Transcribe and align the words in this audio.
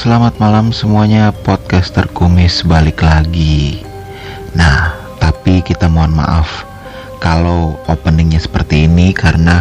selamat 0.00 0.40
malam 0.40 0.72
semuanya 0.72 1.28
podcaster 1.44 2.08
kumis 2.16 2.64
balik 2.64 3.04
lagi. 3.04 3.84
Nah, 4.56 4.96
tapi 5.20 5.60
kita 5.60 5.92
mohon 5.92 6.16
maaf 6.16 6.64
Kalau 7.20 7.76
openingnya 7.84 8.40
seperti 8.40 8.88
ini 8.88 9.12
karena 9.12 9.60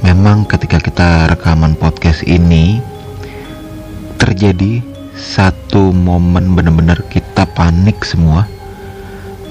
Memang 0.00 0.48
ketika 0.48 0.80
kita 0.80 1.28
rekaman 1.28 1.76
podcast 1.76 2.24
ini 2.24 2.80
Terjadi 4.16 4.80
satu 5.12 5.92
momen 5.92 6.56
benar-benar 6.56 7.04
kita 7.12 7.44
panik 7.52 8.00
semua 8.00 8.48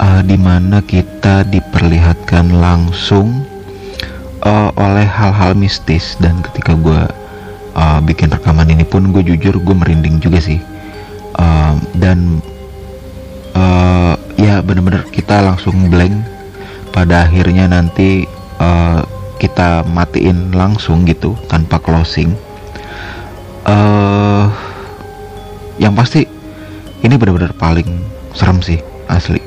uh, 0.01 0.25
Di 0.25 0.41
mana 0.41 0.81
kita 0.81 1.45
diperlihatkan 1.45 2.57
langsung 2.57 3.45
uh, 4.41 4.73
oleh 4.73 5.05
hal-hal 5.05 5.53
mistis. 5.53 6.17
Dan 6.17 6.41
ketika 6.41 6.73
gue 6.73 7.18
uh, 7.79 7.99
bikin 8.03 8.27
rekaman 8.27 8.67
ini 8.67 8.83
pun 8.83 9.15
gue 9.15 9.23
jujur 9.23 9.55
gue 9.63 9.75
merinding 9.75 10.19
juga 10.19 10.43
sih. 10.43 10.59
Uh, 11.39 11.79
dan 11.95 12.43
uh, 13.55 14.19
ya 14.35 14.59
bener-bener 14.59 15.07
kita 15.07 15.39
langsung 15.39 15.87
blank. 15.87 16.13
Pada 16.91 17.29
akhirnya 17.29 17.69
nanti 17.71 18.27
uh, 18.59 19.05
kita 19.39 19.87
matiin 19.87 20.51
langsung 20.51 21.07
gitu 21.07 21.39
tanpa 21.47 21.79
closing. 21.79 22.35
Uh, 23.63 24.51
yang 25.79 25.95
pasti 25.95 26.27
ini 27.05 27.15
benar-benar 27.15 27.55
paling 27.55 27.87
serem 28.35 28.59
sih 28.59 28.83
asli. 29.07 29.39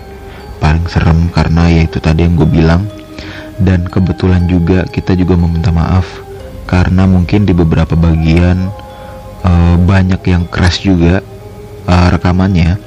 Paling 0.62 0.86
serem 0.88 1.28
karena 1.34 1.68
ya 1.68 1.84
itu 1.84 2.00
tadi 2.00 2.24
yang 2.24 2.40
gue 2.40 2.48
bilang. 2.48 2.88
Dan 3.60 3.84
kebetulan 3.86 4.48
juga 4.48 4.88
kita 4.88 5.12
juga 5.12 5.36
meminta 5.36 5.70
maaf 5.70 6.31
karena 6.72 7.04
mungkin 7.04 7.44
di 7.44 7.52
beberapa 7.52 7.92
bagian 7.92 8.72
uh, 9.44 9.76
banyak 9.76 10.24
yang 10.24 10.48
crash 10.48 10.88
juga 10.88 11.20
uh, 11.84 12.08
rekamannya. 12.08 12.80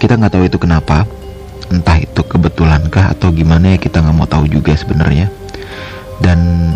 Kita 0.00 0.16
nggak 0.16 0.32
tahu 0.32 0.48
itu 0.48 0.56
kenapa. 0.56 1.04
Entah 1.68 2.00
itu 2.00 2.24
kebetulankah 2.24 3.12
atau 3.12 3.28
gimana 3.28 3.76
ya 3.76 3.78
kita 3.78 4.00
nggak 4.00 4.16
mau 4.16 4.24
tahu 4.24 4.48
juga 4.48 4.72
sebenarnya. 4.72 5.28
Dan 6.16 6.72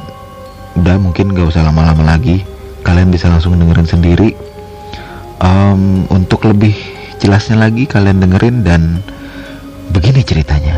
udah 0.76 1.00
mungkin 1.00 1.32
nggak 1.32 1.48
usah 1.48 1.64
lama-lama 1.64 2.04
lagi 2.04 2.44
kalian 2.84 3.08
bisa 3.08 3.32
langsung 3.32 3.56
dengerin 3.56 3.88
sendiri. 3.88 4.36
Um, 5.40 6.04
untuk 6.12 6.44
lebih 6.44 6.76
jelasnya 7.24 7.56
lagi 7.56 7.88
kalian 7.88 8.20
dengerin 8.20 8.68
dan 8.68 9.00
begini 9.96 10.20
ceritanya. 10.20 10.76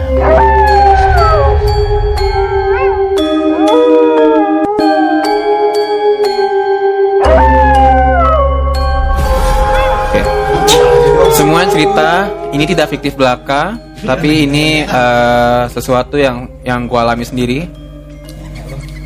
Cerita 11.70 12.26
ini 12.50 12.64
tidak 12.66 12.90
fiktif 12.90 13.14
belaka, 13.14 13.78
tapi 14.02 14.44
ini 14.44 14.82
uh, 14.84 15.70
sesuatu 15.70 16.18
yang 16.18 16.50
yang 16.66 16.90
gue 16.90 16.98
alami 16.98 17.22
sendiri. 17.22 17.70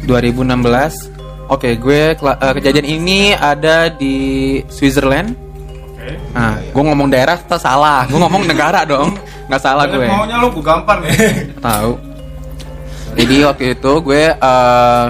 2016. 0.09 1.49
Oke, 1.53 1.77
gue 1.77 2.17
uh, 2.17 2.53
kejadian 2.57 2.89
ini 2.89 3.37
ada 3.37 3.93
di 3.93 4.61
Switzerland. 4.73 5.37
Nah, 6.33 6.61
gue 6.61 6.83
ngomong 6.83 7.09
daerah 7.09 7.37
tak 7.37 7.61
salah. 7.61 8.05
Gue 8.09 8.21
ngomong 8.21 8.49
negara 8.49 8.85
dong, 8.85 9.17
nggak 9.49 9.63
salah 9.63 9.85
gue. 9.89 10.09
Maunya 10.09 10.37
lu 10.41 10.49
gue 10.53 10.65
gampar 10.65 11.05
nih. 11.05 11.13
Tahu. 11.61 11.93
Jadi 13.15 13.37
waktu 13.47 13.65
itu 13.79 13.93
gue 14.03 14.25
uh, 14.35 15.07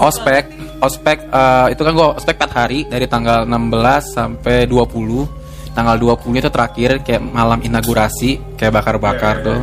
ospek, 0.00 0.44
ospek 0.82 1.28
uh, 1.30 1.70
itu 1.70 1.80
kan 1.86 1.92
gue 1.94 2.08
ospek 2.18 2.34
4 2.40 2.58
hari 2.58 2.80
dari 2.90 3.06
tanggal 3.06 3.46
16 3.46 4.16
sampai 4.16 4.66
20 4.66 5.43
tanggal 5.74 5.98
20 5.98 6.40
itu 6.40 6.48
terakhir 6.48 6.90
kayak 7.02 7.20
malam 7.20 7.58
inaugurasi 7.60 8.56
kayak 8.56 8.80
bakar-bakar 8.80 9.42
tuh. 9.42 9.60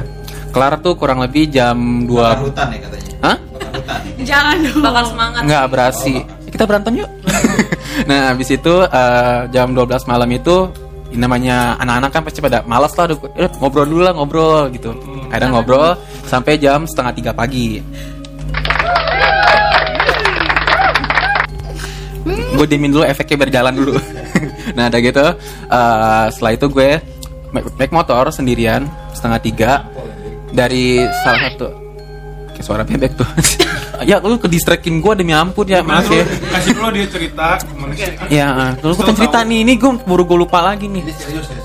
Kelar 0.52 0.84
tuh 0.84 1.00
kurang 1.00 1.24
lebih 1.24 1.48
jam 1.48 2.04
2 2.04 2.12
Bakar 2.12 2.44
hutan 2.44 2.68
ya 2.76 2.80
katanya. 2.84 3.12
Hah? 3.24 3.38
Bakar 3.40 3.72
hutan. 3.80 4.00
Jangan 4.28 4.56
dong. 4.60 4.80
Bakal 4.84 5.04
semangat. 5.08 5.42
Enggak 5.48 5.66
berasi. 5.72 6.16
Kita 6.52 6.64
berantem 6.68 6.94
yuk. 7.00 7.10
nah, 8.12 8.36
habis 8.36 8.52
itu 8.52 8.74
eh, 8.84 9.40
jam 9.56 9.72
12 9.72 10.12
malam 10.12 10.30
itu 10.36 10.68
ini 11.12 11.20
namanya 11.20 11.76
anak-anak 11.80 12.10
kan 12.12 12.22
pasti 12.24 12.40
pada 12.40 12.64
malas 12.64 12.96
lah 12.96 13.12
eh, 13.36 13.52
ngobrol 13.60 13.88
dulu 13.88 14.02
lah 14.04 14.14
ngobrol 14.16 14.68
gitu. 14.76 14.92
Kadang 15.32 15.56
ngobrol 15.56 15.96
sampai 16.28 16.60
jam 16.60 16.84
setengah 16.84 17.16
tiga 17.16 17.32
pagi. 17.32 17.80
Gue 22.28 22.68
dimin 22.70 22.92
dulu 22.94 23.04
efeknya 23.06 23.38
berjalan 23.48 23.74
dulu. 23.74 23.96
Nah 24.78 24.88
ada 24.88 25.04
gitu 25.04 25.20
uh, 25.20 26.26
setelah 26.32 26.54
itu 26.56 26.66
gue 26.72 27.02
naik 27.52 27.92
motor 27.92 28.32
sendirian 28.32 28.88
setengah 29.12 29.40
tiga 29.42 29.72
dari 30.54 31.04
salah 31.26 31.52
satu 31.52 31.68
kayak 32.56 32.66
suara 32.66 32.84
bebek 32.86 33.12
tuh. 33.18 33.30
Ya 34.02 34.18
lu 34.18 34.34
ke 34.42 34.50
distractin 34.50 34.98
gue 34.98 35.14
demi 35.14 35.30
ampun 35.30 35.62
ya 35.70 35.86
maaf 35.86 36.10
ya. 36.10 36.26
Kasih 36.26 36.74
dulu 36.74 36.90
dia 36.90 37.06
cerita 37.06 37.48
ya 38.34 38.74
terus 38.74 38.98
gue 38.98 39.14
cerita 39.14 39.46
nih 39.46 39.62
ini 39.62 39.78
gue 39.78 39.94
buru 40.10 40.26
gue 40.26 40.42
lupa 40.42 40.66
lagi 40.66 40.90
nih. 40.90 41.06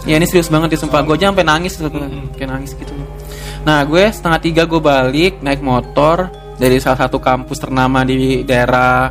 Ya 0.05 0.21
ini 0.21 0.29
serius 0.29 0.53
banget 0.53 0.77
ya 0.77 0.85
sumpah. 0.85 1.01
Gue 1.09 1.17
aja 1.17 1.33
sampai 1.33 1.49
nangis 1.49 1.81
gitu. 1.81 1.89
Kayak 2.37 2.51
nangis 2.53 2.77
gitu. 2.77 2.93
Nah 3.65 3.89
gue 3.89 4.05
setengah 4.13 4.41
tiga 4.45 4.63
gue 4.69 4.81
balik 4.85 5.41
naik 5.41 5.65
motor 5.65 6.29
dari 6.61 6.77
salah 6.77 7.09
satu 7.09 7.25
kampus 7.25 7.57
ternama 7.57 8.05
di 8.05 8.45
daerah 8.45 9.09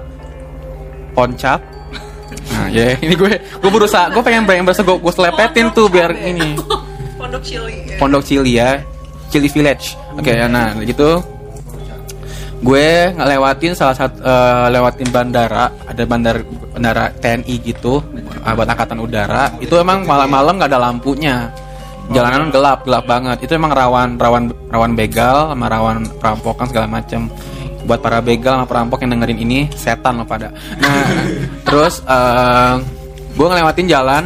Poncap 1.16 1.60
Nah, 2.52 2.68
ya 2.70 2.94
ini 3.00 3.16
gue 3.16 3.32
gue 3.42 3.72
berusaha 3.72 4.12
gue 4.12 4.22
pengen 4.22 4.44
pengen 4.46 4.68
berusaha 4.68 4.86
gue, 4.86 4.98
gue 5.02 5.14
selepetin 5.14 5.72
tuh 5.74 5.88
biar 5.90 6.14
ini 6.14 6.60
Pondok 7.26 7.42
Cili. 7.42 7.76
Pondok 7.98 8.22
Cili 8.22 8.54
ya, 8.62 8.80
Cili 9.34 9.50
Village. 9.50 9.98
Oke, 10.14 10.30
ya, 10.30 10.46
nah 10.46 10.78
gitu. 10.84 11.24
Gue 12.62 13.12
ngelewatin 13.18 13.74
salah 13.74 13.98
satu 13.98 14.22
eh, 14.22 14.68
lewatin 14.70 15.10
bandara, 15.10 15.74
ada 15.90 16.04
bandar 16.06 16.46
bandara 16.76 17.10
TNI 17.18 17.56
gitu, 17.66 18.00
uh, 18.46 18.54
buat 18.54 18.70
angkatan 18.70 19.02
udara. 19.02 19.54
Itu 19.58 19.82
emang 19.82 20.06
malam-malam 20.06 20.62
nggak 20.62 20.70
ada 20.70 20.80
lampunya. 20.80 21.50
Jalanan 22.14 22.54
gelap, 22.54 22.86
gelap 22.86 23.10
banget. 23.10 23.50
Itu 23.50 23.58
emang 23.58 23.74
rawan 23.74 24.22
rawan 24.22 24.54
rawan 24.70 24.94
begal 24.94 25.50
sama 25.50 25.66
rawan 25.66 26.06
perampokan 26.22 26.70
segala 26.70 26.86
macem 26.86 27.26
buat 27.86 28.02
para 28.02 28.20
begal 28.20 28.60
sama 28.60 28.68
perampok 28.68 29.06
yang 29.06 29.16
dengerin 29.16 29.40
ini 29.40 29.60
setan 29.78 30.20
loh 30.20 30.28
pada. 30.28 30.50
Nah, 30.82 31.06
terus 31.70 32.02
uh, 32.06 32.82
gue 33.38 33.48
ngelewatin 33.48 33.88
jalan 33.88 34.24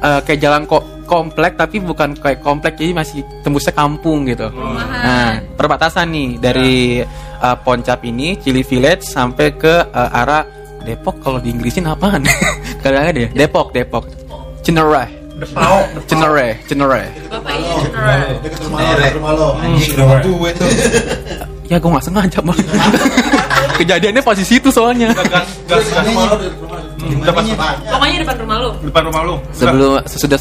uh, 0.00 0.20
kayak 0.22 0.40
jalan 0.40 0.62
kok 0.64 0.84
komplek 1.06 1.54
tapi 1.54 1.78
bukan 1.78 2.18
kayak 2.18 2.42
komplek 2.42 2.74
jadi 2.78 2.92
masih 2.94 3.22
tembusnya 3.46 3.74
kampung 3.74 4.26
gitu. 4.26 4.50
Nah, 4.50 5.38
perbatasan 5.54 6.10
nih 6.10 6.28
dari 6.42 7.00
uh, 7.42 7.56
Poncap 7.62 8.02
ini 8.06 8.36
Cili 8.42 8.66
Village 8.66 9.06
sampai 9.06 9.54
ke 9.54 9.74
uh, 9.86 10.20
arah 10.20 10.44
Depok 10.82 11.18
kalau 11.18 11.42
di 11.42 11.50
Inggrisin 11.50 11.86
apaan? 11.90 12.22
Kadang 12.82 13.10
ada 13.10 13.20
ya? 13.26 13.30
Depok, 13.34 13.74
Depok. 13.74 14.06
Dekat 18.40 18.60
rumah 18.64 18.78
lo, 18.80 19.08
rumah 19.18 19.32
lo. 19.34 19.48
Anjing 19.58 19.94
rumah 19.98 20.18
gue 20.22 20.50
tuh. 20.54 20.70
Ya 21.66 21.76
gue 21.76 21.90
gak 21.90 22.04
sengaja 22.04 22.38
bang. 22.40 22.58
Kejadiannya 23.78 24.22
pas 24.22 24.36
di 24.38 24.46
situ 24.46 24.68
soalnya. 24.70 25.10
Gas 25.12 25.26
gas 25.66 25.84
gas 25.90 26.06
rumah 26.06 26.38
Depan 26.96 27.42
Pokoknya 27.84 28.18
depan 28.22 28.36
rumah 28.40 28.56
lu. 28.58 28.70
depan 28.82 29.02
rumah 29.04 29.22
lu. 29.22 29.34
Sebelum 29.52 29.92
sesudah. 30.06 30.38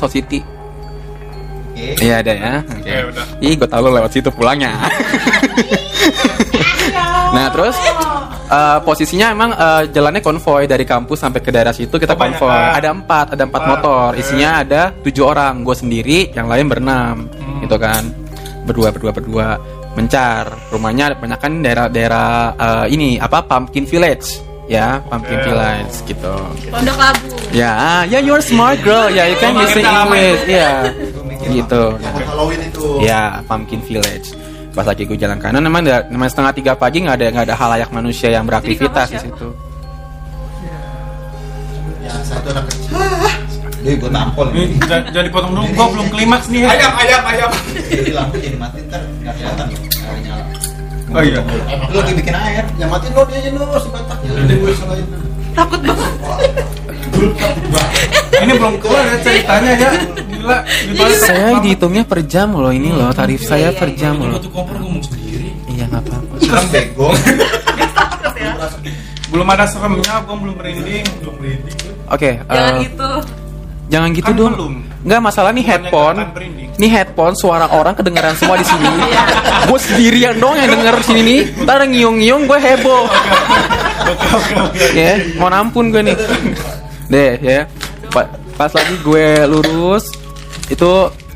Oke. 1.76 1.88
Iya 2.00 2.24
ada 2.24 2.32
ya. 2.32 2.54
Oke. 2.64 2.88
Ya 2.88 3.02
udah. 3.06 3.26
Ih, 3.42 3.54
gue 3.56 3.68
tau 3.68 3.82
lo 3.82 3.90
lewat 3.92 4.12
situ 4.12 4.30
pulangnya. 4.32 4.72
nah 7.36 7.52
terus 7.52 7.76
eh, 8.48 8.80
posisinya 8.80 9.28
emang 9.30 9.52
eh, 9.52 9.82
jalannya 9.92 10.22
konvoy 10.22 10.64
dari 10.66 10.88
kampus 10.88 11.20
sampai 11.20 11.44
ke 11.44 11.52
daerah 11.52 11.76
situ 11.76 11.98
kita 11.98 12.16
Oh, 12.16 12.18
banyak, 12.18 12.40
konvoy. 12.40 12.56
ah. 12.56 12.80
Ada 12.80 12.90
empat, 12.94 13.26
ada 13.36 13.44
empat 13.44 13.62
Ah, 13.62 13.68
motor. 13.68 14.08
Isinya 14.16 14.50
ada 14.64 14.82
tujuh 14.96 15.26
orang. 15.26 15.62
Gue 15.62 15.76
sendiri, 15.76 16.32
yang 16.32 16.48
lain 16.48 16.70
berenam, 16.70 17.28
Hmm. 17.28 17.60
gitu 17.60 17.76
kan. 17.76 18.04
Berdua, 18.64 18.90
berdua, 18.90 19.12
berdua. 19.12 19.48
Mencar. 19.96 20.52
Rumahnya 20.70 21.16
banyak 21.16 21.40
kan 21.40 21.52
daerah-daerah 21.64 22.28
eh, 22.56 22.86
ini 22.92 23.16
apa 23.16 23.42
Pumpkin 23.48 23.88
Village, 23.88 24.44
ya 24.68 25.00
Pumpkin 25.08 25.40
Oke. 25.40 25.46
Village 25.48 25.96
gitu. 26.06 26.36
Pondok 26.70 26.98
Labu. 27.00 27.26
Ya, 27.56 28.04
ya 28.04 28.20
you're 28.20 28.44
smart 28.44 28.76
girl. 28.84 29.08
Ya, 29.08 29.32
you 29.32 29.40
can 29.40 29.56
Oh, 29.56 29.64
use 29.64 29.80
English. 29.80 30.42
Iya. 30.52 30.92
Gitu. 31.46 31.84
Halloween 32.28 32.62
itu. 32.68 32.86
Ya, 33.00 33.40
Pumpkin 33.48 33.80
Village. 33.88 34.36
Pas 34.76 34.84
lagi 34.84 35.08
gue 35.08 35.16
jalan 35.16 35.40
kanan, 35.40 35.64
memang 35.64 35.88
memang 36.12 36.28
setengah 36.28 36.52
tiga 36.52 36.74
pagi 36.76 37.00
nggak 37.00 37.16
ada 37.16 37.26
nggak 37.32 37.46
ada 37.48 37.56
halayak 37.56 37.90
manusia 37.96 38.28
yang 38.28 38.44
beraktivitas 38.44 39.08
di 39.16 39.20
situ. 39.24 39.48
Ya, 42.04 42.12
satu 42.28 42.52
anak 42.52 42.68
kecil. 42.68 43.05
Duh, 43.86 43.94
gue 43.94 44.10
tampol 44.10 44.50
Nih, 44.50 44.66
jangan 44.82 45.14
jangan 45.14 45.26
dipotong 45.30 45.52
dulu, 45.54 45.66
gua 45.78 45.86
belum 45.94 46.08
klimaks 46.10 46.50
nih. 46.50 46.66
Ayam, 46.66 46.92
ayam, 46.98 47.22
ayam. 47.22 47.50
Jadi 47.86 48.12
lampu 48.18 48.36
jadi 48.42 48.58
mati 48.58 48.82
ntar 48.90 49.02
nggak 49.22 49.34
kelihatan 49.38 49.66
nyala. 50.26 50.46
Oh 51.14 51.22
iya. 51.22 51.40
Lu 51.94 51.98
lagi 52.02 52.14
bikin 52.18 52.34
air, 52.34 52.66
ya 52.76 52.86
matiin 52.90 53.14
lo 53.14 53.22
dia 53.30 53.38
aja 53.38 53.50
lo 53.54 53.78
si 53.78 53.90
batak. 53.94 54.18
Ya 54.26 54.32
udah 54.34 54.58
gue 54.58 54.72
selain. 54.74 55.06
Takut 55.54 55.80
banget. 55.86 56.12
Ini 58.36 58.52
belum 58.58 58.76
keluar 58.82 59.04
ya 59.06 59.18
ceritanya 59.22 59.72
ya. 59.78 59.92
Gila. 60.28 60.58
dibalik- 60.66 61.22
Saya 61.22 61.50
dihitungnya 61.62 62.04
per 62.04 62.20
jam 62.26 62.58
loh 62.58 62.74
ini 62.74 62.90
loh 62.90 63.14
tarif 63.14 63.46
saya 63.46 63.70
per 63.70 63.94
jam 63.94 64.18
loh. 64.18 64.42
Iya 65.70 65.86
nggak 65.88 66.02
apa-apa. 66.10 66.34
Serem 66.42 66.66
bego. 66.74 67.10
Ya. 68.36 68.52
Belum 69.30 69.48
ada 69.48 69.66
seremnya, 69.70 70.26
gua 70.26 70.36
belum 70.42 70.56
merinding. 70.58 71.06
Belum 71.22 71.36
merinding. 71.38 71.78
Oke. 72.10 72.30
Jangan 72.44 72.74
eh, 72.74 72.84
gitu. 72.84 73.10
Jangan 73.86 74.10
gitu 74.12 74.32
Kan 74.34 74.38
dong. 74.38 74.54
belum. 74.58 74.74
Enggak 75.06 75.22
masalah 75.22 75.52
nih 75.54 75.62
Bukannya 75.62 75.86
headphone. 75.86 76.18
Nih 76.76 76.90
headphone 76.90 77.36
suara 77.38 77.70
orang 77.70 77.94
kedengeran 77.94 78.34
semua 78.34 78.58
di 78.58 78.66
sini. 78.66 78.90
gue 79.70 79.80
sendirian 79.80 80.36
dong 80.36 80.58
yang 80.58 80.70
denger 80.70 80.96
sini 81.06 81.22
nih. 81.22 81.40
Ntar 81.62 81.76
ada 81.80 81.86
ngiung-ngiung 81.86 82.50
gue 82.50 82.58
heboh. 82.58 83.06
ya, 84.98 85.12
mau 85.38 85.50
ampun 85.50 85.94
gue 85.94 86.02
nih. 86.02 86.18
Deh 87.08 87.34
ya. 87.40 87.62
Pa- 88.10 88.30
Pas 88.56 88.72
lagi 88.72 88.96
gue 89.04 89.44
lurus 89.46 90.16
itu 90.72 90.88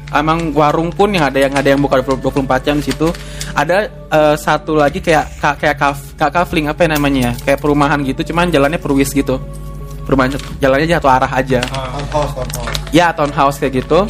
emang 0.10 0.56
warung 0.56 0.88
pun 0.90 1.12
yang 1.12 1.28
ada 1.28 1.38
yang 1.38 1.51
ada 1.51 1.68
yang 1.68 1.84
buka 1.84 2.00
24 2.01 2.31
jam 2.66 2.75
di 2.80 2.90
situ. 2.90 3.12
Ada 3.51 3.78
eh, 3.92 4.36
satu 4.40 4.74
lagi 4.74 5.04
kayak 5.04 5.38
ka- 5.38 5.57
kayak 5.60 5.78
kaf, 5.78 5.98
kayak 6.16 6.34
kafling 6.34 6.66
apa 6.66 6.88
ya 6.88 6.96
namanya? 6.96 7.36
Kayak 7.44 7.60
perumahan 7.60 8.00
gitu, 8.01 8.31
cuman 8.31 8.50
jalannya 8.50 8.80
perwis 8.80 9.12
gitu. 9.12 9.38
Perumahan 10.10 10.34
jalannya 10.58 10.98
satu 10.98 11.06
arah 11.06 11.30
aja. 11.30 11.62
Townhouse, 11.70 12.34
townhouse. 12.34 12.90
Ya 12.90 13.14
townhouse 13.14 13.62
kayak 13.62 13.86
gitu. 13.86 14.10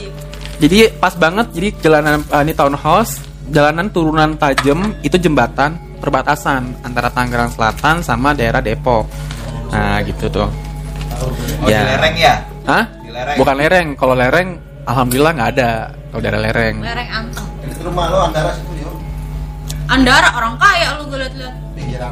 Jadi 0.64 0.96
pas 0.96 1.12
banget 1.12 1.52
jadi 1.52 1.76
jalanan 1.84 2.24
eh, 2.24 2.42
ini 2.48 2.56
townhouse, 2.56 3.20
jalanan 3.52 3.92
turunan 3.92 4.40
tajam 4.40 4.96
itu 5.04 5.20
jembatan 5.20 5.76
perbatasan 6.00 6.80
antara 6.88 7.12
Tangerang 7.12 7.52
Selatan 7.52 8.00
sama 8.00 8.32
daerah 8.32 8.64
Depok. 8.64 9.12
Nah 9.76 10.00
gitu 10.08 10.32
tuh. 10.32 10.48
Oh, 11.20 11.68
Ya. 11.68 11.84
di 11.84 11.92
lereng 11.92 12.16
ya? 12.16 12.34
Hah? 12.64 12.84
Di 13.04 13.12
lereng. 13.12 13.36
Bukan 13.36 13.56
lereng. 13.60 13.88
Kalau 14.00 14.16
lereng, 14.16 14.48
alhamdulillah 14.88 15.34
nggak 15.36 15.50
ada. 15.60 15.72
Kalau 15.92 16.22
daerah 16.24 16.42
lereng. 16.48 16.76
Lereng 16.80 17.10
anteng. 17.12 17.48
Rumah 17.84 18.06
lo 18.08 18.18
antara 18.32 18.56
situ. 18.56 18.79
Andara 19.90 20.30
orang 20.38 20.54
kaya 20.56 21.02
lu 21.02 21.10
gue 21.10 21.18
liat-liat. 21.18 21.54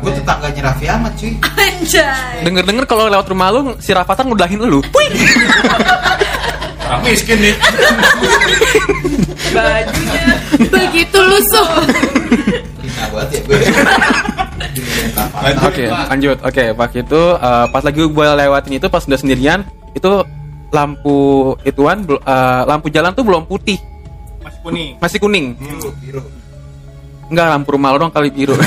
Gue 0.01 0.11
tetangganya 0.11 0.61
Raffi 0.73 0.85
Ahmad 0.89 1.13
cuy. 1.13 1.31
Anjay. 1.37 2.41
Denger-denger 2.43 2.85
kalau 2.89 3.05
lewat 3.07 3.27
rumah 3.29 3.53
lu 3.53 3.77
si 3.77 3.93
Rafathar 3.93 4.25
ngudahin 4.25 4.59
lu. 4.65 4.81
Wih! 4.81 5.09
Orang 6.87 7.01
miskin 7.05 7.37
nih. 7.37 7.55
Bajunya 9.53 10.25
begitu 10.57 11.19
lusuh. 11.21 11.67
Banget 13.13 13.29
ya 13.29 13.39
gue. 13.45 13.59
Oke, 15.63 15.85
lanjut. 15.87 16.37
Oke, 16.41 16.63
pas 16.73 16.91
itu 16.91 17.21
eh, 17.37 17.65
pas 17.69 17.83
lagi 17.85 18.01
gue 18.01 18.25
lewatin 18.25 18.73
itu 18.75 18.87
pas 18.89 19.03
udah 19.05 19.19
sendirian, 19.19 19.61
itu 19.93 20.11
lampu 20.73 21.17
ituan 21.63 22.03
eh, 22.03 22.61
lampu 22.65 22.89
jalan 22.89 23.13
tuh 23.13 23.23
belum 23.23 23.45
putih, 23.47 23.77
Masih 24.43 24.59
kuning. 24.65 24.89
masih 24.99 25.19
kuning. 25.21 25.45
Biru, 25.55 25.89
biru. 26.01 26.21
Enggak 27.27 27.45
lampu 27.51 27.69
rumah 27.75 27.89
lo 27.95 27.97
dong 28.07 28.13
kali 28.13 28.31
biru. 28.31 28.55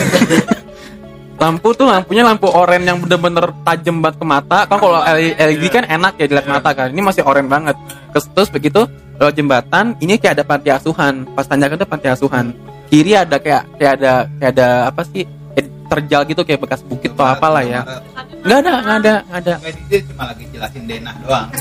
lampu 1.41 1.73
tuh 1.73 1.89
lampunya 1.89 2.21
lampu 2.21 2.53
oranye 2.53 2.93
yang 2.93 3.01
bener-bener 3.01 3.49
tajam 3.65 4.05
banget 4.05 4.21
ke 4.21 4.27
mata. 4.29 4.59
Kan 4.69 4.77
kalau 4.77 5.01
LED 5.09 5.65
kan 5.73 5.85
enak 5.89 6.21
ya 6.21 6.29
dilihat 6.29 6.47
mata 6.47 6.71
kan. 6.77 6.93
Ini 6.93 7.01
masih 7.01 7.25
oranye 7.25 7.49
banget. 7.49 7.77
Terus, 8.13 8.53
begitu 8.53 8.85
lewat 9.17 9.35
jembatan, 9.37 9.97
ini 10.05 10.21
kayak 10.21 10.41
ada 10.41 10.45
panti 10.45 10.69
asuhan. 10.69 11.25
Pas 11.33 11.49
tanjakan 11.49 11.81
tuh 11.81 11.89
panti 11.89 12.07
asuhan. 12.13 12.53
Kiri 12.93 13.17
ada 13.17 13.41
kayak 13.41 13.65
kayak 13.81 13.93
ada 14.01 14.13
kayak 14.37 14.53
ada 14.53 14.69
apa 14.93 15.03
sih? 15.09 15.25
Terjal 15.91 16.23
gitu 16.23 16.47
kayak 16.47 16.61
bekas 16.63 16.87
bukit 16.87 17.11
atau 17.19 17.27
apalah 17.27 17.67
ya. 17.67 17.83
Nggak 18.47 18.59
ada, 18.63 18.73
nggak 18.79 18.97
ada, 19.03 19.15
nggak 19.27 19.41
ada. 19.43 19.55
Dia 19.91 20.01
cuma 20.07 20.23
lagi 20.31 20.45
jelasin 20.53 20.83
denah 20.87 21.15
doang. 21.25 21.49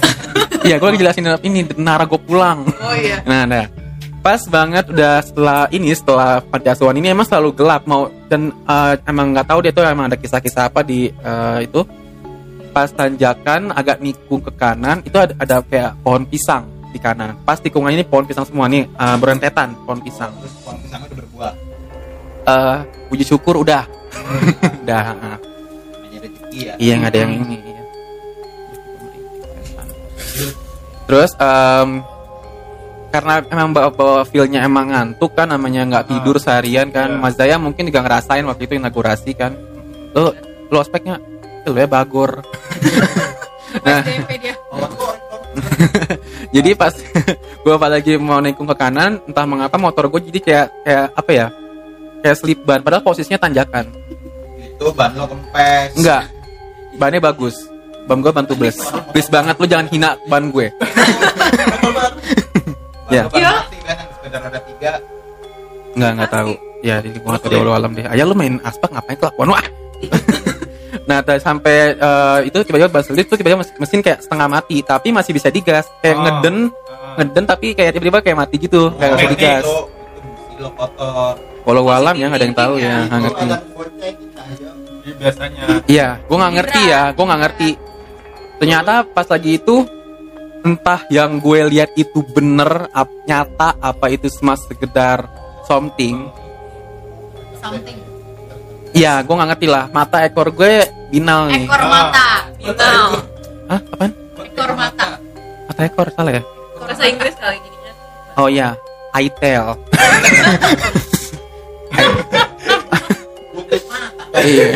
Iya, 0.60 0.76
gue 0.76 0.88
lagi 0.92 1.00
jelasin 1.00 1.24
ini 1.48 1.60
Nara 1.80 2.04
gue 2.04 2.20
pulang. 2.20 2.68
Oh 2.84 2.92
iya. 2.92 3.24
Nah, 3.24 3.48
nah. 3.48 3.79
Pas 4.20 4.42
banget 4.52 4.86
udah 4.92 5.24
setelah 5.24 5.72
ini 5.72 5.96
setelah 5.96 6.44
panti 6.44 6.68
asuhan 6.68 7.00
ini 7.00 7.16
emang 7.16 7.24
selalu 7.24 7.56
gelap 7.56 7.88
mau 7.88 8.12
dan 8.28 8.52
eh, 8.52 8.94
emang 9.08 9.32
nggak 9.32 9.48
tahu 9.48 9.60
dia 9.64 9.72
tuh 9.72 9.88
emang 9.88 10.12
ada 10.12 10.20
kisah-kisah 10.20 10.68
apa 10.68 10.84
di 10.84 11.08
eh, 11.08 11.60
itu 11.64 11.88
pas 12.76 12.92
tanjakan 12.92 13.72
agak 13.72 14.04
nikung 14.04 14.44
ke 14.44 14.52
kanan 14.54 15.02
itu 15.08 15.16
ada, 15.18 15.34
ada 15.40 15.64
kayak 15.64 15.96
pohon 16.04 16.28
pisang 16.28 16.68
di 16.92 17.00
kanan. 17.00 17.40
Pas 17.48 17.64
tikungan 17.64 17.96
ini 17.96 18.04
pohon 18.04 18.28
pisang 18.28 18.44
semua 18.44 18.68
nih 18.68 18.84
eh, 18.86 19.18
berentetan 19.18 19.72
pohon 19.88 20.04
pisang. 20.04 20.36
Terus 20.44 20.54
pohon 20.68 20.78
pisangnya 20.84 21.08
udah 21.08 21.18
berbuah. 21.24 21.54
Eh 22.44 22.78
puji 23.08 23.24
syukur 23.24 23.56
udah. 23.64 23.88
udah. 24.84 25.04
Namanya 25.16 26.20
rezeki 26.28 26.60
ya. 26.60 26.74
Iya 26.76 26.94
nggak 27.00 27.12
ada 27.16 27.20
yang 27.24 27.34
ini. 27.40 27.58
iya. 27.64 27.84
Terus 31.10 31.32
em, 31.42 31.90
karena 33.10 33.42
emang 33.50 33.74
bawa, 33.74 33.90
bawa 33.92 34.22
feelnya 34.26 34.64
emang 34.64 34.94
ngantuk 34.94 35.34
kan 35.34 35.50
namanya 35.50 35.86
nggak 35.86 36.06
tidur 36.10 36.38
seharian 36.38 36.94
kan. 36.94 37.18
Mas 37.18 37.36
Daya 37.36 37.58
mungkin 37.58 37.90
juga 37.90 38.06
ngerasain 38.06 38.46
waktu 38.46 38.70
itu 38.70 38.74
inaugurasi 38.78 39.32
kan. 39.36 39.58
Lu 40.14 40.34
lu 40.70 40.78
ospeknya 40.78 41.18
lu 41.66 41.76
ya 41.76 41.90
bagor. 41.90 42.40
Nah. 43.70 44.02
Dia. 44.02 44.58
jadi 46.58 46.74
pas 46.74 46.90
gue 47.64 47.76
pas 47.78 47.86
lagi 47.86 48.18
mau 48.18 48.42
nikung 48.42 48.66
ke 48.66 48.74
kanan 48.74 49.22
entah 49.30 49.46
mengapa 49.46 49.78
motor 49.78 50.10
gue 50.10 50.26
jadi 50.26 50.40
kayak 50.42 50.68
kayak 50.82 51.06
apa 51.14 51.32
ya 51.38 51.48
kayak 52.26 52.38
slip 52.42 52.66
ban. 52.66 52.82
Padahal 52.82 53.06
posisinya 53.06 53.38
tanjakan. 53.38 53.94
Itu 54.58 54.90
ban 54.90 55.14
lo 55.14 55.30
kempes. 55.30 56.02
enggak 56.02 56.34
bannya 56.98 57.22
bagus. 57.22 57.62
Ban 58.10 58.26
gue 58.26 58.34
bantu 58.34 58.58
bless 58.58 58.82
please 59.14 59.30
banget 59.30 59.56
lu 59.58 59.66
jangan 59.68 59.88
hina 59.90 60.10
ban 60.30 60.50
gue 60.50 60.68
Ya. 63.10 63.24
Iya. 63.34 63.54
sepeda 64.14 64.38
roda 64.38 64.60
tiga. 64.62 64.92
Nggak, 65.98 66.12
nggak 66.16 66.32
tahu. 66.32 66.52
Ya, 66.80 66.96
jadi 67.04 67.18
gua 67.20 67.30
nggak 67.36 67.44
tahu 67.44 67.52
di 67.52 67.72
alam 67.74 67.92
deh. 67.92 68.06
Ayah 68.06 68.26
lu 68.30 68.36
main 68.38 68.56
aspak 68.64 68.90
ngapain 68.94 69.18
kelakuan 69.18 69.50
wah. 69.52 69.66
nah, 71.10 71.20
sampai 71.26 71.98
eh, 71.98 72.40
itu 72.48 72.58
tiba-tiba 72.64 72.90
bas 72.90 73.10
lift 73.12 73.28
tuh 73.28 73.38
tiba-tiba 73.38 73.66
mes- 73.66 73.76
mesin 73.76 74.00
kayak 74.00 74.24
setengah 74.24 74.48
mati, 74.48 74.80
tapi 74.86 75.10
masih 75.12 75.34
bisa 75.34 75.50
digas. 75.50 75.90
Kayak 76.00 76.16
Oh. 76.16 76.24
ngeden, 76.24 76.56
ngeden 77.18 77.44
tapi 77.50 77.68
kayak 77.74 77.92
tiba-tiba 77.98 78.20
kayak 78.22 78.38
mati 78.38 78.56
gitu, 78.62 78.94
kayak 78.96 79.10
nggak 79.12 79.20
bisa 79.20 79.34
digas. 79.34 79.66
Itu, 79.66 79.76
itu 79.76 80.20
mesin 80.24 80.56
lo 80.62 80.70
kotor. 80.78 81.34
Walau 81.68 81.86
alam 81.92 82.16
ya 82.16 82.26
nggak 82.32 82.40
ada 82.40 82.46
yang 82.48 82.58
tahu 82.58 82.74
ya, 82.80 82.96
nggak 83.06 83.20
ngerti. 83.26 83.46
Biasanya 85.20 85.64
Iya, 85.90 86.08
gua 86.30 86.38
nggak 86.46 86.54
ngerti 86.56 86.82
ya, 86.88 87.02
gua 87.12 87.26
nggak 87.28 87.42
ngerti. 87.44 87.70
Ternyata 88.60 88.94
pas 89.04 89.28
lagi 89.28 89.52
itu 89.60 89.76
entah 90.64 91.02
yang 91.08 91.40
gue 91.40 91.60
lihat 91.72 91.92
itu 91.96 92.24
bener, 92.24 92.92
ap, 92.92 93.10
nyata 93.28 93.76
apa 93.80 94.12
itu 94.12 94.28
cuma 94.40 94.56
sekedar 94.60 95.28
something. 95.68 96.28
Something. 97.60 98.00
Iya, 98.96 99.22
gue 99.22 99.34
nggak 99.38 99.50
ngerti 99.56 99.68
lah. 99.70 99.86
Mata 99.94 100.26
ekor 100.26 100.50
gue 100.50 100.88
binal 101.14 101.48
nih. 101.54 101.70
Ekor 101.70 101.84
mata. 101.86 102.28
Binal. 102.58 103.10
Hah? 103.70 103.80
Apaan? 103.94 104.12
Ekor 104.42 104.72
mata. 104.74 105.08
Mata 105.70 105.82
ekor 105.86 106.08
salah 106.18 106.34
ya? 106.34 106.44
Bahasa 106.80 107.06
Inggris 107.06 107.36
kali 107.38 107.58
jadinya. 107.62 107.94
Oh 108.40 108.50
iya, 108.50 108.74
itel. 109.22 109.78
iya. 114.42 114.68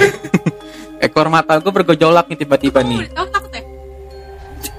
Ekor 1.01 1.27
mata 1.27 1.57
gue 1.57 1.71
bergejolak 1.73 2.29
nih 2.29 2.37
tiba-tiba 2.37 2.85
nih. 2.85 3.09
Kamu 3.11 3.27
takut 3.33 3.51
ya? 3.51 3.61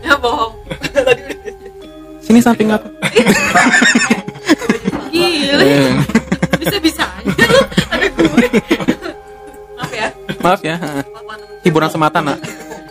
Ya 0.04 0.14
bohong. 0.20 0.54
Sini 2.24 2.40
samping 2.40 2.68
aku. 2.72 2.84
Gila. 5.14 5.62
Eh, 5.62 5.92
Bisa 6.58 6.76
bisanya 6.80 7.44
lu 7.46 7.60
ada 7.86 8.06
gue. 8.08 8.48
Maaf 9.76 9.92
ya. 9.92 10.08
Maaf 10.40 10.60
ya. 10.60 10.76
Hiburan 11.62 11.88
semata 11.88 12.18
nak. 12.18 12.40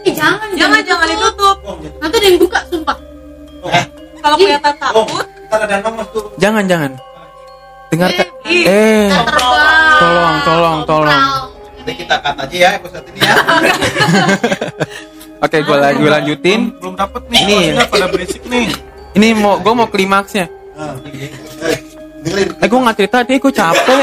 Eh 0.03 0.13
jangan 0.13 0.49
jangan 0.53 0.79
jangan 0.83 1.05
ditutup. 1.07 1.57
Nanti 1.99 2.15
ada 2.15 2.27
yang 2.27 2.37
buka 2.39 2.59
sumpah. 2.69 2.97
Eh, 3.67 3.85
Kalau 4.21 4.35
kelihatan 4.37 4.73
takut. 4.77 5.25
Jangan 6.37 6.63
jangan. 6.65 6.91
Dengarkan. 7.89 8.27
Eh, 8.45 9.09
terbang. 9.09 9.97
tolong 9.99 10.35
tolong 10.41 10.77
tolong. 10.85 11.21
Nanti 11.77 11.91
kita 11.99 12.15
cut 12.17 12.35
aja 12.39 12.55
ya 12.55 12.69
episode 12.79 13.05
ini 13.11 13.19
ya. 13.21 13.33
Oke, 15.43 15.57
gue 15.59 15.77
lagi 15.77 16.01
lanjutin. 16.01 16.71
belum, 16.71 16.79
belum 16.79 16.93
dapet 16.95 17.21
nih. 17.27 17.39
Ini. 17.43 17.59
Ini 17.75 17.85
pada 17.91 18.07
berisik 18.07 18.43
nih. 18.47 18.67
Ini 19.13 19.27
mau 19.38 19.62
gue 19.62 19.74
mau 19.77 19.86
klimaksnya. 19.86 20.50
Eh 22.24 22.67
gue 22.67 22.79
nggak 22.82 22.98
cerita 22.98 23.17
deh, 23.22 23.38
gue 23.38 23.53
capek. 23.53 24.00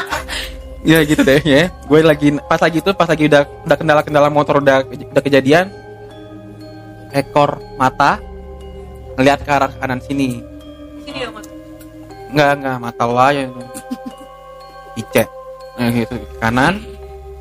ya 0.90 0.98
gitu 1.06 1.22
deh 1.22 1.40
ya. 1.46 1.70
Gue 1.86 2.02
lagi 2.02 2.34
pas 2.50 2.58
lagi 2.58 2.82
itu 2.82 2.90
pas 2.90 3.06
lagi 3.06 3.30
udah 3.30 3.42
udah 3.66 3.76
kendala-kendala 3.78 4.28
motor 4.30 4.58
udah 4.58 4.82
udah 4.82 5.22
kejadian. 5.22 5.70
Ekor 7.14 7.62
mata 7.78 8.18
ngelihat 9.14 9.46
ke 9.46 9.50
arah 9.50 9.70
kanan 9.78 10.02
sini. 10.02 10.42
Sini 11.06 11.22
dong, 11.22 11.38
Mas. 11.38 11.46
Enggak 12.34 12.50
enggak 12.58 12.76
mata 12.82 13.02
lo 13.06 13.16
aja 13.22 13.40
itu. 13.46 13.62
Ice. 15.00 15.24
Nah, 15.78 15.88
gitu 15.94 16.16
kanan. 16.42 16.74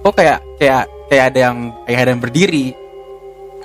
Kok 0.05 0.13
kayak 0.13 0.39
kayak 0.61 0.83
kayak 1.09 1.25
ada 1.33 1.39
yang 1.49 1.57
kayak 1.89 1.99
ada 2.05 2.09
yang 2.13 2.21
berdiri. 2.21 2.84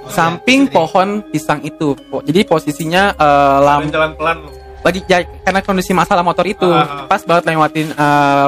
Samping 0.08 0.64
pohon 0.66 1.20
pisang 1.28 1.60
itu 1.60 1.92
jadi 2.24 2.40
posisinya 2.42 3.12
eh, 3.12 3.58
lam 3.60 3.82
jalan 3.88 4.12
pelan 4.16 4.38
lagi 4.80 5.04
ya, 5.04 5.20
karena 5.44 5.60
kondisi 5.60 5.92
masalah 5.92 6.24
motor 6.24 6.48
itu 6.48 6.64
ah. 6.64 7.04
pas 7.04 7.20
banget 7.20 7.52
lewatin 7.52 7.92
eh, 7.92 8.46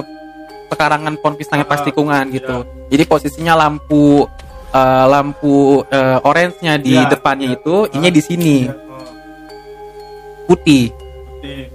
pekarangan 0.67 1.13
pohon 1.21 1.37
pisangnya 1.37 1.69
pas 1.69 1.85
tikungan 1.85 2.25
gitu 2.33 2.65
iya. 2.65 2.89
jadi 2.89 3.05
posisinya 3.05 3.53
lampu 3.55 4.25
eh, 4.73 5.07
lampu 5.07 5.85
eh, 5.87 6.19
orange-nya 6.25 6.81
di 6.81 6.97
Iya, 6.97 7.13
depannya 7.13 7.53
iya. 7.53 7.57
itu 7.61 7.77
ini 7.93 8.09
di 8.09 8.23
sini 8.25 8.55
Iya, 8.65 8.73
oh, 8.73 9.05
putih 10.49 10.89
di- 11.45 11.69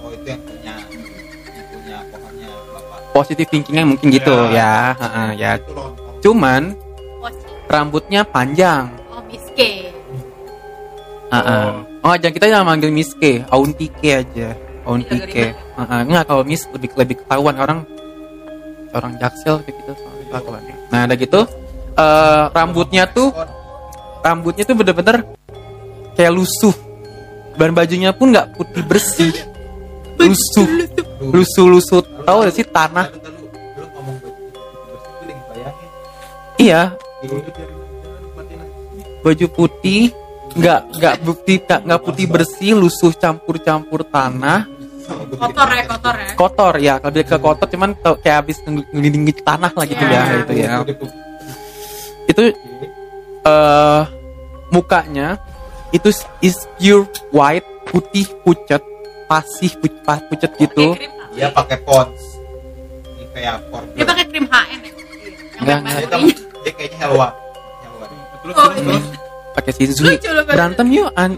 Oh 0.00 0.10
itu 0.10 0.26
yang 0.26 0.42
punya 0.42 0.74
yang 0.74 1.66
punya 1.70 1.96
pohonnya 2.10 2.50
bapak. 2.74 2.98
positif 3.14 3.46
thinkingnya 3.46 3.84
mungkin 3.86 4.10
gitu 4.10 4.34
Iya. 4.50 4.58
ya 4.58 4.72
heeh, 4.98 5.28
ya 5.38 5.50
loh. 5.70 5.94
cuman. 6.18 6.74
Rambutnya 7.70 8.26
panjang 8.26 8.90
Oh, 9.10 9.22
miske. 9.30 9.90
Heeh. 11.30 11.68
Oh, 12.02 12.14
jangan 12.18 12.34
kita 12.34 12.46
jangan 12.50 12.66
manggil 12.66 12.90
Miss 12.90 13.14
K, 13.14 13.46
Auntie 13.52 13.92
K 13.92 14.22
aja. 14.26 14.50
Auntie 14.82 15.22
K. 15.30 15.54
Heeh, 15.54 16.00
Enggak 16.06 16.26
kalau 16.26 16.42
Miss 16.42 16.66
lebih 16.74 16.90
lebih 16.98 17.16
ketahuan 17.22 17.54
orang 17.54 17.86
orang 18.90 19.14
jaksel 19.22 19.62
kayak 19.62 19.76
gitu 19.78 19.92
soalnya. 19.94 20.74
Nah, 20.90 21.06
ada 21.06 21.14
gitu 21.14 21.46
eh 21.90 22.44
rambutnya 22.54 23.04
tuh 23.10 23.34
rambutnya 24.22 24.64
tuh 24.66 24.74
bener-bener 24.78 25.22
kayak 26.18 26.34
lusuh. 26.34 26.74
Dan 27.58 27.74
bajunya 27.76 28.10
pun 28.14 28.30
nggak 28.34 28.56
putih 28.56 28.82
bersih. 28.86 29.34
Lusuh. 30.16 30.66
Lusuh-lusuh. 31.20 32.24
Tahu 32.24 32.36
gak 32.46 32.54
sih 32.56 32.64
tanah? 32.64 33.06
Iya, 36.60 36.92
baju 39.20 39.46
putih 39.48 40.02
nggak 40.50 40.80
nggak 40.96 41.14
putih 41.20 41.56
nggak 41.60 41.80
nggak 41.84 42.00
putih 42.00 42.26
bersih 42.26 42.72
lusuh 42.74 43.12
campur-campur 43.14 44.02
tanah 44.04 44.66
Kotor 45.10 45.66
ya, 45.68 45.82
kotor 45.90 46.14
ya. 46.14 46.32
kotor 46.36 46.74
ya 46.78 46.94
lebih 47.02 47.24
ke 47.26 47.36
kotor 47.36 47.66
cuman 47.66 47.98
tau- 47.98 48.14
kayak 48.14 48.46
habis 48.46 48.62
ngelindungi 48.62 49.42
tanah 49.42 49.72
lah 49.74 49.82
gitu 49.84 50.04
ya 50.04 50.20
Ya. 50.22 50.22
gitu 50.38 50.52
ya 50.54 50.70
itu 52.26 52.42
eh 53.42 54.02
mukanya 54.70 55.34
itu 55.90 56.14
is 56.38 56.54
pure 56.78 57.04
white 57.34 57.66
putih 57.90 58.22
pucet 58.46 58.78
pasih 59.26 59.74
pu- 59.74 59.98
pa- 60.00 60.22
pucet 60.22 60.54
gitu? 60.56 60.94
Dia 61.30 61.50
pakai 61.50 61.78
pons. 61.82 62.14
Dia 63.34 64.04
pakai 64.04 64.24
krim 64.26 64.46
HN 64.46 64.78
ya? 64.78 64.90
Yang 65.58 65.58
Enggak, 65.58 65.78
banyak 65.82 66.38
dia, 66.70 66.74
kayaknya 66.78 66.98
hewa. 67.04 67.26
Hewa. 67.82 68.06
Terus, 68.40 68.54
Oh, 68.54 68.66
terus, 68.70 68.78
ini. 68.78 68.86
terus. 68.86 69.04
pakai 69.50 69.72
Bang. 70.46 70.46
berantem 70.46 70.86
yuk 70.94 71.10
an 71.12 71.30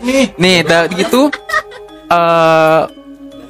nih. 0.00 0.24
nih 0.34 0.64
udah 0.64 0.82
gitu 0.90 1.28
eh 2.08 2.82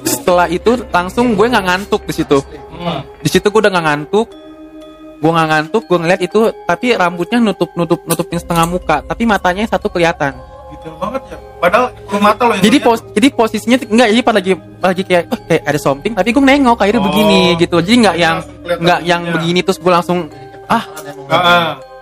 setelah 0.04 0.46
itu 0.50 0.82
langsung 0.90 1.32
gue 1.32 1.46
nggak 1.46 1.64
ngantuk 1.64 2.02
di 2.04 2.12
situ 2.12 2.42
Hmm. 2.74 3.00
di 3.22 3.30
situ 3.30 3.46
gue 3.48 3.60
udah 3.62 3.70
nggak 3.70 3.86
ngantuk 3.86 4.28
gue 5.22 5.30
nggak 5.30 5.48
ngantuk 5.48 5.82
gue 5.86 5.94
ngeliat 5.94 6.20
itu 6.20 6.40
tapi 6.66 6.92
rambutnya 6.92 7.38
nutup 7.38 7.70
nutup 7.78 8.02
nutupin 8.02 8.36
setengah 8.36 8.66
muka 8.66 9.00
tapi 9.00 9.24
matanya 9.24 9.64
satu 9.64 9.86
kelihatan 9.88 10.34
Detail 10.74 10.98
banget 10.98 11.22
ya. 11.30 11.38
Padahal 11.64 11.86
lu 11.96 12.18
mata 12.20 12.42
lo 12.44 12.52
yang 12.60 12.64
jadi 12.68 12.78
pos 12.84 13.00
jadi 13.16 13.28
posisinya 13.32 13.76
enggak 13.88 14.08
jadi 14.12 14.20
pas 14.20 14.34
lagi 14.36 14.52
pas 14.52 14.88
lagi 14.92 15.02
kayak 15.08 15.24
oh, 15.32 15.40
kayak 15.48 15.62
ada 15.64 15.78
something 15.80 16.12
tapi 16.12 16.28
gue 16.36 16.42
nengok 16.44 16.76
akhirnya 16.76 17.00
Oh. 17.00 17.08
begini 17.08 17.40
gitu. 17.56 17.76
Jadi 17.80 17.96
nggak 18.04 18.16
yang 18.20 18.36
nggak 18.84 19.00
yang 19.08 19.20
begini 19.32 19.60
terus 19.64 19.80
gue 19.80 19.88
langsung 19.88 20.28
ah 20.68 20.84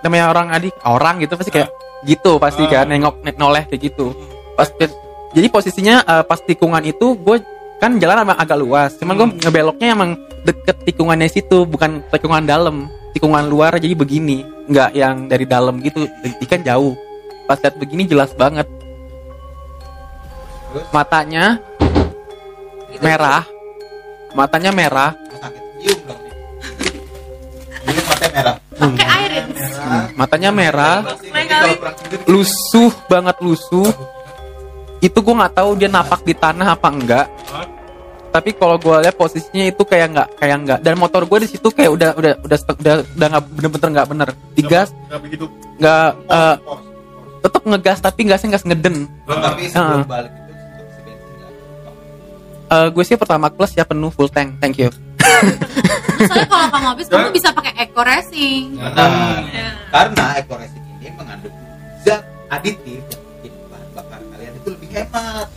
namanya 0.03 0.25
orang 0.35 0.47
adik 0.51 0.75
orang 0.83 1.23
gitu. 1.23 1.39
Pasti 1.39 1.51
kayak 1.55 1.69
gitu 2.03 2.35
pasti 2.35 2.67
kan 2.67 2.91
nengok 2.91 3.23
ne- 3.23 3.39
noleh 3.39 3.63
kayak 3.71 3.87
gitu. 3.87 4.11
Pas 4.59 4.67
jadi 5.31 5.47
posisinya 5.47 6.03
eh, 6.03 6.23
pas 6.27 6.43
tikungan 6.43 6.83
itu 6.83 7.15
gue 7.15 7.39
kan 7.79 7.95
jalan 7.99 8.27
emang 8.27 8.39
agak 8.39 8.59
luas 8.59 8.95
cuman 8.99 9.15
gue 9.15 9.27
ngebeloknya 9.43 9.87
emang 9.91 10.15
deket 10.43 10.87
tikungannya 10.87 11.27
situ 11.27 11.63
bukan 11.63 12.03
tikungan 12.11 12.43
dalam 12.43 12.91
tikungan 13.15 13.47
luar 13.47 13.79
jadi 13.79 13.95
begini. 13.95 14.43
Nggak 14.67 14.89
yang 14.91 15.31
dari 15.31 15.47
dalam 15.47 15.79
gitu 15.79 16.03
jadi 16.19 16.45
kan 16.51 16.59
jauh. 16.67 16.99
Pas 17.47 17.55
lihat 17.63 17.79
begini 17.79 18.03
jelas 18.07 18.35
banget 18.35 18.67
matanya 20.91 21.57
merah. 22.99 23.43
Matanya 24.33 24.71
merah. 24.71 25.11
Pakai 28.73 29.05
air 29.05 29.31
ya? 29.31 29.43
Merah. 29.45 30.05
matanya 30.15 30.49
merah. 30.49 30.97
Lusuh 32.25 32.91
banget 33.05 33.37
lusuh. 33.39 33.91
Itu 34.97 35.19
gue 35.19 35.35
nggak 35.35 35.53
tahu 35.53 35.69
dia 35.75 35.91
napak 35.91 36.23
di 36.23 36.33
tanah 36.33 36.73
apa 36.73 36.87
enggak. 36.89 37.27
Tapi 38.33 38.49
kalau 38.57 38.81
gue 38.81 38.95
lihat 39.05 39.13
posisinya 39.13 39.69
itu 39.69 39.85
kayak 39.85 40.07
nggak 40.09 40.29
kayak 40.41 40.57
enggak 40.57 40.79
dan 40.81 40.97
motor 40.97 41.21
gue 41.21 41.45
di 41.45 41.49
situ 41.53 41.69
kayak 41.69 41.91
udah 41.93 42.09
udah 42.17 42.33
udah 42.41 42.57
udah 42.81 42.95
udah 43.13 43.27
nggak 43.29 43.43
bener-bener 43.53 43.89
nggak 43.93 44.07
bener. 44.09 44.29
Digas 44.57 44.89
Nggak 45.05 45.21
begitu. 45.21 45.45
nggak 45.77 46.07
eh, 46.33 46.55
tetep 47.45 47.61
ngegas 47.61 47.99
tapi 48.01 48.19
gasnya 48.25 48.47
nggak 48.57 48.65
ngeden. 48.65 48.95
Belum, 49.27 49.37
tapi 49.43 49.61
sebelum 49.69 50.01
Ah. 50.01 50.07
balik 50.09 50.31
Eh, 52.73 52.87
gue 52.89 53.03
sih 53.05 53.13
pertama 53.13 53.47
plus 53.47 53.69
ya 53.71 53.85
penuh 53.85 54.09
full 54.09 54.25
tank 54.27 54.57
thank 54.57 54.81
you 54.81 54.89
Soalnya 56.23 56.47
kalau 56.47 56.67
kamu 56.71 56.87
habis, 56.89 57.05
kamu 57.05 57.29
bisa 57.31 57.51
pakai 57.51 57.73
eco 57.77 57.99
racing. 57.99 58.79
Nah, 58.79 59.43
Ya. 59.45 59.75
karena 59.91 60.25
eco 60.39 60.55
racing 60.55 60.79
ini 60.97 61.11
mengandung 61.11 61.51
zat 61.99 62.23
aditif 62.49 63.03
yang 63.11 63.21
bikin 63.43 63.51
bahan 63.67 63.89
bakar 63.91 64.19
kalian 64.25 64.53
itu 64.55 64.67
lebih 64.71 64.89
hemat. 64.89 65.47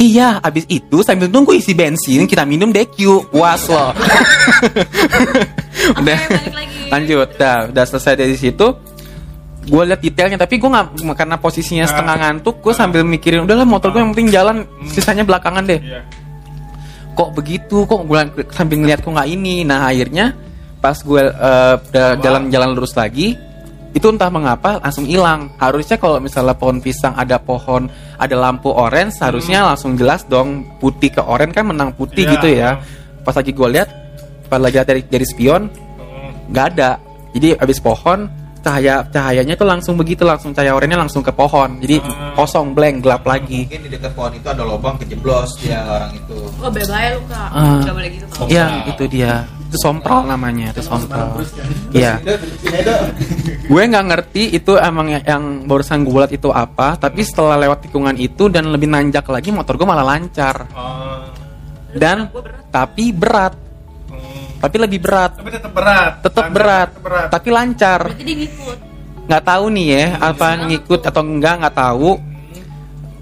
Iya, 0.00 0.40
abis 0.40 0.64
itu 0.66 0.96
sambil 1.04 1.28
nunggu 1.28 1.52
isi 1.52 1.76
bensin 1.76 2.24
kita 2.24 2.48
minum 2.48 2.72
DQ. 2.72 3.28
Puas 3.28 3.68
loh. 3.68 3.92
Oke, 6.00 6.00
udah 6.00 6.16
balik 6.16 6.54
lagi. 6.56 6.88
lanjut, 6.88 7.28
dah, 7.36 7.68
udah 7.68 7.84
selesai 7.84 8.14
dari 8.16 8.36
situ. 8.40 8.66
Gue 9.60 9.82
liat 9.84 10.00
detailnya, 10.00 10.40
tapi 10.40 10.56
gue 10.56 10.66
nggak 10.66 11.16
karena 11.16 11.36
posisinya 11.36 11.84
setengah 11.84 12.16
ngantuk, 12.16 12.64
gue 12.64 12.72
sambil 12.72 13.04
mikirin 13.04 13.44
udahlah 13.44 13.68
motor 13.68 13.92
gue 13.92 14.00
yang 14.00 14.16
penting 14.16 14.32
jalan, 14.32 14.56
sisanya 14.88 15.20
belakangan 15.20 15.68
deh. 15.68 15.76
Iya. 15.78 16.00
Kok 17.12 17.30
begitu? 17.36 17.84
Kok 17.84 18.02
gue 18.08 18.20
sambil 18.56 18.80
ngeliat 18.80 19.04
kok 19.04 19.12
nggak 19.12 19.28
ini? 19.28 19.62
Nah 19.68 19.84
akhirnya 19.92 20.32
pas 20.80 20.96
gue 20.96 21.22
eh, 21.22 21.74
udah 21.76 22.08
jalan-jalan 22.24 22.68
lurus 22.72 22.96
lagi, 22.96 23.36
itu 23.92 24.06
entah 24.08 24.32
mengapa 24.32 24.80
langsung 24.80 25.04
hilang. 25.04 25.52
Harusnya 25.60 26.00
kalau 26.00 26.16
misalnya 26.24 26.56
pohon 26.56 26.80
pisang 26.80 27.12
ada 27.12 27.36
pohon, 27.36 27.92
ada 28.16 28.34
lampu 28.40 28.72
orange, 28.72 29.20
harusnya 29.20 29.60
langsung 29.66 29.92
jelas 29.92 30.24
dong 30.24 30.64
putih 30.80 31.12
ke 31.12 31.20
orange 31.20 31.52
kan 31.52 31.68
menang 31.68 31.92
putih 31.92 32.24
Iya. 32.24 32.32
gitu 32.38 32.48
ya. 32.48 32.70
Pas 33.20 33.36
lagi 33.36 33.52
gue 33.52 33.68
lihat, 33.68 33.88
pas 34.48 34.56
lagi 34.56 34.80
lihat 34.80 34.88
dari 34.88 35.02
dari 35.04 35.26
spion, 35.28 35.68
Hmm. 35.68 36.32
nggak 36.48 36.66
ada. 36.74 36.96
Jadi 37.36 37.54
abis 37.60 37.78
pohon 37.78 38.39
cahaya 38.60 39.02
cahayanya 39.04 39.54
tuh 39.54 39.64
langsung 39.64 39.94
begitu 39.96 40.22
langsung 40.22 40.52
cahaya 40.52 40.72
oranye 40.72 40.94
langsung 40.94 41.20
ke 41.20 41.30
pohon. 41.30 41.80
Jadi 41.80 41.96
Hmm. 41.98 42.32
kosong 42.34 42.72
blank 42.72 43.02
gelap 43.02 43.24
lagi. 43.24 43.66
Mungkin 43.66 43.80
di 43.82 43.90
dekat 43.90 44.12
pohon 44.12 44.32
itu 44.32 44.46
ada 44.46 44.62
lubang 44.62 44.96
kejeblos 44.96 45.56
dia 45.58 45.80
orang 45.82 46.12
itu. 46.12 46.36
Oh, 46.60 46.68
bye-bye 46.68 47.08
lu, 47.12 47.20
Kak. 47.26 47.48
Ah. 47.50 47.80
Nggak 47.80 47.94
boleh 47.94 48.10
gitu. 48.12 48.26
Kak. 48.28 48.46
Iya 48.46 48.66
itu 48.86 49.04
dia. 49.08 49.34
Itu 49.70 49.76
sompral 49.78 50.20
namanya 50.26 50.70
itu 50.70 50.82
sompral. 50.82 51.38
Iya. 51.90 52.18
gue 53.64 53.82
nggak 53.86 54.06
ngerti 54.06 54.42
itu 54.50 54.74
emang 54.74 55.06
yang, 55.08 55.22
yang 55.22 55.44
barusan 55.62 56.02
gue 56.02 56.10
lihat 56.12 56.34
itu 56.34 56.50
apa 56.50 56.98
tapi 56.98 57.22
setelah 57.22 57.54
lewat 57.54 57.86
tikungan 57.86 58.18
itu 58.18 58.50
dan 58.50 58.66
lebih 58.66 58.90
nanjak 58.90 59.22
lagi 59.26 59.54
motor 59.54 59.78
gue 59.78 59.86
malah 59.86 60.02
lancar 60.02 60.66
Ah. 60.74 61.30
dan 61.94 62.26
tapi 62.68 63.14
berat. 63.14 63.69
Tapi 64.60 64.76
lebih 64.76 65.00
berat 65.00 65.32
Tapi 65.34 65.50
tetap 65.50 65.72
berat. 65.72 66.12
tetap 66.20 66.46
berat 66.52 66.88
tetap 66.88 67.02
berat. 67.02 67.28
tapi 67.28 67.48
lancar 67.48 68.00
Berarti 68.06 68.22
dia 68.22 68.36
ngikut. 68.38 68.78
nggak 69.26 69.42
tahu 69.42 69.64
nih 69.70 69.86
ya 69.88 70.04
apa 70.20 70.46
ngikut 70.66 71.00
atau 71.02 71.22
enggak 71.22 71.54
nggak 71.58 71.76
tahu 71.76 72.10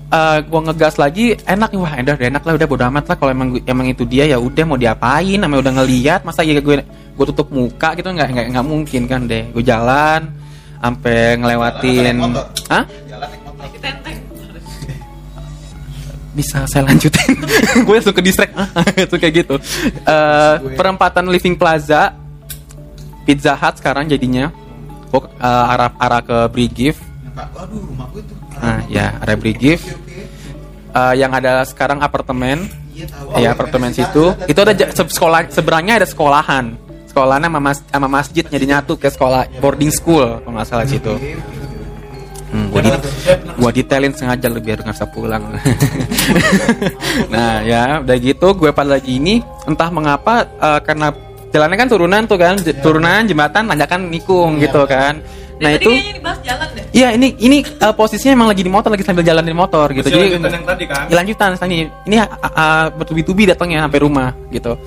Eh 0.09 0.41
gue 0.41 0.61
ngegas 0.65 0.97
lagi 0.97 1.37
enak 1.37 1.69
wah 1.77 1.93
enak 1.93 2.17
enak 2.17 2.41
lah 2.41 2.57
udah 2.57 2.65
bodo 2.65 2.81
amat 2.89 3.13
lah 3.13 3.17
kalau 3.21 3.29
emang 3.29 3.61
emang 3.69 3.93
itu 3.93 4.09
dia 4.09 4.25
ya 4.25 4.41
udah 4.41 4.65
mau 4.65 4.81
diapain 4.81 5.37
namanya 5.37 5.69
udah 5.69 5.75
ngeliat 5.77 6.25
masa 6.25 6.41
ya 6.41 6.57
gue 6.57 6.81
gue 7.13 7.25
tutup 7.29 7.53
muka 7.53 7.93
gitu 7.93 8.09
nggak 8.09 8.33
nggak 8.33 8.47
nggak 8.57 8.65
mungkin 8.65 9.05
kan 9.05 9.29
deh 9.29 9.45
gue 9.53 9.61
jalan 9.61 10.33
sampai 10.81 11.37
ngelewatin 11.37 11.93
Jalan 11.93 12.09
naik 12.09 12.25
motor. 12.25 12.45
Hah? 12.73 12.85
Jalan 13.05 13.29
naik 13.29 13.43
motor. 13.45 13.67
Bisa 16.39 16.63
saya 16.71 16.87
lanjutin? 16.87 17.35
Gue 17.87 17.99
langsung 17.99 18.15
ke 18.15 18.23
distract. 18.23 18.55
Ah 18.55 18.71
itu 19.11 19.19
kayak 19.19 19.35
gitu. 19.43 19.59
Eh, 20.07 20.55
perempatan 20.79 21.27
Living 21.27 21.59
Plaza 21.59 22.15
Pizza 23.27 23.59
Hut 23.59 23.83
sekarang 23.83 24.07
jadinya. 24.07 24.55
Gue 25.11 25.27
eh, 25.27 25.73
arah 25.75 25.91
arah 25.99 26.23
ke 26.23 26.39
gue 28.15 28.23
tuh. 28.23 28.39
nah 28.63 28.87
ya 28.87 29.19
arah 29.19 29.35
Brigif. 29.35 29.83
Eh, 30.95 31.15
yang 31.19 31.35
ada 31.35 31.67
sekarang 31.67 31.99
apartemen. 31.99 32.71
Iya 32.95 33.07
tahu. 33.11 33.29
ya 33.39 33.49
apartemen 33.55 33.91
situ. 33.91 34.35
itu 34.47 34.59
ada 34.59 34.75
sekolah. 34.95 35.51
seberangnya 35.51 35.99
ada 36.03 36.07
sekolahan. 36.07 36.79
Sekolahnya 37.11 37.51
sama, 37.51 37.59
mas, 37.59 37.79
sama 37.83 38.07
masjid. 38.07 38.47
jadi 38.47 38.79
nyatu 38.79 38.95
ke 38.95 39.11
sekolah 39.11 39.51
boarding 39.59 39.91
school 39.91 40.39
kalau 40.39 40.55
nggak 40.55 40.69
salah 40.71 40.87
situ. 40.87 41.19
Hmm, 42.49 42.73
gua, 42.73 42.81
di, 42.81 42.91
gua 43.61 43.71
detailin 43.71 44.17
sengaja 44.17 44.49
lu 44.49 44.57
biar 44.65 44.81
nggak 44.81 44.97
usah 44.97 45.11
pulang. 45.13 45.53
nah 47.35 47.61
ya 47.61 48.01
udah 48.01 48.17
gitu 48.17 48.57
gue 48.57 48.71
pada 48.73 48.97
lagi 48.97 49.21
ini 49.21 49.45
entah 49.69 49.93
mengapa 49.93 50.49
eh, 50.49 50.81
karena 50.81 51.13
jalannya 51.53 51.77
kan 51.77 51.89
turunan 51.89 52.23
tuh 52.25 52.39
kan 52.41 52.57
j- 52.57 52.77
turunan 52.81 53.25
jembatan 53.29 53.69
tanjakan 53.69 54.09
nikung 54.09 54.57
gitu 54.61 54.85
kan. 54.89 55.21
Nah 55.59 55.75
Dari 55.75 55.83
itu 55.83 55.91
jalan 56.47 56.69
deh. 56.73 56.85
Iya 56.95 57.09
ini 57.19 57.35
ini 57.37 57.59
eh, 57.67 57.95
posisinya 57.95 58.33
emang 58.33 58.49
lagi 58.49 58.63
di 58.63 58.71
motor 58.71 58.95
lagi 58.95 59.05
sambil 59.05 59.27
jalan 59.27 59.45
di 59.45 59.53
motor 59.53 59.91
gitu. 59.93 60.09
Masih 60.09 60.17
Jadi 60.17 60.29
lanjutan 60.33 60.53
yang 60.55 60.65
tadi 60.65 60.85
kan? 60.87 61.05
Ya, 61.11 61.15
lanjutan 61.19 61.49
tadi 61.59 61.75
ini 61.85 62.17
uh, 62.17 62.87
bertubi-tubi 62.95 63.43
datangnya 63.45 63.85
sampai 63.85 64.01
rumah 64.01 64.33
gitu. 64.49 64.79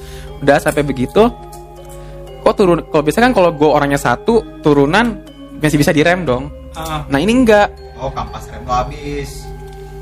Udah 0.42 0.58
sampai 0.58 0.82
begitu 0.82 1.30
kok 2.42 2.58
turun 2.58 2.82
kalau 2.90 3.06
biasa 3.06 3.22
kan 3.22 3.38
kalau 3.38 3.54
gue 3.54 3.70
orangnya 3.70 4.02
satu 4.02 4.42
turunan 4.66 5.22
masih 5.62 5.78
bisa 5.78 5.94
direm 5.94 6.26
dong. 6.26 6.50
Ah, 6.74 7.04
Nah 7.06 7.20
ini 7.20 7.34
enggak 7.38 7.68
Oh, 7.96 8.10
kampas 8.10 8.48
rem 8.48 8.64
lo 8.64 8.74
habis. 8.74 9.46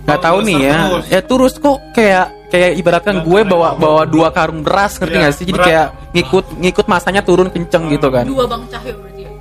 nggak 0.01 0.15
Oh, 0.15 0.23
tahu 0.23 0.37
nih 0.41 0.57
ya. 0.61 0.77
terus. 0.87 1.05
Ya 1.07 1.19
terus 1.21 1.53
kok 1.55 1.77
kayak 1.91 2.25
kayak 2.47 2.71
ibaratkan 2.75 3.21
gue 3.21 3.41
bawa 3.43 3.73
bawa 3.73 4.03
dua 4.03 4.29
karung 4.29 4.61
beras 4.61 4.95
ngerti 4.95 5.15
nggak 5.15 5.33
sih? 5.33 5.43
Jadi 5.43 5.53
berat. 5.53 5.67
kayak 5.67 5.87
ngikut 6.11 6.45
ngikut 6.57 6.85
masanya 6.87 7.21
turun 7.21 7.47
kenceng 7.47 7.85
gitu 7.87 8.07
kan. 8.07 8.23
Dua 8.23 8.43
bang 8.43 8.63
Cahyo 8.67 8.93
berarti 8.95 9.21
ya. 9.21 9.31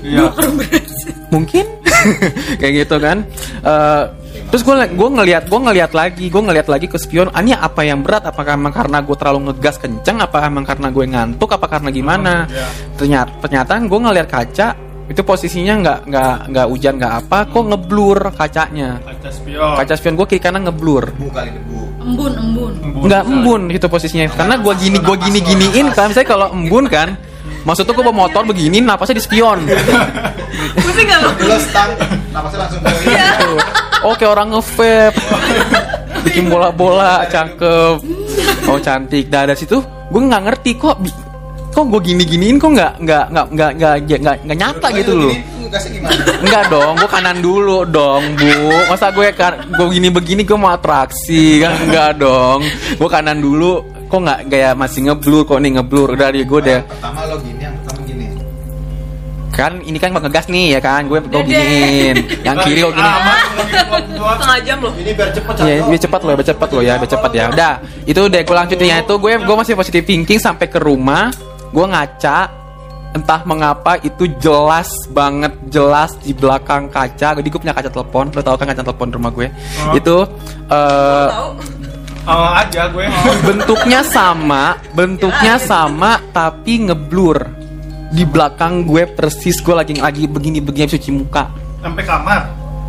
iya. 0.00 0.24
mungkin 1.28 1.64
kayak 2.60 2.72
gitu 2.78 2.96
kan 2.98 3.24
Eh, 3.60 4.02
terus 4.46 4.60
gue 4.62 4.76
gue 4.76 5.08
ngelihat 5.10 5.44
gue 5.44 5.56
ngelihat 5.58 5.92
lagi 5.92 6.26
gue 6.26 6.42
ngelihat 6.42 6.68
lagi 6.68 6.84
ke 6.84 6.94
spion 6.94 7.28
ah, 7.28 7.40
ini 7.40 7.52
apa 7.52 7.80
yang 7.80 8.00
berat 8.00 8.22
apakah 8.22 8.54
emang 8.54 8.70
karena 8.70 9.00
gue 9.00 9.12
terlalu 9.14 9.50
ngegas 9.50 9.76
kenceng 9.76 10.20
apa 10.20 10.44
emang 10.44 10.62
karena 10.62 10.88
gue 10.88 11.04
ngantuk 11.06 11.50
apa 11.50 11.66
karena 11.66 11.88
gimana 11.90 12.34
Iya. 12.46 12.66
ternyata 12.94 13.30
ternyata 13.40 13.72
gue 13.82 14.00
ngelihat 14.00 14.28
kaca 14.28 14.68
itu 15.04 15.20
posisinya 15.20 15.74
nggak 15.84 15.98
nggak 16.08 16.36
nggak 16.48 16.66
hujan 16.72 16.94
nggak 16.96 17.14
apa 17.24 17.38
kok 17.52 17.64
ngeblur 17.68 18.18
kacanya. 18.32 18.96
Kaca 19.04 19.30
spion. 19.30 19.74
kaca 19.76 19.94
spion 20.00 20.14
gue 20.16 20.26
kiri 20.28 20.40
kanan 20.40 20.64
ngeblur. 20.64 21.12
Debu 21.12 21.28
kali 21.28 21.50
debu. 21.52 21.80
Embun, 22.04 22.32
embun. 22.36 22.72
nggak 23.04 23.22
embun 23.28 23.62
gitu 23.72 23.86
posisinya. 23.92 24.28
Karena 24.32 24.56
gue 24.56 24.72
gini 24.80 24.96
gue 25.00 25.16
gini 25.20 25.38
giniin 25.44 25.86
kan? 25.92 26.08
Misalnya 26.08 26.28
kalau 26.28 26.46
embun 26.56 26.88
kan? 26.88 27.16
Maksudnya 27.64 27.96
gue 27.96 28.04
bawa 28.04 28.28
motor 28.28 28.44
begini 28.44 28.80
napasnya 28.80 29.20
di 29.20 29.24
spion. 29.24 29.64
Pusing 30.80 31.08
gak 31.08 31.18
lo? 31.24 31.30
Lo 31.48 31.56
stang, 31.60 31.90
napasnya 32.32 32.58
langsung 32.64 32.80
Iya. 33.08 33.28
Oke 34.04 34.24
orang 34.28 34.52
nge-vape. 34.52 35.16
Bikin 36.24 36.48
bola-bola 36.48 37.24
Cakep. 37.28 38.00
Oh 38.68 38.80
cantik. 38.80 39.28
Nah 39.28 39.44
dari 39.44 39.60
situ 39.60 39.80
Gue 40.12 40.22
nggak 40.22 40.42
ngerti 40.46 40.70
kok 40.76 40.96
Kok 41.74 41.84
gue 41.90 42.00
gini-giniin 42.06 42.56
Kok 42.62 42.70
nggak 42.70 42.92
nggak 43.02 43.24
nggak 43.34 43.48
nggak 43.50 43.70
nggak 43.74 44.18
nggak 44.22 44.36
nggak 44.46 44.58
nyata 44.58 44.88
gitu 44.94 45.12
loh? 45.18 45.34
Enggak 46.44 46.70
dong, 46.70 46.94
gue 46.94 47.10
kanan 47.10 47.42
dulu 47.42 47.82
dong, 47.82 48.22
Bu. 48.38 48.54
Masa 48.86 49.10
gue 49.10 49.26
kan 49.34 49.58
gue 49.66 49.86
gini 49.90 50.06
begini 50.06 50.46
gue 50.46 50.54
mau 50.54 50.70
atraksi 50.70 51.58
kan 51.58 51.74
enggak 51.90 52.22
dong. 52.22 52.62
Gue 52.94 53.08
kanan 53.10 53.42
dulu, 53.42 53.82
kok 54.06 54.20
nggak 54.22 54.40
kayak 54.54 54.78
masih 54.78 55.10
ngeblur 55.10 55.42
kok 55.42 55.58
nih 55.58 55.74
ngeblur. 55.74 56.14
Udah 56.14 56.30
dia 56.30 56.46
gue 56.46 56.60
deh. 56.62 56.80
Pertama 56.86 57.26
lo 57.26 57.42
gini, 57.42 57.58
yang 57.58 57.74
pertama 57.82 58.06
gini. 58.06 58.26
Kan 59.50 59.72
ini 59.82 59.98
kan 59.98 60.10
ngegas 60.14 60.46
nih 60.46 60.78
ya 60.78 60.80
kan, 60.82 61.10
gue 61.10 61.18
gue 61.26 61.42
giniin. 61.42 62.16
Yang 62.46 62.56
kiri 62.70 62.80
kok 62.86 62.92
gini. 62.94 63.10
Ah, 63.10 63.34
Setengah 64.14 64.58
jam 64.62 64.78
loh. 64.78 64.92
Ini 64.94 65.10
biar 65.10 65.30
cepet 65.34 65.54
Iya, 65.58 65.74
biar 65.90 66.00
cepat 66.06 66.20
loh, 66.22 66.32
biar 66.38 66.48
cepat 66.54 66.68
loh 66.70 66.82
ya, 66.86 66.94
biar 67.02 67.10
cepat 67.10 67.30
ya. 67.34 67.44
Udah, 67.50 67.74
itu 68.06 68.20
udah 68.22 68.40
gue 68.46 68.54
lanjutin 68.62 68.86
ya. 68.86 68.96
Itu 69.02 69.18
gue 69.18 69.32
gue 69.42 69.56
masih 69.58 69.74
positive 69.74 70.06
thinking 70.06 70.38
sampai 70.38 70.70
ke 70.70 70.78
rumah, 70.78 71.34
gue 71.74 71.84
ngaca 71.84 72.38
entah 73.14 73.40
mengapa 73.42 73.98
itu 74.00 74.26
jelas 74.38 74.90
banget 75.10 75.50
jelas 75.68 76.14
di 76.18 76.30
belakang 76.30 76.86
kaca. 76.88 77.34
Jadi 77.34 77.46
gue 77.46 77.60
punya 77.60 77.70
kaca 77.70 77.86
telepon, 77.86 78.30
lo 78.30 78.40
tau 78.40 78.54
kan 78.54 78.66
kaca 78.66 78.82
telepon 78.82 79.10
rumah 79.10 79.30
gue. 79.30 79.46
Oh. 79.86 79.94
Itu 79.94 80.16
eh, 80.66 81.26
Tahu? 81.28 81.50
Ah, 82.24 82.64
aja 82.64 82.88
gue. 82.88 83.04
bentuknya 83.44 84.00
sama, 84.00 84.80
bentuknya 84.94 85.60
sama 85.60 86.22
tapi 86.30 86.86
ngeblur. 86.86 87.36
Di 88.10 88.22
belakang 88.22 88.82
gue 88.82 89.10
persis 89.10 89.58
gue 89.58 89.74
lagi 89.74 89.98
lagi 89.98 90.24
begini 90.24 90.62
begini 90.62 90.86
cuci 90.88 91.10
muka 91.10 91.50
Sampai 91.82 92.02
kamar. 92.02 92.40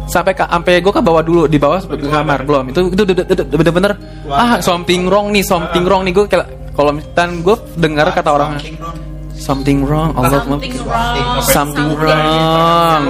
sampai 0.06 0.38
ke 0.38 0.45
sampai 0.45 0.78
gue 0.78 0.93
kan 0.93 1.02
bawa 1.02 1.26
dulu 1.26 1.50
di 1.50 1.58
bawah 1.58 1.82
ke 1.82 2.06
kamar 2.06 2.45
belum 2.45 2.69
itu 2.69 2.93
itu 2.93 3.04
itu- 3.10 3.26
itu- 3.26 3.41
itu 3.41 3.56
bener-bener 3.58 3.98
ah 4.30 4.62
something 4.62 5.10
wrong 5.10 5.34
nih 5.34 5.41
something 5.41 5.82
wrong 5.82 6.06
nih 6.06 6.13
gue 6.13 6.30
kayak 6.30 6.45
kalau 6.76 6.92
misalkan 6.92 7.40
gue 7.42 7.56
dengar 7.80 8.12
kata 8.12 8.30
orang 8.36 8.60
something 9.36 9.84
wrong. 9.84 10.12
Allah 10.16 10.42
Something 10.44 10.74
wrong. 10.84 11.42
something 11.44 11.90
wrong. 12.00 13.04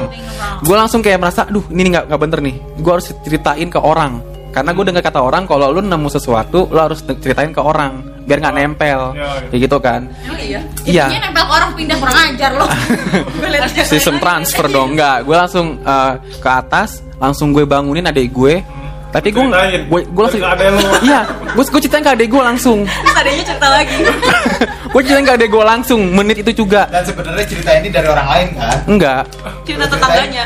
Gue 0.65 0.75
langsung 0.75 1.01
kayak 1.05 1.21
merasa 1.21 1.45
aduh 1.45 1.63
ini 1.69 1.93
nggak 1.93 2.05
nggak 2.09 2.21
bener 2.21 2.39
nih. 2.41 2.55
Gue 2.81 2.91
harus 2.97 3.07
ceritain 3.25 3.67
ke 3.69 3.79
orang. 3.79 4.19
Karena 4.51 4.71
gue 4.71 4.85
dengar 4.87 5.03
kata 5.03 5.19
orang 5.19 5.43
kalau 5.43 5.67
lu 5.67 5.83
nemu 5.83 6.07
sesuatu 6.07 6.71
lu 6.71 6.79
harus 6.79 7.03
ceritain 7.03 7.51
ke 7.51 7.59
orang 7.59 8.03
biar 8.25 8.39
nggak 8.41 8.55
nempel. 8.55 9.11
Iya, 9.11 9.21
iya. 9.21 9.47
kayak 9.51 9.61
gitu 9.67 9.77
kan. 9.83 10.01
Emang 10.25 10.39
iya? 10.41 10.61
Iya. 10.87 11.05
Nempel 11.11 11.43
ke 11.45 11.53
orang 11.53 11.69
pindah 11.75 11.97
kurang 11.99 12.17
ajar 12.17 12.51
liat 13.53 13.69
sistem 13.85 14.15
transfer 14.17 14.65
dong 14.67 14.97
enggak 14.97 15.23
gue 15.23 15.35
langsung 15.35 15.77
eh, 15.79 16.13
ke 16.41 16.49
atas 16.49 17.03
langsung 17.15 17.55
gue 17.55 17.63
bangunin 17.63 18.07
adik 18.07 18.31
gue 18.33 18.59
tapi 19.15 19.31
gue 19.31 19.43
gue 19.47 20.01
gue 20.11 20.23
langsung 20.27 20.43
adek 20.43 20.67
iya 21.07 21.23
gue 21.55 21.63
gue 21.63 21.81
ceritain 21.87 22.03
ke 22.03 22.11
adik 22.11 22.27
gue 22.27 22.43
langsung. 22.43 22.83
Terus 22.83 23.15
adanya 23.15 23.43
cerita 23.47 23.67
lagi. 23.71 23.95
gue 24.91 25.01
ceritain 25.07 25.23
ke 25.23 25.33
adik 25.39 25.49
gue 25.55 25.63
langsung 25.63 26.01
menit 26.11 26.43
itu 26.43 26.51
juga. 26.51 26.83
Dan 26.91 27.07
sebenarnya 27.07 27.47
cerita 27.47 27.71
ini 27.79 27.87
dari 27.87 28.07
orang 28.11 28.27
lain 28.27 28.47
kan? 28.59 28.77
enggak. 28.91 29.23
Cerita 29.63 29.85
tetangganya. 29.87 30.45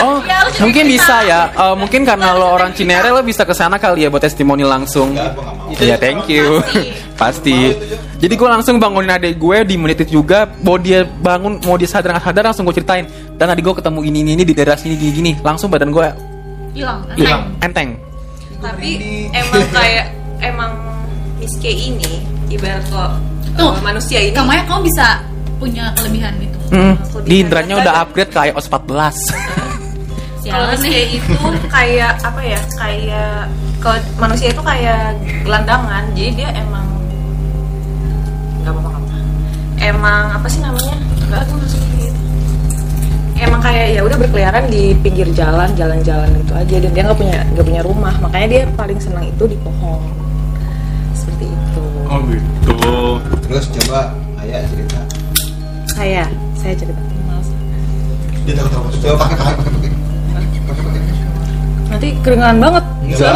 oh 0.00 0.16
Iya, 0.24 0.38
mungkin 0.64 0.84
bisa 0.88 1.16
ya. 1.28 1.40
Eh, 1.52 1.74
mungkin 1.76 2.00
karena 2.08 2.32
lo 2.32 2.56
orang 2.56 2.72
Cinere 2.72 3.12
lo 3.12 3.20
bisa 3.20 3.44
ke 3.44 3.52
sana 3.52 3.76
kali 3.76 4.08
ya 4.08 4.08
buat 4.08 4.24
testimoni 4.24 4.64
langsung. 4.64 5.12
Enggak, 5.12 5.36
gua 5.36 5.44
nggak 5.44 5.56
mau. 5.60 5.84
Iya 5.84 5.96
thank 6.00 6.24
you. 6.32 6.64
Pasti. 7.20 7.76
Jadi 8.24 8.32
gue 8.40 8.48
langsung 8.48 8.80
bangunin 8.80 9.12
adik 9.12 9.36
gue 9.36 9.56
di 9.68 9.76
menit 9.76 10.00
itu 10.08 10.24
juga. 10.24 10.48
Mau 10.64 10.80
dia 10.80 11.04
bangun 11.04 11.60
Mau 11.60 11.76
dia 11.76 11.84
sadar 11.84 12.16
nggak 12.16 12.32
sadar 12.32 12.48
Langsung 12.48 12.64
gue 12.64 12.80
ceritain. 12.80 13.04
Dan 13.36 13.52
adik 13.52 13.60
gue 13.60 13.76
ketemu 13.76 13.98
gini 14.08 14.18
ini 14.24 14.40
di 14.40 14.56
daerah 14.56 14.80
sini 14.80 14.96
gini 14.96 15.12
gini. 15.12 15.32
Langsung 15.44 15.68
badan 15.68 15.92
gue 15.92 16.33
Hilang. 16.74 16.98
hilang. 17.14 17.42
Enteng. 17.62 17.90
Tapi 18.58 18.90
emang 19.30 19.64
kayak 19.78 20.06
emang 20.42 20.72
Miss 21.38 21.54
K 21.62 21.70
ini 21.70 22.20
ibarat 22.50 22.82
kok 22.90 23.10
Tuh, 23.54 23.70
uh, 23.70 23.78
manusia 23.80 24.18
ini. 24.18 24.34
Kamu 24.34 24.50
kamu 24.66 24.80
bisa 24.90 25.22
punya 25.62 25.94
kelebihan 25.94 26.34
itu. 26.42 26.58
Hmm, 26.74 26.98
Kelebihan. 26.98 27.28
di 27.30 27.34
indranya 27.38 27.74
udah 27.78 27.94
upgrade 28.02 28.32
ke 28.34 28.40
iOS 28.50 28.66
14 28.66 29.64
kalau 30.54 30.76
K 30.76 30.96
itu 31.16 31.40
kayak 31.72 32.20
apa 32.20 32.40
ya 32.44 32.60
kayak 32.76 33.48
kalau 33.80 33.98
manusia 34.20 34.52
itu 34.52 34.62
kayak 34.62 35.16
gelandangan 35.42 36.04
jadi 36.12 36.30
dia 36.36 36.48
emang 36.56 36.86
nggak 38.60 38.72
apa-apa 38.72 39.16
emang 39.80 40.22
apa 40.32 40.46
sih 40.48 40.60
namanya? 40.64 40.96
Nggak 41.28 41.42
tuh 41.48 41.54
maksudnya? 41.60 41.88
gitu 42.00 42.23
emang 43.36 43.60
kayak 43.60 43.86
ya 43.90 44.00
udah 44.00 44.16
berkeliaran 44.16 44.64
di 44.66 44.94
pinggir 44.96 45.26
jalan 45.30 45.68
jalan-jalan 45.74 46.28
gitu 46.36 46.52
aja 46.52 46.76
dan 46.78 46.90
dia 46.90 47.02
nggak 47.02 47.18
punya 47.18 47.38
nggak 47.50 47.64
punya 47.64 47.82
rumah 47.82 48.14
makanya 48.18 48.46
dia 48.48 48.62
paling 48.72 48.98
senang 48.98 49.24
itu 49.24 49.44
di 49.44 49.58
pohon 49.58 50.00
seperti 51.12 51.46
itu 51.46 51.82
Oh 52.04 52.20
gitu. 52.28 52.76
Terus 53.42 53.64
coba 53.72 54.12
ayah 54.38 54.60
cerita. 54.64 55.00
saya 55.88 56.22
saya 56.54 56.74
cerita 56.74 57.00
Males. 57.24 57.48
Dia 58.44 58.54
tahu 58.54 58.68
tahu. 58.68 58.84
Coba 59.00 59.24
pakai 59.24 59.34
pakai 59.56 59.78
pakai 60.62 60.82
pakai. 60.84 61.02
Nanti 61.86 62.08
keringan 62.20 62.56
banget 62.58 62.84
Enggak 63.04 63.34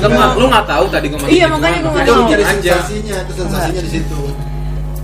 apa. 0.00 0.26
lu 0.36 0.46
nggak 0.46 0.66
tahu 0.66 0.84
tadi 0.88 1.06
gue 1.08 1.18
Iya, 1.26 1.46
makanya 1.48 1.78
gue 1.78 1.90
nggak 1.90 2.06
tahu. 2.06 2.22
Jadi 2.28 2.42
sensasinya, 2.44 3.16
itu 3.20 3.32
sensasinya 3.34 3.82
di 3.82 3.90
situ. 3.90 4.20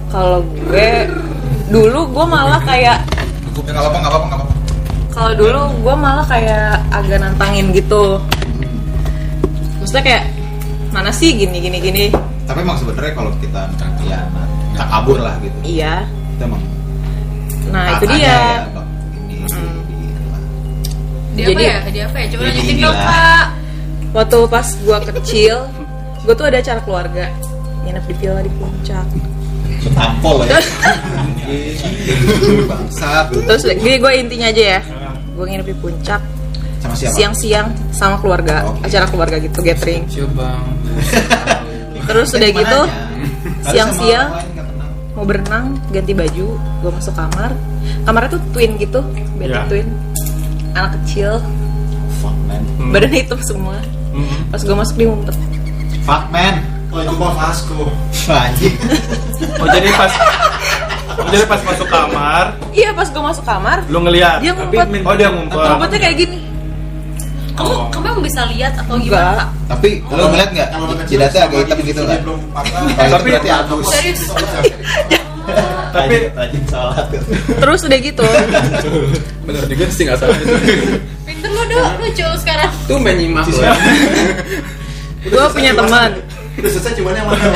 kalau 0.06 0.38
gue 0.46 0.88
dulu 1.66 2.00
gue 2.06 2.26
malah 2.26 2.60
kayak 2.62 2.98
Ya 3.56 3.72
nggak 3.72 3.82
apa-apa, 3.82 3.96
nggak 3.96 4.10
apa-apa, 4.10 4.26
nggak 4.26 4.38
apa-apa. 4.38 4.54
kalau 5.08 5.32
dulu 5.32 5.60
gue 5.80 5.94
malah 5.96 6.26
kayak 6.26 6.64
agak 6.90 7.18
nantangin 7.18 7.72
gitu 7.72 8.20
maksudnya 9.78 10.04
kayak 10.04 10.24
mana 10.90 11.08
sih 11.10 11.32
gini 11.32 11.56
gini 11.58 11.78
gini 11.80 12.04
Tapi 12.44 12.60
emang 12.60 12.76
sebenarnya 12.76 13.12
kalau 13.12 13.32
kita 13.36 13.62
ya 14.04 14.20
tak 14.72 14.86
kabur 14.86 15.18
lah 15.18 15.34
gitu. 15.40 15.56
iya 15.62 16.04
Itu 16.30 16.42
emang. 16.44 16.62
nah 17.66 17.96
itu 17.96 18.04
dia 18.08 18.20
ya, 18.20 18.38
ini, 19.24 19.34
Hmm. 19.46 19.72
Dia 21.34 21.44
apa 21.44 21.50
Jadi- 21.50 21.64
ya? 21.64 21.76
Dia 21.86 22.04
apa 22.06 22.16
ya? 22.16 22.26
Coba 22.26 22.40
Jadi 22.40 22.50
lanjutin 22.50 22.76
dong, 22.78 22.96
Kak. 22.98 23.46
waktu 24.12 24.38
pas 24.46 24.66
gue 24.74 24.96
kecil 25.14 25.56
gue 26.22 26.34
tuh 26.34 26.46
ada 26.46 26.58
acara 26.58 26.80
keluarga 26.80 27.24
nginep 27.82 28.04
di 28.04 28.14
villa 28.16 28.40
di 28.40 28.52
puncak 28.52 29.06
Tampol 29.92 30.44
ya. 30.44 30.58
Bangsat. 32.66 33.26
terus 33.32 33.62
gini 33.64 33.96
gue 33.96 34.12
intinya 34.16 34.46
aja 34.48 34.62
ya 34.74 34.80
gue 35.32 35.44
nginep 35.44 35.66
di 35.66 35.76
puncak 35.76 36.20
Sama 36.78 36.94
siapa? 36.94 37.14
siang-siang 37.14 37.66
sama 37.90 38.16
keluarga 38.18 38.66
Oke. 38.66 38.82
acara 38.84 39.06
keluarga 39.06 39.36
gitu 39.38 39.58
gathering 39.60 40.02
coba 40.06 40.58
terus 42.04 42.28
udah 42.32 42.50
gitu 42.50 42.80
siang-siang 43.64 44.28
mau 45.12 45.24
berenang 45.24 45.78
ganti 45.90 46.12
baju 46.12 46.46
gue 46.56 46.90
masuk 46.92 47.14
kamar 47.14 47.50
kamarnya 48.04 48.30
tuh 48.32 48.42
twin 48.50 48.76
gitu 48.76 49.00
beda 49.36 49.54
Ya. 49.56 49.68
twin 49.68 49.86
anak 50.72 50.90
kecil 51.00 51.40
Fuck 52.18 52.36
man. 52.44 52.62
badannya 52.90 53.20
hitam 53.22 53.40
semua 53.40 53.76
Hmm. 54.10 54.48
pas 54.48 54.58
gue 54.58 54.72
masuk 54.72 54.94
dia 54.96 55.06
ngumpet 55.06 55.36
Fuck 56.02 56.24
man. 56.30 56.54
Oh 56.96 57.02
itu 57.02 57.14
mah 57.14 57.32
Vasco. 57.34 57.92
Anjing. 58.26 58.72
Oh 59.60 59.68
jadi 59.68 59.88
pas 59.92 60.08
oh, 61.12 61.28
jadi 61.28 61.44
pas 61.44 61.60
masuk 61.60 61.84
kamar 61.86 62.56
iya 62.72 62.88
pas 62.90 63.04
gue 63.04 63.20
masuk 63.20 63.44
kamar 63.44 63.84
lu 63.86 64.00
ngeliat. 64.00 64.40
dia 64.40 64.52
ngumpet 64.52 64.88
Oh 65.04 65.12
dia 65.12 65.28
ngumpet. 65.28 65.60
ngumpetnya 65.60 65.98
kayak 65.98 66.16
gini 66.18 66.38
Kamu 67.52 67.68
Oh. 67.68 67.84
kamu 67.88 68.04
emang 68.06 68.24
bisa 68.24 68.40
lihat 68.48 68.72
atau 68.74 68.96
enggak 68.96 69.12
gimana? 69.36 69.44
Tapi 69.66 69.88
lu 70.02 70.24
ngeliat 70.26 70.50
nggak? 70.50 70.68
Jidatnya 71.04 71.40
agak 71.42 71.58
hitam 71.62 71.78
gitu 71.82 72.00
kan? 72.08 72.20
Tapi- 73.06 73.28
berarti. 73.28 73.48
Serius? 73.90 74.20
Tapi 75.92 76.16
rajin 76.32 76.62
tuh. 76.66 76.90
terus 77.56 77.80
udah 77.82 77.98
gitu 77.98 78.24
bener 79.46 79.62
juga 79.66 79.84
sih 79.88 80.02
nggak 80.02 80.18
salah 80.18 80.36
Pinter 81.22 81.50
lo 81.50 81.62
dong, 81.66 81.92
lucu 81.98 82.26
sekarang. 82.36 82.70
tuh 82.84 82.96
main 82.98 83.16
nyimak 83.16 83.44
lo 83.46 83.72
gue 85.26 85.46
punya 85.50 85.72
teman 85.72 86.10
Udah 86.56 86.70
selesai 86.70 86.92
cuman 86.94 87.12
yang 87.12 87.26
mana 87.26 87.44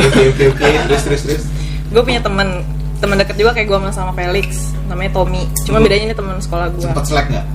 Oke 0.00 0.22
oke 0.26 0.44
oke. 0.50 0.64
Terus 0.88 1.02
terus 1.04 1.22
terus. 1.22 1.44
gue 1.90 2.00
punya 2.00 2.20
teman 2.20 2.62
teman 2.96 3.16
deket 3.16 3.34
juga 3.34 3.50
kayak 3.50 3.66
gue 3.66 3.78
sama 3.90 4.12
Felix 4.12 4.48
namanya 4.86 5.10
Tommy 5.12 5.42
cuma 5.64 5.78
bedanya 5.78 6.04
ini 6.04 6.14
teman 6.14 6.38
sekolah 6.38 6.70
gue 6.70 6.82
Sempet 6.82 7.02
selek 7.04 7.26
nggak? 7.28 7.46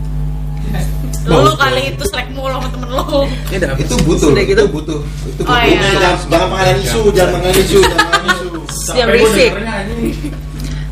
Lu 1.23 1.55
kali 1.55 1.81
itu 1.89 2.03
selek 2.05 2.27
mulu 2.29 2.51
sama 2.51 2.67
temen 2.67 2.89
lo. 2.91 3.23
ini 3.47 3.63
apa 3.63 3.79
Itu 3.79 3.95
butuh. 4.03 4.29
Sudah 4.29 4.43
gitu? 4.43 4.59
Itu 4.59 4.69
butuh. 4.69 4.99
Itu 5.23 5.41
Oh, 5.41 5.47
butuh. 5.47 5.63
iya. 5.63 5.89
Jangan 5.95 6.17
jangan 6.27 6.47
mengalami 6.49 6.81
isu, 6.83 7.01
jangan 7.09 7.31
mengalami 7.33 7.55
isu, 7.57 7.79
jangan 7.79 7.97
mengalami 7.97 8.29
isu. 8.29 8.91
yang 8.93 9.07
berisik 9.07 9.51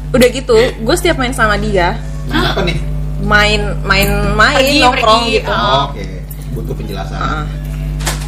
udah 0.09 0.27
gitu 0.29 0.55
gue 0.79 0.95
setiap 0.95 1.17
main 1.17 1.33
sama 1.33 1.55
dia 1.57 1.97
Nah, 2.25 2.53
apa 2.53 2.61
nih? 2.63 2.77
main 3.19 3.61
main 3.81 4.07
main 4.31 4.55
Pergi, 4.57 4.79
nongkrong 4.79 5.21
pergi. 5.21 5.35
gitu 5.35 5.51
Oh. 5.51 5.83
Oke. 5.85 6.05
Butuh 6.53 6.73
penjelasan. 6.75 7.17
Ah. 7.17 7.43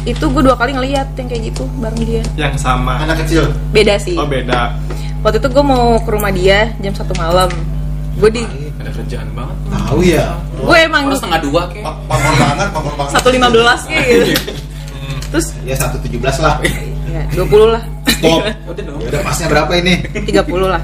Itu 0.06 0.22
gue 0.22 0.38
dua 0.40 0.54
kali 0.54 0.70
ngeliat 0.70 1.08
yang 1.14 1.26
kayak 1.26 1.42
gitu 1.44 1.66
bareng 1.76 1.98
dia. 2.00 2.22
Yang 2.36 2.62
sama. 2.62 3.02
Anak 3.02 3.26
kecil. 3.26 3.50
beda 3.68 3.98
sih. 3.98 4.14
Oh 4.14 4.24
beda. 4.24 4.78
waktu 5.20 5.36
itu 5.36 5.48
gue 5.48 5.64
mau 5.64 5.98
ke 5.98 6.08
rumah 6.08 6.30
dia 6.30 6.70
jam 6.78 6.94
satu 6.94 7.10
malam. 7.12 7.50
Gue 8.16 8.30
di 8.30 8.42
ada 8.76 8.88
kerjaan 8.88 9.26
banget. 9.30 9.56
Tahu 9.68 9.98
ya. 10.00 10.24
gue 10.56 10.76
emang 10.78 11.02
Orang 11.04 11.18
setengah 11.18 11.40
dua 11.42 11.62
kayak 11.68 11.84
Pa- 11.84 11.98
Pamor 12.08 12.32
banget, 12.34 12.68
pamor 12.72 12.94
banget. 12.96 13.12
satu 13.12 13.28
lima 13.28 13.48
belas 13.50 13.80
kayak 13.84 14.04
gitu 14.24 14.32
terus? 15.26 15.46
Ya 15.62 15.74
117 15.74 16.06
lah. 16.38 16.56
ya 17.04 17.22
dua 17.34 17.44
puluh 17.44 17.68
lah. 17.74 17.82
Stop. 18.08 18.40
udah 18.70 18.82
dong. 18.86 18.98
Ya 19.02 19.08
udah 19.10 19.20
pasnya 19.20 19.46
berapa 19.50 19.72
ini? 19.74 19.94
tiga 20.22 20.40
puluh 20.40 20.70
lah. 20.70 20.80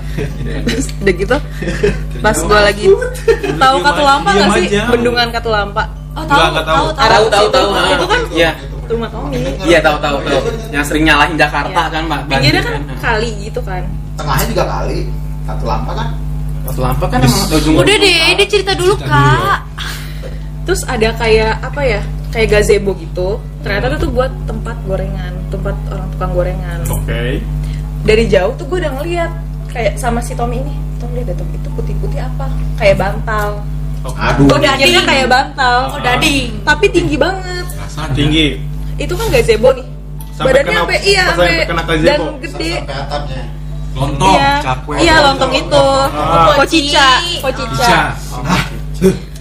Terus 0.67 0.87
udah 0.99 1.15
gitu 1.15 1.37
pas 2.19 2.37
gue 2.37 2.61
lagi 2.61 2.85
tahu 3.57 3.77
Katulampa 3.81 4.31
diem 4.35 4.51
sih? 4.53 4.67
bendungan 4.91 5.29
Katulampa. 5.31 5.85
Oh, 6.13 6.27
tahu, 6.27 6.39
tahu. 6.53 6.53
tahu, 6.61 6.87
tahu. 6.93 7.47
tahu 7.49 7.49
tahu. 7.49 7.69
Itu 7.97 8.07
kan 8.07 8.21
iya 8.35 8.51
rumah 8.91 9.11
Tommy. 9.11 9.39
Iya 9.63 9.79
tahu 9.79 9.97
tahu 10.03 10.17
tahu. 10.27 10.41
Yang 10.75 10.85
sering 10.91 11.05
nyalahin 11.07 11.37
Jakarta 11.39 11.81
Ya. 11.87 11.93
kan 11.93 12.03
mbak? 12.11 12.21
Pinggirnya 12.27 12.63
kan 12.63 12.75
kali 12.99 13.31
gitu 13.41 13.61
kan. 13.63 13.83
Tengahnya 14.19 14.47
juga 14.51 14.65
kali. 14.67 14.99
Satu 15.47 15.65
lampa 15.67 15.93
kan? 15.95 16.09
Pas 16.63 16.77
lampa 16.79 17.07
kan 17.11 17.19
emang 17.19 17.43
Udah 17.83 17.97
deh, 17.99 18.19
ini 18.39 18.45
cerita 18.47 18.73
dulu, 18.79 18.95
Kak. 19.03 19.67
terus 20.63 20.87
ada 20.87 21.11
kayak 21.19 21.59
apa 21.59 21.83
ya 21.83 22.01
kayak 22.31 22.49
gazebo 22.55 22.95
gitu. 22.95 23.43
Ternyata 23.67 23.91
itu 23.91 24.07
tuh 24.07 24.11
buat 24.15 24.31
tempat 24.47 24.77
gorengan 24.87 25.33
tempat 25.51 25.75
orang 25.93 26.09
tukang 26.11 26.33
gorengan. 26.33 26.79
Oke. 26.89 27.43
dari 28.03 28.27
jauh 28.27 28.51
tuh 28.59 28.67
gue 28.67 28.83
udah 28.83 28.93
ngeliat 28.99 29.31
kayak 29.71 29.95
sama 29.95 30.19
si 30.19 30.35
Tommy 30.35 30.59
ini. 30.59 30.75
Tom 30.99 31.11
lihat 31.15 31.35
itu 31.35 31.69
putih-putih 31.71 32.19
apa? 32.19 32.47
Kayak 32.79 32.99
bantal. 32.99 33.63
Aduh. 34.03 34.51
gue 34.51 34.59
mikirnya 34.59 35.03
kayak 35.07 35.27
bantal. 35.31 35.79
Oh, 35.95 36.01
dading. 36.03 36.51
tapi 36.67 36.87
tinggi 36.91 37.15
banget. 37.15 37.63
Tinggi. 38.15 38.59
Itu 39.03 39.15
kan 39.15 39.27
gazebo 39.29 39.69
nih 39.73 39.87
Sampai 40.33 40.49
badannya 40.49 40.65
kena- 40.67 40.81
sampai 40.81 40.99
iya 41.05 41.23
sampai 41.25 41.45
sampai 41.45 41.67
kena 41.67 41.83
dan 41.83 41.89
gazebo. 41.93 42.25
gede 42.41 42.73
Sampai 42.75 42.97
atapnya. 42.97 43.43
Lontong. 43.93 44.35
iya 44.35 44.51
Cakwe. 44.59 44.95
iya 44.99 45.15
lontong 45.21 45.53
itu 45.55 45.85
Ah. 46.09 46.55
pocica 46.57 47.09
pocica 47.39 47.75
Cica 47.77 48.01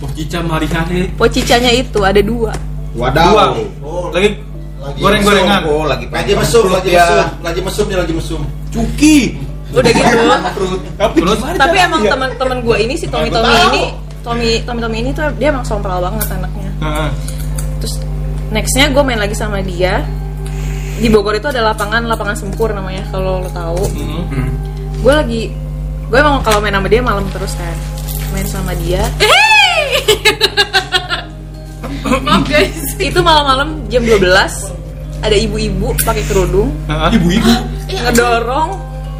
Oh 0.01 0.09
Cica 0.11 0.39
mari 0.41 0.65
hari 0.65 0.99
pocicanya 1.13 1.71
itu 1.71 1.99
ada 2.01 2.19
dua 2.19 2.51
Wadaw. 2.91 3.23
Dua. 3.23 3.43
Oh, 3.79 4.11
Lagi 4.11 4.35
goreng-gorengan. 4.97 5.61
Oh, 5.63 5.85
lagi 5.85 6.09
Lagi 6.09 6.33
mesum, 6.33 6.65
lagi 6.67 6.89
mesum, 6.89 7.23
lagi 7.39 7.59
mesum 7.61 7.85
nih, 7.85 7.97
lagi 7.97 8.13
mesum. 8.13 8.41
Cuki. 8.67 9.17
udah 9.71 9.87
gitu 9.87 10.17
Tapi 10.99 11.15
terus 11.15 11.39
tapi 11.55 11.77
emang 11.79 12.01
teman-teman 12.03 12.57
gue 12.59 12.77
ini 12.81 12.93
si 12.93 13.07
Tommy 13.07 13.31
Tommy 13.31 13.55
ini 13.71 13.83
Tommy 14.19 14.51
Tommy 14.61 14.81
Tommy 14.83 14.97
ini 14.99 15.09
tuh 15.11 15.31
dia 15.39 15.47
emang 15.47 15.63
sompral 15.63 16.03
banget 16.03 16.27
anaknya 16.27 16.71
Heeh. 16.77 17.09
terus 17.79 18.03
nextnya 18.51 18.91
gue 18.91 18.99
main 19.01 19.17
lagi 19.17 19.33
sama 19.33 19.63
dia. 19.63 20.03
Di 21.01 21.09
Bogor 21.09 21.33
itu 21.33 21.49
ada 21.49 21.73
lapangan 21.73 22.05
lapangan 22.05 22.37
sempur 22.37 22.69
namanya 22.75 23.01
kalau 23.09 23.41
lo 23.41 23.49
tahu. 23.49 23.81
Hmm. 23.89 24.53
gue 25.01 25.09
lagi 25.09 25.49
gue 26.11 26.19
emang 26.19 26.43
kalau 26.45 26.61
main 26.61 26.77
sama 26.77 26.85
dia 26.91 27.01
malam 27.01 27.25
terus 27.31 27.55
kan. 27.57 27.73
Main 28.35 28.45
sama 28.45 28.75
dia. 28.77 29.01
Maaf 32.27 32.43
guys. 32.45 32.77
itu 33.01 33.17
malam-malam 33.23 33.87
jam 33.87 34.03
12 34.03 34.19
ada 35.21 35.37
ibu-ibu 35.37 35.93
pakai 36.05 36.21
kerudung. 36.27 36.69
Heeh. 36.85 37.17
Ibu-ibu. 37.17 37.53
ngedorong. 37.91 38.69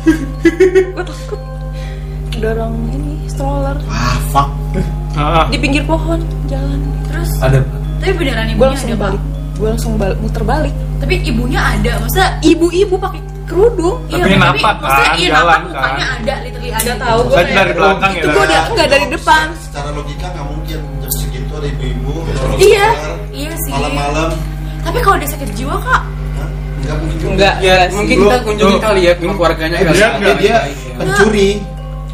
Gue 0.97 1.03
takut. 1.05 1.41
Ngedorong 2.33 2.73
ini 2.93 3.13
stroller. 3.29 3.77
Ah, 3.89 4.17
fuck. 4.33 4.49
Heeh. 5.17 5.45
di 5.53 5.57
pinggir 5.59 5.83
pohon 5.85 6.21
jalan. 6.49 6.81
Terus, 7.09 7.31
ada 7.43 7.59
tapi 8.01 8.13
beneran 8.13 8.43
gue 8.43 8.51
ibunya 8.51 8.67
langsung 8.67 8.89
ada, 8.89 8.97
Pak? 8.97 9.05
balik 9.07 9.21
gue 9.53 9.67
langsung 9.69 9.91
balik 9.95 10.17
muter 10.19 10.43
balik 10.43 10.73
Tapi 10.97 11.15
ibunya 11.23 11.59
ada, 11.59 11.91
masa 11.97 12.23
ibu-ibu 12.41 12.93
pakai 12.95 13.17
kerudung 13.43 13.97
Tapi 14.05 14.21
Iya, 14.23 14.37
napak 14.37 14.75
maksudnya 14.77 15.01
kan, 15.03 15.15
iya 15.15 15.27
jalan 15.27 15.41
napak 15.41 15.53
kan. 15.53 15.61
mukanya 15.65 16.05
ada, 16.11 16.33
literally 16.39 16.69
ada. 16.71 16.81
Nggak 16.81 16.97
tahu, 16.99 17.17
gitu. 17.17 17.25
gua 17.25 17.35
Saya 17.35 17.45
dari 17.51 17.71
belakang 17.73 18.11
ya. 18.11 18.17
itu 18.17 18.27
gue 18.27 18.43
udah 18.43 18.61
enggak 18.63 18.87
dari 18.87 19.05
depan 19.07 19.45
Secara 19.59 19.89
logika 19.91 20.27
nggak 20.27 20.45
mungkin 20.45 20.79
jam 20.99 21.11
segitu 21.11 21.51
ada 21.51 21.67
ibu-ibu. 21.67 22.11
Iya. 22.57 22.87
stroller, 22.89 23.17
Iya 23.31 23.51
sih. 23.59 23.71
Malam-malam. 23.71 24.29
Tapi 24.81 24.97
kalau 24.99 25.17
dia 25.17 25.29
sakit 25.29 25.49
jiwa, 25.53 25.75
Kak, 25.77 26.01
Hah? 26.01 26.01
Nggak 26.81 26.95
mungkin 26.97 27.17
juga. 27.17 27.31
enggak 27.31 27.53
ya 27.55 27.73
enggak 27.75 27.89
mungkin 27.91 28.17
kita 28.19 28.37
kunjungin 28.41 28.73
Lu- 28.73 28.83
kali 28.83 29.01
ya 29.01 29.13
ke 29.13 29.23
keluarganya 29.27 29.75
Eh, 29.75 29.83
kali 29.83 29.93
dia 29.93 30.01
ya. 30.01 30.09
nggak- 30.15 30.37
Dia 30.37 30.57
pencuri. 30.95 31.49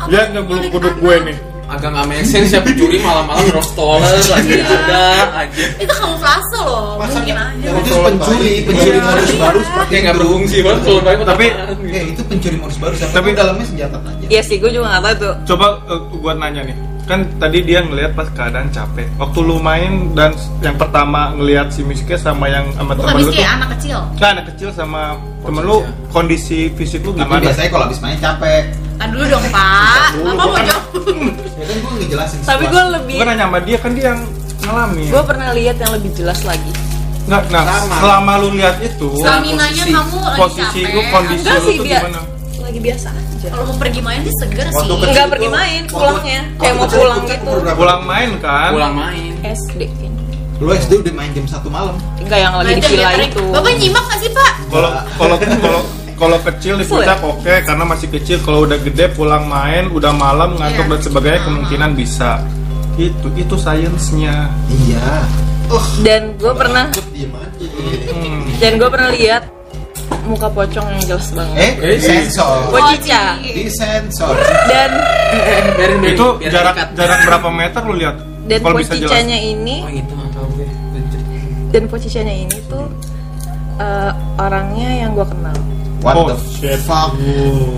Lihat 0.08 0.28
nggak 0.30 0.44
bulu 0.46 0.62
kuduk 0.70 0.96
gue 0.98 1.16
nih. 1.24 1.38
Agak 1.68 1.90
nggak 1.90 2.06
make 2.08 2.24
sense 2.24 2.50
ya 2.50 2.60
pencuri 2.60 2.98
malam-malam 2.98 3.44
rostoler 3.52 4.08
lagi 4.24 4.56
ada 4.58 5.02
aja 5.38 5.64
itu 5.78 5.94
kamuflase 5.94 6.58
loh. 6.58 6.96
Masa 6.96 7.20
Mungkin 7.20 7.36
nggak- 7.36 7.52
aja. 7.54 7.68
Itu 7.78 7.94
pencuri, 8.00 8.54
pencuri 8.64 8.90
Iya. 8.94 9.04
modus 9.04 9.32
baru 9.36 9.60
seperti 9.62 9.94
nggak 10.00 10.16
berfungsi 10.16 10.58
banget 10.62 10.82
kalau 10.82 11.02
baik 11.02 11.18
Tapi- 11.28 11.52
Eh, 11.88 12.04
itu 12.12 12.22
pencuri 12.24 12.56
modus 12.56 12.78
baru. 12.78 12.94
Siapa 12.96 13.14
Tapi- 13.14 13.32
dalamnya 13.34 13.66
senjata 13.66 13.98
tajam. 14.00 14.28
Iya 14.28 14.42
sih, 14.44 14.56
gue 14.58 14.70
juga 14.70 14.88
gak 14.90 15.02
tahu 15.02 15.16
tuh. 15.18 15.34
Coba 15.46 15.66
uh, 15.86 16.02
gua 16.14 16.34
nanya 16.34 16.62
nih. 16.64 16.76
Kan 17.04 17.20
tadi 17.38 17.64
dia 17.64 17.80
ngelihat 17.80 18.12
pas 18.14 18.28
keadaan 18.30 18.68
capek. 18.70 19.08
Waktu 19.16 19.40
lu 19.40 19.56
main 19.58 20.12
dan 20.12 20.36
yang 20.60 20.76
pertama 20.76 21.32
ngelihat 21.34 21.68
si 21.70 21.80
Miske 21.82 22.16
sama 22.16 22.48
yang 22.48 22.68
sama 22.74 22.92
Bukan 22.94 23.08
temen 23.10 23.24
lu 23.24 23.32
tuh. 23.32 23.44
anak 23.46 23.70
kecil. 23.76 24.00
Kan 24.16 24.30
anak 24.36 24.46
kecil 24.52 24.70
sama 24.72 25.16
temen 25.40 25.64
lu 25.64 25.78
kondisi 26.10 26.68
fisik 26.70 27.04
lu 27.04 27.12
Tapi 27.12 27.24
gimana? 27.24 27.44
biasanya 27.44 27.70
kalau 27.70 27.86
habis 27.88 28.00
main 28.00 28.16
capek. 28.18 28.64
Kan 28.98 29.08
dulu 29.10 29.26
dong, 29.28 29.46
Pak. 29.48 30.10
Bapak 30.16 30.46
mau 30.46 30.60
jawab. 30.60 30.84
Ya 31.58 31.66
kan 31.66 31.76
gue 31.76 31.92
ngejelasin. 31.98 32.38
Tapi 32.44 32.64
gue 32.68 32.84
lebih, 32.92 33.16
Gua 33.16 33.26
nanya 33.26 33.46
sama 33.46 33.60
dia 33.60 33.78
kan 33.78 33.92
dia 33.92 34.06
yang 34.08 34.20
ngalamin. 34.62 35.10
gue 35.10 35.24
pernah 35.24 35.50
lihat 35.52 35.76
yang 35.76 35.92
lebih 35.92 36.12
jelas 36.14 36.40
lagi. 36.44 36.70
Nggak, 37.26 37.42
nah, 37.50 37.66
selama 37.92 38.32
lu 38.38 38.50
lihat 38.54 38.78
itu 38.80 39.10
Staminanya 39.16 39.74
posisi- 39.76 39.92
kamu 39.92 40.18
lagi 40.22 40.40
posisi 40.40 40.80
capek. 40.80 40.94
lu 40.94 41.02
kondisi 41.10 41.42
Enggak 41.42 41.58
lu 41.58 41.66
sih, 41.66 41.76
tuh 41.76 41.84
biar 41.84 42.02
gimana? 42.04 42.22
lagi 42.62 42.80
biasa 42.80 43.08
aja. 43.10 43.48
Kalau 43.48 43.64
mau 43.66 43.76
pergi 43.76 44.02
main 44.02 44.20
sih 44.22 44.36
seger 44.38 44.66
Waktu 44.66 44.78
sih. 44.80 44.88
kecil 44.94 45.10
Enggak 45.10 45.28
pergi 45.28 45.50
main, 45.50 45.82
waktu- 45.82 45.92
pulangnya. 45.92 46.40
Kayak 46.40 46.54
waktu 46.54 46.72
mau 46.72 46.86
kecil 46.86 47.00
pulang 47.00 47.18
itu 47.18 47.28
gitu. 47.28 47.44
umur 47.44 47.58
berapa? 47.60 47.76
Pulang 47.76 48.02
main 48.06 48.30
kan? 48.38 48.70
pulang 48.72 48.94
main 48.96 49.32
SD 49.44 49.80
kayaknya. 49.90 50.22
Lu 50.58 50.68
SD 50.72 50.92
udah 50.96 51.14
main 51.14 51.32
jam 51.34 51.46
satu 51.48 51.68
malam. 51.68 51.96
Enggak 52.18 52.40
yang 52.40 52.54
lagi 52.54 52.64
Nah, 52.64 52.72
di 52.72 52.80
itu 52.80 52.90
villa 52.92 53.10
itu. 53.20 53.44
Bapak 53.50 53.72
nyimak 53.76 54.04
gak 54.06 54.20
sih, 54.20 54.30
Pak? 54.32 54.52
Kalau 54.70 54.90
kalau 55.18 55.36
kalau 55.64 55.82
kalau 56.18 56.38
kecil 56.42 56.76
di 56.76 56.84
puncak 56.84 57.22
oke 57.22 57.54
karena 57.64 57.84
masih 57.84 58.10
kecil 58.10 58.38
kalau 58.42 58.66
udah 58.66 58.78
gede 58.78 59.06
pulang 59.14 59.46
main 59.46 59.88
udah 59.88 60.12
malam 60.12 60.54
ngantuk 60.54 60.84
Iya. 60.84 60.92
dan 60.92 61.02
sebagainya 61.02 61.42
kemungkinan 61.46 61.92
bisa 61.94 62.42
itu 62.98 63.28
itu 63.32 63.56
sainsnya 63.56 64.50
Iya. 64.84 65.10
Oh, 65.68 65.84
Dan 66.00 66.40
gue 66.40 66.50
pernah, 66.52 66.88
aja. 66.88 67.04
Hmm. 68.08 68.40
dan 68.58 68.72
gue 68.80 68.88
pernah 68.88 69.12
lihat 69.12 69.44
muka 70.24 70.48
pocong 70.48 70.88
yang 70.90 71.04
jelas 71.06 71.28
banget. 71.32 71.76
eh, 71.80 72.00
sensor. 72.00 72.72
Pocica. 72.72 73.36
Di 73.40 73.68
sensor. 73.68 74.36
Dan 74.66 74.90
biarin 75.30 75.68
biarin 75.76 76.00
itu 76.08 76.26
jarak 76.48 76.72
dekat. 76.74 76.88
jarak 76.96 77.20
berapa 77.22 77.48
meter 77.52 77.82
lu 77.84 77.94
lihat 77.96 78.16
dan 78.48 78.60
kalau 78.64 78.80
bisa 78.80 78.96
jelas 78.96 79.12
pocicanya 79.12 79.38
ini 79.38 79.76
oh 79.84 79.92
itu 79.92 80.16
dan 81.68 81.84
pocicanya 81.92 82.32
ini 82.34 82.58
tuh 82.66 82.88
eh, 83.78 84.12
orangnya 84.40 84.90
yang 85.04 85.12
gue 85.14 85.28
kenal. 85.28 85.58
What 86.00 86.14
Oh, 86.14 86.26
the 86.28 86.38
shit. 86.52 86.78
fuck 86.80 87.14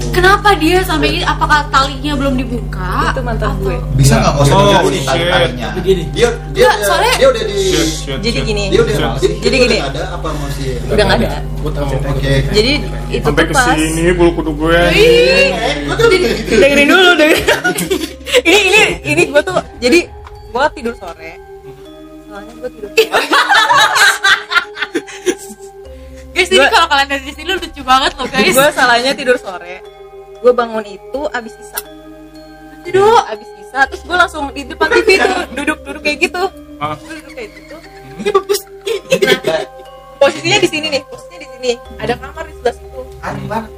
Kenapa 0.10 0.52
dia 0.54 0.82
sampai 0.82 1.10
ini? 1.12 1.22
Apakah 1.22 1.64
talinya 1.70 2.14
belum 2.14 2.36
dibuka? 2.36 3.10
Itu 3.10 3.22
mantan 3.22 3.54
Atau- 3.54 3.64
gue. 3.64 3.78
bisa 3.96 4.14
nggak 4.18 4.34
kau 4.34 4.44
Oh, 4.44 4.80
oh, 4.80 4.90
di 4.90 5.00
shit. 5.00 5.08
tali-talinya 5.08 5.68
Tapi 5.70 5.80
gini. 5.82 6.04
dia 6.12 6.28
dia 6.52 6.66
Nggak, 6.66 6.76
soalnya- 6.84 7.16
dia 7.16 7.28
udah 7.30 7.44
di 7.44 7.56
Shit, 7.56 7.88
shit, 7.96 8.20
Jadi 8.20 8.30
shit. 8.34 8.46
gini. 8.46 8.64
dia 8.68 8.80
udah 8.82 8.96
Shit. 9.16 9.32
Jadi 9.40 9.56
gini. 9.58 9.78
udah 9.78 9.90
ada 9.90 10.02
apa 10.12 10.30
masih 10.36 10.68
Udah 10.86 11.04
nggak 11.06 11.20
ada. 11.20 11.30
oke 12.10 12.34
Jadi 12.50 12.72
itu 13.10 13.26
Sampai 13.26 13.44
tuh 13.44 13.54
pas 13.54 13.66
sini 13.70 14.04
bulu 14.12 14.32
kudu 14.36 14.52
gue. 14.54 14.80
Ih, 14.90 15.50
dengerin 16.52 16.88
dulu 16.88 17.10
dengerin 17.16 17.46
ini 18.48 18.60
ini 18.62 18.82
ini 19.06 19.22
gue 19.28 19.42
tuh 19.42 19.58
jadi 19.78 20.00
gue 20.50 20.66
tidur 20.74 20.94
sore 20.96 21.32
soalnya 22.26 22.54
gue 22.56 22.70
tidur 22.72 22.90
sore 22.90 23.49
Guys, 26.40 26.56
ini 26.56 26.64
Gua- 26.64 26.72
kalau 26.72 26.88
kalian 26.88 27.10
dari 27.12 27.32
sini 27.36 27.52
lucu 27.52 27.82
banget 27.84 28.12
loh 28.16 28.28
guys. 28.32 28.56
gue 28.56 28.68
salahnya 28.72 29.12
tidur 29.12 29.36
sore. 29.36 29.84
Gue 30.40 30.56
bangun 30.56 30.88
itu 30.88 31.22
abis 31.36 31.52
isa 31.60 31.84
tidur. 32.88 33.20
Abis 33.28 33.50
isa 33.60 33.84
terus 33.92 34.08
gue 34.08 34.16
langsung 34.16 34.48
di 34.56 34.64
depan 34.64 34.88
TV 34.88 35.20
tuh 35.20 35.36
duduk 35.52 35.78
duduk 35.84 36.00
kayak 36.00 36.32
gitu. 36.32 36.48
Ah. 36.80 36.96
Gua 36.96 37.12
duduk 37.12 37.36
kayak 37.36 37.52
gitu. 37.60 37.76
ini 38.24 39.26
nah, 39.28 39.68
posisinya 40.16 40.60
di 40.64 40.70
sini 40.72 40.88
nih 40.88 41.04
posisinya 41.12 41.40
di 41.44 41.48
sini. 41.60 41.72
Ada 42.00 42.14
kamar 42.16 42.44
di 42.48 42.54
sebelah 42.56 42.76
situ. 42.80 43.02
Aneh 43.20 43.44
banget. 43.44 43.72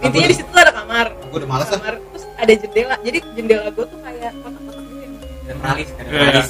Intinya 0.00 0.28
di 0.32 0.36
situ 0.40 0.48
tuh 0.48 0.60
ada 0.64 0.72
kamar. 0.72 1.06
Gue 1.28 1.38
udah 1.44 1.50
malas 1.60 1.68
kamar 1.68 2.00
terus 2.00 2.24
ada 2.40 2.52
jendela. 2.56 2.96
Jadi 3.04 3.18
jendela 3.36 3.68
gue 3.68 3.84
tuh 3.84 4.00
kayak 4.00 4.32
kotak-kotak 4.40 4.80
gitu 4.80 4.96
ya. 4.96 5.08
Dan 5.44 5.54
meralis 5.60 5.88
iya, 5.92 6.40
iya. 6.40 6.42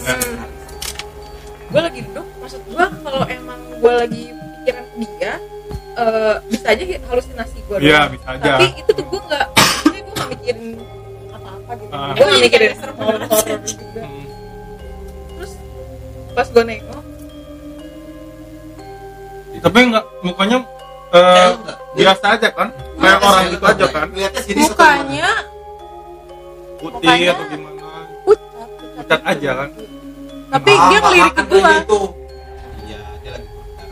gue 1.66 1.80
lagi 1.82 2.00
duduk 2.06 2.26
maksud 2.38 2.62
gue 2.62 2.86
kalau 3.02 3.22
emang 3.26 3.58
gue 3.82 3.92
lagi 4.06 4.22
eh, 5.96 6.34
bisa 6.46 6.66
aja 6.68 6.84
halusinasi 7.02 7.58
gue 7.62 7.76
Iya, 7.80 8.00
bisa 8.06 8.26
aja. 8.30 8.44
tapi 8.52 8.66
itu 8.74 8.90
tuh 8.90 9.04
gue 9.06 9.20
nggak 9.22 9.46
maksudnya 9.50 10.00
gue 10.00 10.12
nggak 10.12 10.28
mikirin 10.30 10.66
apa-apa 11.30 11.72
gitu 11.74 11.90
Ah. 11.90 12.12
gue 12.12 12.24
nggak 12.24 12.42
mikirin 12.42 12.70
horor 12.76 13.20
juga 13.62 14.02
Hmm. 14.02 14.24
terus 15.30 15.52
pas 16.32 16.46
gue 16.46 16.64
nengok 16.64 17.04
Tapi 19.56 19.78
enggak 19.82 20.04
mukanya 20.20 20.58
eh, 21.08 21.50
biasa 21.96 22.26
aja 22.30 22.48
kan? 22.50 22.68
Kayak 22.94 23.18
orang 23.20 23.44
gitu 23.48 23.64
aja 23.64 23.86
kan? 23.88 24.06
mukanya 24.12 25.30
Putih 26.76 26.92
Mukanya- 27.02 27.32
atau 27.32 27.46
gimana? 27.48 27.82
pucat 28.22 28.68
Pucat 28.94 29.20
aja 29.24 29.50
kan? 29.56 29.68
tapi 30.46 30.70
dia 30.70 30.98
ngelirik 31.00 31.34
ke 31.34 31.42
gue 31.42 31.58
iya 31.58 31.82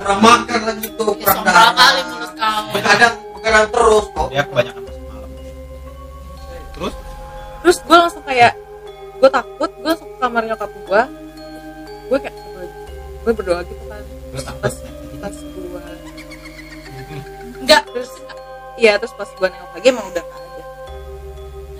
kurang 0.04 0.20
makan 0.20 0.60
lagi 0.62 0.86
tuh 0.92 1.10
kurang 1.16 1.34
Sombral 1.34 1.54
darah 1.56 1.72
kali 1.74 2.00
mulut 2.04 2.32
kau. 2.34 2.62
begadang 2.70 3.14
begadang 3.32 3.66
terus 3.66 4.04
kok. 4.06 4.26
Dia 4.28 4.42
kebanyakan 4.44 4.82
masuk 4.84 5.02
malam. 5.06 5.30
Terus? 6.70 6.94
Terus 7.56 7.76
gue 7.80 7.96
langsung 7.96 8.24
kayak 8.24 8.52
gue 9.14 9.30
takut 9.30 9.70
gue 9.72 9.88
langsung 9.88 10.10
ke 10.10 10.16
kamar 10.18 10.42
nyokap 10.44 10.70
gue 10.70 11.02
gue 12.04 12.18
kayak 12.20 12.36
gue 13.24 13.32
berdoa 13.32 13.60
gitu 13.64 13.84
kan. 13.86 14.02
Terus 14.30 14.44
pas 14.44 14.74
pas 15.18 15.34
gue 15.34 15.82
Enggak. 17.56 17.82
terus 17.88 18.12
iya 18.76 19.00
terus 19.00 19.14
pas 19.16 19.24
gue 19.26 19.48
nengok 19.48 19.70
lagi 19.72 19.86
emang 19.88 20.06
udah 20.06 20.20
gak 20.22 20.36
ada. 20.38 20.64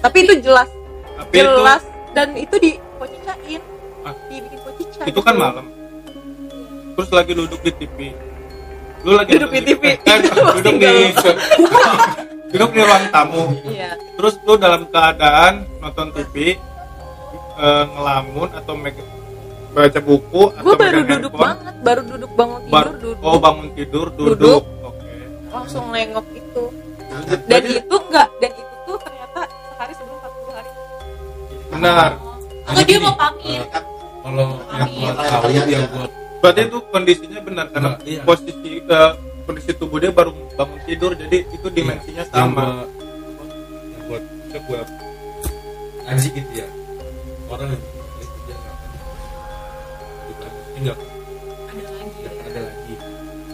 Tapi 0.00 0.16
itu 0.22 0.34
jelas 0.40 0.70
tapi 1.14 1.36
itu 1.36 1.46
jelas 1.52 1.82
dan 2.10 2.28
itu 2.34 2.56
dipocicain 2.58 3.62
Ah. 4.00 4.12
dibikin 4.28 4.60
pocica 4.60 5.02
itu 5.04 5.20
kan 5.20 5.32
malam. 5.34 5.64
Terus 6.94 7.10
lagi 7.10 7.32
duduk 7.32 7.60
di 7.60 7.72
TV. 7.74 7.98
Lu 9.02 9.12
lagi 9.14 9.30
Duduk 9.34 9.50
di 9.50 9.60
TV. 9.62 9.82
Eh, 9.98 10.18
duduk 10.22 10.74
di 10.74 10.88
duduk 12.54 12.70
di 12.70 12.80
ruang 12.80 13.04
tamu. 13.10 13.44
iya 13.66 13.98
Terus 14.14 14.38
lu 14.42 14.54
dalam 14.54 14.86
keadaan 14.86 15.66
nonton 15.78 16.14
TV 16.14 16.54
eh, 17.54 17.84
ngelamun 17.88 18.48
atau 18.54 18.74
meg- 18.74 19.12
baca 19.74 19.98
buku 19.98 20.54
atau 20.54 20.62
gue 20.62 20.74
baru 20.78 21.00
duduk 21.02 21.10
handphone? 21.34 21.42
banget 21.42 21.74
baru 21.82 22.02
duduk 22.06 22.30
bangun 22.32 22.60
tidur 22.62 22.70
Bar- 22.70 22.94
duduk 22.94 23.18
oh 23.20 23.36
bangun 23.36 23.68
tidur 23.74 24.06
duduk, 24.08 24.38
Duduk. 24.38 24.62
oke 24.86 25.14
langsung 25.50 25.84
nengok 25.90 26.26
itu 26.30 26.64
dan 27.44 27.62
itu 27.64 27.96
enggak 28.00 28.28
dan 28.38 28.50
itu 28.54 28.74
tuh 28.86 28.96
ternyata 29.02 29.40
sehari 29.42 29.92
sebelum 29.92 30.18
40 30.22 30.54
hari 30.54 30.70
benar 31.68 32.10
Atau 32.64 32.82
dia 32.86 32.96
mau 32.96 33.12
pamit. 33.12 33.66
Kalau 33.66 34.46
yang 34.70 34.88
buat 34.94 35.14
tahu 35.20 35.48
yang 35.50 35.86
buat 35.90 36.10
berarti 36.44 36.60
itu 36.62 36.78
kondisinya 36.84 37.40
benar 37.40 37.66
karena 37.72 37.90
Enggak, 37.96 38.04
iya. 38.04 38.20
posisi 38.22 38.70
eh, 38.78 39.12
kondisi 39.42 39.70
tubuh 39.72 39.96
dia 39.96 40.12
baru 40.12 40.30
bangun 40.52 40.76
tidur 40.84 41.16
jadi 41.16 41.38
itu 41.48 41.68
dimensinya 41.68 42.20
yang 42.20 42.52
sama 42.52 42.84
buat 44.04 44.22
yang 44.52 44.62
buat 44.68 44.84
buat 44.84 44.88
ngaji 46.04 46.28
gitu 46.30 46.52
ya. 46.52 46.68
Orang 47.48 47.68
yang 47.70 47.80
itu 47.80 48.38
dia 48.44 48.56
nggak 50.84 50.96
nggak 50.96 50.96
Ada 51.64 51.80
lagi. 51.80 52.12
nggak 52.12 52.34
ada 52.44 52.60
lagi. 52.60 52.94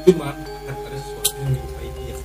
Cuma 0.02 0.24
akan 0.26 0.74
ada 0.82 0.98
sesuatu 0.98 1.30
yang 1.36 1.48
menyukai 1.48 1.88
dia. 1.94 2.16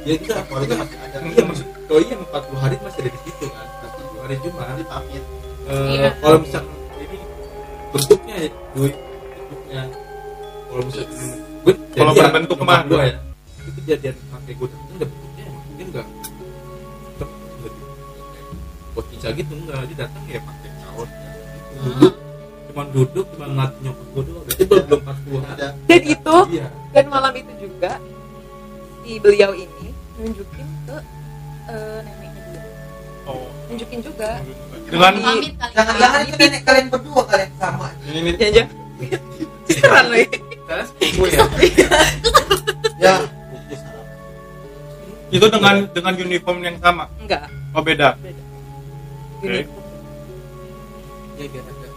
Ya 0.00 0.14
kita 0.16 0.32
kita 0.38 0.74
masih 0.78 0.98
ada. 1.02 1.18
iya 1.26 1.42
maksud 1.44 1.66
doi 1.84 2.04
yang 2.06 2.22
40 2.24 2.62
hari 2.62 2.74
masih 2.80 2.98
ada 3.02 3.10
di 3.10 3.20
situ 3.20 3.44
kan. 3.50 3.66
40 3.90 4.22
hari 4.22 4.34
cuma. 4.40 4.60
Nanti 4.64 4.84
pamit. 4.86 5.24
Eh, 5.66 5.90
Iya. 5.92 6.10
kalau 6.18 6.38
misalkan 6.40 6.76
ya 8.40 8.50
duit. 8.74 8.94
Bentuknya 8.96 9.82
kalau 10.70 10.82
misalkan 10.86 11.18
gue 11.60 11.74
Kalau 11.98 12.12
jadi 12.14 12.30
berbentuk 12.30 12.58
mah. 12.62 12.80
gua 12.86 13.02
ya. 13.02 13.16
Itu 13.58 13.70
kejadian 13.82 14.14
pakai 14.30 14.52
gue 14.54 14.68
datang 14.70 14.94
udah 14.96 15.08
bentuknya 15.10 15.44
mungkin 15.50 15.86
enggak. 15.90 16.06
Di 17.60 17.68
posisa 18.94 19.28
gitu 19.34 19.52
enggak. 19.58 19.80
Dia 19.90 19.96
datang 20.06 20.22
ya 20.30 20.40
pakai 20.40 20.70
kaos 20.78 21.10
ya. 21.10 21.30
Duduk. 21.82 22.14
Cuma 22.70 22.82
duduk 22.94 23.26
cuma 23.34 23.46
ngeliat 23.50 23.72
nyokap 23.82 24.06
gue 24.14 24.22
doang. 24.30 24.44
Berarti 24.46 24.62
belum 24.64 24.84
belum. 24.86 25.00
40 25.02 25.42
hari 25.42 25.50
ada. 25.58 25.68
Dan 25.90 26.00
itu 26.06 26.36
iya. 26.54 26.66
dan 26.94 27.04
malam 27.10 27.32
itu 27.34 27.52
juga 27.58 27.92
si 29.02 29.12
beliau 29.18 29.50
ini 29.58 29.86
nunjukin 30.22 30.68
ke 30.86 30.96
eh, 31.66 31.98
neneknya 32.06 32.42
dia. 32.46 32.62
Oh. 33.26 33.50
Nunjukin 33.66 34.00
juga 34.06 34.38
dengan 34.90 35.12
jangan-jangan 35.70 36.20
itu 36.26 36.36
nenek 36.36 36.62
kalian 36.66 36.86
berdua 36.90 37.22
kalian 37.30 37.50
sama. 37.56 37.88
Ini 38.04 38.30
ya 38.36 38.46
aja 38.50 38.64
keren 39.80 40.06
lagi. 40.10 40.38
Karena 40.66 40.84
sepupu 40.86 41.24
ya? 41.26 41.44
Ya. 43.00 43.14
Itu 45.30 45.46
dengan 45.46 45.86
dengan 45.94 46.14
uniform 46.18 46.58
yang 46.66 46.76
sama? 46.82 47.06
Enggak. 47.22 47.46
Oh 47.74 47.82
beda. 47.82 48.18
Beda. 48.18 48.42
Gini. 49.40 49.62
ya 51.40 51.46
biar 51.48 51.64
ada. 51.64 51.88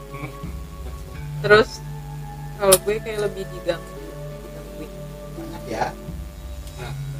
Terus 1.44 1.70
kalau 2.56 2.76
gue 2.88 2.96
kayak 3.04 3.20
lebih 3.28 3.44
diganggu 3.52 3.94
digangguin 4.48 4.92
banyak 5.36 5.64
ya. 5.68 5.86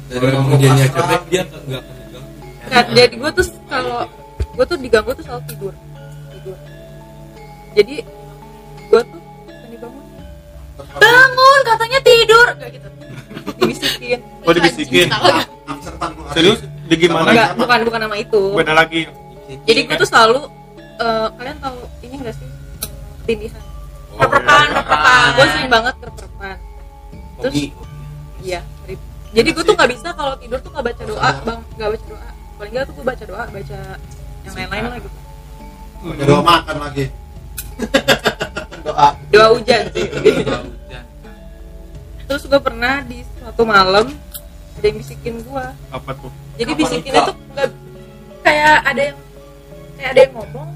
Dari 0.04 0.26
ngomong 0.32 0.56
dia 0.56 0.70
nya 0.72 0.86
cewek 0.88 1.22
dia 1.28 1.42
nggak 1.44 1.62
nggak 1.68 1.80
akan 1.82 1.94
diganggu 2.00 2.32
kan 2.64 2.84
jadi 2.96 3.14
gue 3.20 3.30
tuh 3.36 3.46
kalau 3.68 4.08
gue 4.54 4.64
tuh 4.64 4.78
diganggu 4.78 5.10
tuh 5.14 5.24
selalu 5.26 5.42
tidur. 5.50 5.74
Tidur. 6.30 6.56
Jadi 7.74 7.94
gue 8.84 9.00
tuh 9.02 9.20
bukan 9.20 9.68
dibangun 9.70 10.04
bangun 10.98 11.60
katanya 11.66 11.98
tidur. 12.02 12.46
Kayak 12.58 12.72
gitu. 12.78 12.88
Dibisikin. 13.60 14.20
Oh 14.46 14.52
dibisikin. 14.54 15.08
Absen 15.10 15.92
40 15.98 16.02
hari 16.02 16.34
serius? 16.36 16.60
Di 16.84 16.94
gimana? 17.00 17.30
Enggak 17.32 17.50
bukan 17.58 17.78
bukan 17.88 18.00
nama 18.06 18.16
itu. 18.18 18.42
Beda 18.54 18.74
lagi. 18.76 19.10
Jadi 19.66 19.80
gue 19.90 19.96
tuh 19.98 20.08
selalu 20.08 20.48
eh, 21.02 21.28
kalian 21.34 21.58
tahu 21.58 21.78
ini 22.06 22.14
enggak 22.22 22.36
sih? 22.38 22.48
Ketindihan 23.24 23.62
perperpan 24.14 24.66
perperpan 24.70 25.26
gue 25.34 25.46
sering 25.50 25.70
banget 25.74 25.94
perperpan 25.98 26.56
terus 27.42 27.54
iya 28.46 28.62
jadi 29.34 29.48
gue 29.50 29.64
tuh 29.66 29.74
nggak 29.74 29.90
bisa 29.90 30.08
kalau 30.14 30.38
tidur 30.38 30.62
tuh 30.62 30.70
nggak 30.70 30.86
baca 30.94 31.02
doa 31.10 31.30
bang. 31.42 31.60
Nggak 31.74 31.88
baca 31.90 32.06
doa. 32.06 32.28
Paling 32.54 32.70
nggak 32.70 32.84
tuh 32.86 32.94
gue 32.94 33.04
baca 33.04 33.24
doa 33.26 33.44
baca 33.50 33.80
yang 34.44 34.54
lain-lain 34.54 34.84
lah 34.88 34.98
gitu 35.00 35.18
Udah 36.04 36.24
doa 36.28 36.42
makan 36.44 36.76
lagi. 36.84 37.04
Doa. 38.84 39.08
Doa 39.32 39.46
hujan. 39.56 39.88
Sih 39.96 40.08
terus 42.24 42.48
gue 42.48 42.60
pernah 42.60 43.04
di 43.04 43.20
suatu 43.36 43.62
malam 43.68 44.08
ada 44.80 44.84
yang 44.84 44.96
bisikin 45.00 45.44
gue 45.44 45.64
apa 45.92 46.10
tuh? 46.18 46.32
Jadi 46.56 46.72
Apa 46.72 46.80
bisikinnya 46.80 47.20
tuh 47.24 47.36
nggak 47.52 47.68
kayak 48.44 48.76
ada 48.84 49.02
yang 49.12 49.18
kayak 49.96 50.10
ada 50.12 50.20
yang 50.24 50.32
ngomong 50.36 50.68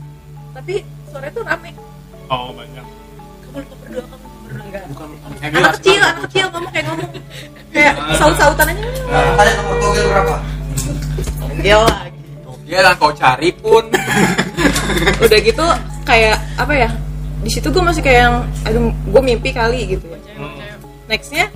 tapi 0.57 0.75
suaranya 1.09 1.33
tuh 1.33 1.45
rame. 1.45 1.71
Oh 2.29 2.53
banyak. 2.53 2.87
Kamu 3.49 3.57
lupa 3.65 3.75
berdoa 3.85 4.05
kamu 4.09 4.27
enggak. 4.69 4.85
Bukan 4.93 5.09
anak 5.41 5.73
kecil 5.81 6.01
anak 6.05 6.23
kecil 6.29 6.45
ngomong 6.53 6.73
kayak 6.73 6.87
ngomong. 6.89 7.11
Kayak 7.73 7.95
saut-sautan 8.17 8.67
aja. 8.73 8.89
Kalian 9.37 9.55
nomor 9.61 9.77
togel 9.81 10.05
berapa? 10.09 10.37
Dia 11.65 11.77
lagi 11.85 12.18
Dia 12.69 12.81
lah 12.81 12.95
kau 12.95 13.11
cari 13.11 13.49
pun. 13.51 13.89
udah 15.25 15.39
gitu 15.39 15.65
kayak 16.03 16.37
apa 16.55 16.73
ya 16.75 16.91
di 17.39 17.51
situ 17.51 17.69
gue 17.69 17.81
masih 17.81 18.01
kayak 18.01 18.21
yang 18.21 18.37
aduh 18.63 18.89
gue 18.91 19.23
mimpi 19.23 19.51
kali 19.51 19.85
gitu 19.87 20.09
ya 20.09 20.75
nextnya 21.07 21.47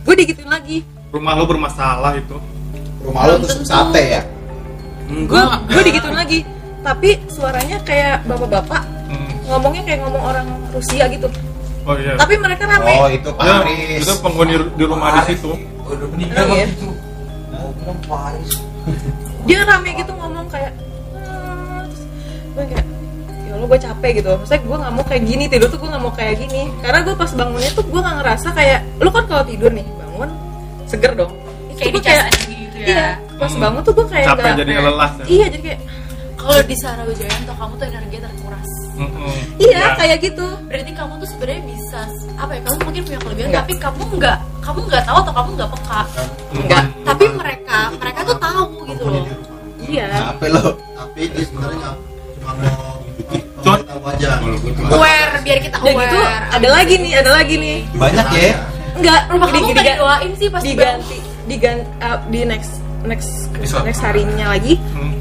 gue 0.00 0.14
digituin 0.14 0.48
lagi 0.48 0.80
rumah 1.10 1.34
lo 1.34 1.44
bermasalah 1.44 2.14
itu 2.14 2.38
Rumah 3.02 3.22
lo 3.26 3.34
tuh 3.38 3.60
sate 3.60 4.00
ya? 4.00 4.22
gue 5.04 5.40
gue 5.66 5.82
digituin 5.84 6.14
lagi 6.14 6.40
tapi 6.80 7.20
suaranya 7.28 7.78
kayak 7.82 8.22
bapak-bapak 8.24 8.82
Hmm. 9.04 9.28
ngomongnya 9.46 9.84
kayak 9.84 10.00
ngomong 10.00 10.24
orang 10.24 10.46
Rusia 10.70 11.04
gitu 11.06 11.28
oh 11.82 11.94
iya 11.94 12.16
tapi 12.16 12.34
mereka 12.34 12.64
rame 12.64 12.88
Oh 12.94 13.06
itu 13.06 13.28
Ya, 13.36 13.60
Paris. 13.60 14.00
itu 14.00 14.12
penghuni 14.18 14.54
di 14.72 14.84
rumah 14.84 15.20
di 15.20 15.36
situ 15.36 15.52
Udah 15.84 16.06
meninggal 16.08 16.40
Emang 16.40 16.56
ya? 16.56 16.66
itu. 16.66 16.88
Oh, 17.84 17.96
Paris. 18.08 18.50
dia 19.44 19.60
rame 19.62 19.92
gitu 19.92 20.12
kayak 20.46 20.72
"Ah," 21.14 21.82
terus 21.84 22.02
gue 22.50 22.64
kayak 22.66 22.86
ya 23.40 23.52
Allah 23.52 23.66
gue 23.66 23.80
capek 23.80 24.10
gitu. 24.16 24.28
Maksudnya 24.34 24.60
gue 24.60 24.76
nggak 24.78 24.92
mau 24.92 25.04
kayak 25.04 25.22
gini 25.24 25.44
tidur 25.46 25.68
tuh 25.68 25.78
gue 25.78 25.88
nggak 25.88 26.02
mau 26.02 26.12
kayak 26.12 26.34
gini. 26.38 26.62
Karena 26.78 26.98
gue 27.02 27.14
pas 27.14 27.30
bangunnya 27.30 27.70
tuh 27.70 27.84
gue 27.84 28.00
nggak 28.00 28.16
ngerasa 28.18 28.48
kayak 28.50 28.80
lu 28.98 29.08
kan 29.08 29.24
kalau 29.24 29.44
tidur 29.44 29.70
nih 29.70 29.86
bangun 29.94 30.30
seger 30.84 31.12
dong. 31.14 31.32
Kayak 31.74 31.92
dicas 31.92 32.16
energi 32.22 32.54
gitu 32.60 32.76
ya. 32.76 32.86
iya 32.86 33.06
pas 33.34 33.50
bangun 33.52 33.82
tuh 33.82 33.92
gue 33.92 34.06
kayak 34.08 34.26
Capek 34.28 34.42
nggak 34.44 34.56
jadi 34.56 34.72
kayak- 34.72 34.86
lelah 34.88 35.10
ya? 35.12 35.24
iya 35.26 35.46
jadi 35.48 35.62
kayak 35.64 35.80
kalau 36.34 36.60
di 36.60 36.76
Sarawijaya 36.76 37.36
tuh 37.42 37.56
kamu 37.56 37.72
tuh 37.74 37.86
energi 37.88 38.16
terkuras. 38.20 38.70
Mm-mm. 38.94 39.34
iya 39.58 39.74
Ya. 39.74 39.88
kayak 39.96 40.18
gitu. 40.22 40.46
Berarti 40.64 40.92
kamu 40.92 41.12
tuh 41.18 41.26
sebenarnya 41.26 41.62
bisa 41.66 42.00
apa 42.34 42.52
ya 42.52 42.60
kamu 42.62 42.76
mungkin 42.84 43.02
punya 43.02 43.18
kelebihan 43.18 43.48
Enggak. 43.50 43.62
tapi 43.64 43.74
kamu 43.76 44.02
nggak 44.14 44.36
kamu 44.60 44.78
nggak 44.84 45.02
tahu 45.02 45.18
atau 45.18 45.34
kamu 45.34 45.48
nggak 45.52 45.70
peka. 45.74 46.00
Enggak 46.54 46.84
tapi 47.02 47.24
mereka 47.32 47.78
mereka 47.96 48.20
tuh 48.22 48.36
tahu 48.38 48.64
gitu 48.86 49.02
loh 49.04 49.24
iya 49.94 50.06
Capek 50.10 50.48
lo. 50.50 50.62
tapi 50.92 51.20
dia 51.28 51.44
sebenarnya 51.44 51.90
cuma 52.34 52.52
mau 52.58 52.98
Cot. 53.60 53.80
aware 54.90 55.30
biar 55.40 55.58
kita 55.58 55.76
udah 55.78 55.88
aware 55.88 56.04
gitu 56.04 56.18
ada 56.52 56.68
lagi 56.70 56.94
nih 56.98 57.12
ada 57.16 57.30
lagi 57.32 57.54
nih 57.56 57.76
Banyak 57.94 58.26
ya? 58.30 58.52
enggak 58.94 59.20
rumah 59.26 59.48
kamu 59.48 59.66
diga- 59.68 59.84
didoain 59.90 60.32
sih 60.34 60.48
pasti 60.48 60.68
diganti 60.70 61.18
diganti 61.44 61.84
uh, 61.98 62.18
di 62.26 62.40
next 62.42 62.72
next 63.02 63.30
Episode. 63.52 63.84
next 63.84 64.00
harinya 64.00 64.46
lagi 64.48 64.76
Hmm. 64.92 65.16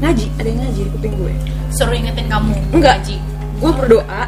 ngaji 0.00 0.26
ada 0.34 0.46
yang 0.46 0.60
ngaji 0.60 0.80
di 0.80 0.90
kuping 0.90 1.14
gue 1.14 1.34
suruh 1.70 1.92
ingetin 1.92 2.26
kamu 2.26 2.54
Enggak. 2.72 2.94
Haji. 3.00 3.16
gue 3.54 3.70
berdoa 3.72 4.22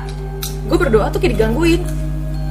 gue 0.64 0.76
berdoa 0.78 1.06
tuh 1.08 1.18
kayak 1.18 1.32
digangguin 1.34 1.82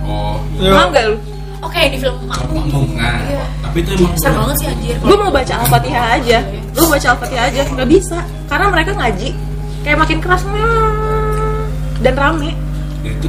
oh 0.04 0.38
Ya. 0.56 0.72
paham 0.72 0.90
gak 0.90 1.04
lu 1.06 1.18
oke 1.66 1.82
di 1.90 1.98
film 1.98 2.16
makmum. 2.30 2.64
Omongan 2.70 3.20
Iya. 3.26 3.44
tapi 3.66 3.78
itu 3.82 3.90
emang 3.98 4.14
serem 4.16 4.38
banget 4.40 4.56
sih 4.62 4.68
anjir. 4.72 4.96
Gue 5.02 5.16
mau 5.18 5.32
baca 5.34 5.54
al-fatihah 5.66 6.06
aja. 6.16 6.38
Gue 6.72 6.82
mau 6.86 6.92
baca 6.94 7.08
al-fatihah 7.12 7.46
aja. 7.50 7.62
Nggak 7.74 7.90
bisa 7.90 8.18
karena 8.46 8.66
mereka 8.70 8.92
ngaji. 8.94 9.30
Kayak 9.84 9.98
makin 10.02 10.18
keras 10.22 10.42
dan 12.02 12.14
rame. 12.14 12.52
Ya, 13.06 13.12
itu 13.14 13.28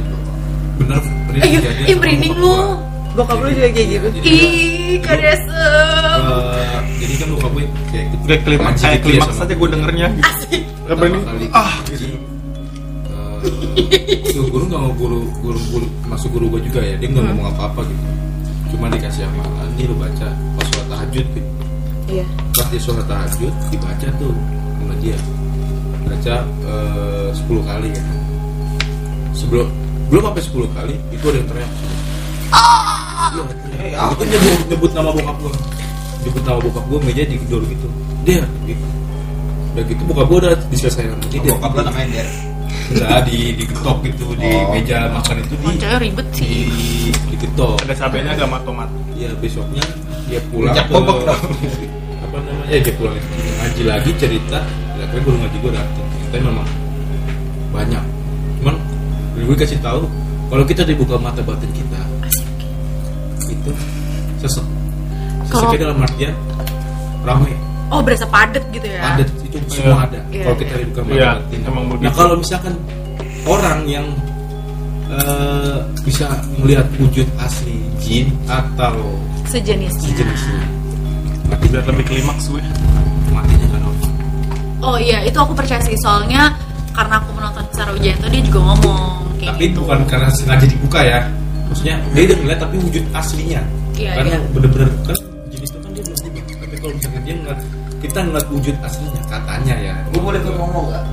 bener 0.77 1.01
eh 1.37 1.49
kejadian 1.53 1.85
ih 1.89 1.95
merinding 1.97 2.33
lu 2.37 2.49
gua. 2.49 2.77
bokap 3.17 3.37
lu 3.41 3.49
juga 3.53 3.69
kayak 3.73 3.87
gitu. 3.97 4.07
Jadi, 4.21 4.29
ih 4.29 4.97
kadesem 5.01 6.21
eh, 6.21 6.79
jadi 6.97 7.13
kan 7.21 7.27
bokap 7.33 7.51
gue 7.53 7.65
kayak 7.93 8.05
gitu. 8.09 8.23
Udah 8.25 8.37
klimaks 8.45 8.79
ngaji 8.81 8.81
kayak 8.81 8.97
gitu 8.97 9.07
ya 9.09 9.21
klimaks 9.21 9.39
aja 9.41 9.53
gue 9.53 9.67
dengernya. 9.69 10.07
Asik. 10.21 10.61
Gak 10.87 10.95
berani 10.97 11.17
ah 11.51 11.73
ngaji, 11.85 12.05
eh, 13.43 14.33
tuh 14.33 14.45
guru 14.49 14.63
nggak 14.69 14.81
mau 14.81 14.93
guru 14.95 15.21
guru 15.43 15.59
guru 15.73 15.87
masuk 16.07 16.29
guru 16.33 16.45
gue 16.57 16.61
juga 16.71 16.79
ya. 16.81 16.95
Dia 16.97 17.07
nggak 17.11 17.23
ngomong 17.33 17.47
apa 17.53 17.61
apa 17.69 17.81
gitu. 17.85 18.05
Cuma 18.75 18.85
dikasih 18.91 19.23
amalan 19.27 19.69
ini 19.77 19.83
lu 19.87 19.95
baca 19.95 20.27
pas 20.57 20.65
sholat 20.71 20.87
tahajud 20.91 21.25
gitu. 21.35 21.51
Iya. 22.07 22.25
Pas 22.55 22.67
dia 22.71 22.81
sholat 22.81 23.05
tahajud 23.07 23.53
dibaca 23.71 24.07
tuh 24.19 24.33
sama 24.79 24.95
dia. 25.03 25.17
Baca 26.07 26.35
eh, 26.45 27.29
10 27.35 27.69
kali 27.69 27.89
kan 27.91 28.07
sebelum 29.37 29.67
belum 30.07 30.23
sampai 30.31 30.43
10 30.43 30.77
kali 30.77 30.95
itu 31.11 31.25
ada 31.27 31.37
yang 31.37 31.49
teriak. 31.51 31.71
Iya, 33.77 33.99
itu 34.13 34.23
nyebut, 34.23 34.59
nyebut 34.71 34.91
nama 34.95 35.09
bokap 35.13 35.37
gua. 35.43 35.53
Nyebut 36.25 36.43
nama 36.47 36.59
bokap 36.63 36.83
gua 36.89 36.99
meja 37.03 37.23
digedor 37.27 37.61
gitu. 37.67 37.87
Dia 38.23 38.43
gitu. 38.65 38.85
Udah 39.75 39.83
gitu 39.85 40.01
bokap 40.07 40.25
gua 40.31 40.37
udah 40.47 40.53
diselesaikan 40.71 41.19
sama 41.19 41.27
dia. 41.29 41.41
Bokap 41.43 41.71
lo 41.75 41.81
namanya 41.85 42.07
Der. 42.23 42.46
Udah 42.87 43.19
di 43.27 43.37
digetok 43.53 43.97
gitu 44.05 44.25
di 44.39 44.47
Oh. 44.47 44.71
meja 44.71 45.11
makan 45.11 45.35
itu 45.43 45.53
di 45.53 45.63
Konconya 45.65 45.97
ribet 45.99 46.27
di 46.31 46.37
sih 46.39 47.11
digetok 47.27 47.75
ada 47.83 47.93
cabenya 47.93 48.31
agak 48.33 48.63
tomat? 48.63 48.89
Ya 49.17 49.29
besoknya 49.37 49.83
dia 50.27 50.39
pulang 50.47 50.71
Rujak 50.71 50.85
ke 50.87 50.93
bobok 50.93 51.17
dong. 51.25 51.41
apa 52.23 52.37
namanya? 52.39 52.69
Ya 52.71 52.77
dia 52.79 52.93
pulang 52.95 53.15
ngaji 53.59 53.81
lagi 53.83 54.11
cerita. 54.15 54.59
Ya 54.97 55.03
gue 55.09 55.19
guru 55.19 55.35
ngaji 55.37 55.57
gue 55.59 55.71
datang 55.73 56.05
ternyata 56.07 56.35
memang 56.43 56.67
banyak. 57.69 58.03
Cuman 58.61 58.75
gue 59.35 59.55
kasih 59.57 59.79
tahu 59.79 60.01
kalau 60.47 60.63
kita 60.63 60.81
dibuka 60.83 61.15
mata 61.19 61.43
batin 61.43 61.71
kita 61.75 62.01
itu 63.47 63.71
sesek. 64.39 64.63
Kalau- 65.47 65.71
seseknya 65.71 65.91
dalam 65.91 65.97
artian 66.03 66.33
ramai. 67.23 67.51
Oh 67.87 68.03
berasa 68.03 68.27
padet 68.27 68.63
gitu 68.71 68.83
ya? 68.83 69.15
Ada 69.15 69.23
itu 69.57 69.69
semua 69.81 70.05
ada. 70.05 70.19
Iya, 70.29 70.43
kalau 70.45 70.55
iya. 70.55 70.61
kita 70.61 70.73
dibuka 70.81 71.01
mata 71.01 71.15
Iya, 71.17 71.29
batin. 71.41 71.59
emang 71.65 71.83
nah 71.97 72.13
kalau 72.13 72.35
misalkan 72.37 72.73
orang 73.47 73.79
yang 73.89 74.07
eh, 75.11 75.77
bisa 76.03 76.27
melihat 76.59 76.87
wujud 76.99 77.27
asli 77.39 77.77
jin 78.03 78.27
atau 78.47 78.95
sejenisnya. 79.47 80.11
sejenisnya. 80.11 80.61
Mati 81.47 81.65
biar 81.71 81.83
lebih 81.87 82.05
klimaks 82.11 82.51
gue 82.51 82.63
matinya 83.31 83.67
kan 83.71 83.81
apa. 83.87 84.07
Oh 84.83 84.97
iya 84.99 85.23
itu 85.23 85.37
aku 85.39 85.55
percaya 85.55 85.79
sih. 85.79 85.95
Soalnya 86.03 86.51
karena 86.91 87.23
aku 87.23 87.29
menonton 87.35 87.63
Sarawijaya 87.71 88.15
itu 88.19 88.27
dia 88.27 88.41
juga 88.43 88.59
ngomong 88.73 89.37
kayak 89.39 89.53
tapi 89.55 89.65
gitu. 89.69 89.79
bukan 89.85 89.99
karena 90.09 90.29
sengaja 90.35 90.65
dibuka 90.67 90.99
ya. 91.03 91.19
Maksudnya 91.71 91.95
dia 92.11 92.23
udah 92.27 92.37
ngeliat 92.43 92.59
tapi 92.59 92.75
wujud 92.83 93.03
aslinya. 93.15 93.61
Iya, 93.97 94.11
karena 94.13 94.37
iya. 94.37 94.49
bener-bener 94.53 94.89
kan 95.07 95.17
jenis 95.49 95.69
itu 95.73 95.79
kan 95.81 95.89
dia 95.95 96.03
belum 96.05 96.19
dibuka 96.21 96.53
tapi 96.61 96.75
kalau 96.77 96.93
misalnya 96.93 97.21
dia 97.25 97.35
ngeliat 97.39 97.59
kita 97.97 98.19
ngeliat 98.21 98.47
wujud 98.53 98.75
aslinya 98.85 99.21
katanya 99.25 99.75
ya 99.77 99.95
Gue 100.13 100.21
boleh 100.21 100.39
ikut 100.39 100.55
ngomong 100.55 100.85
nggak? 100.89 101.05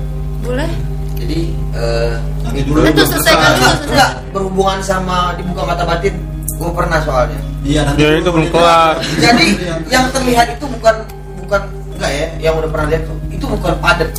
boleh 0.44 0.70
Jadi 1.14 1.40
eh 1.72 2.14
Nanti 2.44 2.60
ini 2.60 2.68
dulu. 2.68 2.84
Itu 2.84 3.02
selesai 3.08 3.32
dulu, 3.32 3.48
selesai. 3.56 3.88
Enggak 3.88 4.10
berhubungan 4.36 4.78
sama 4.84 5.32
dibuka 5.40 5.62
mata 5.64 5.84
batin. 5.88 6.14
Gue 6.60 6.70
pernah 6.76 6.98
soalnya. 7.00 7.40
iya 7.64 7.80
nanti 7.88 8.04
Ya, 8.04 8.20
itu 8.20 8.28
belum 8.28 8.48
kelar. 8.52 9.00
Jadi 9.00 9.46
yang 9.88 10.04
terlihat 10.12 10.46
itu 10.60 10.66
bukan 10.68 10.94
bukan 11.40 11.62
enggak 11.96 12.10
ya, 12.12 12.26
yang 12.50 12.54
udah 12.60 12.68
pernah 12.68 12.86
lihat 12.92 13.02
tuh 13.08 13.16
itu 13.32 13.44
bukan 13.48 13.72
padat. 13.80 14.10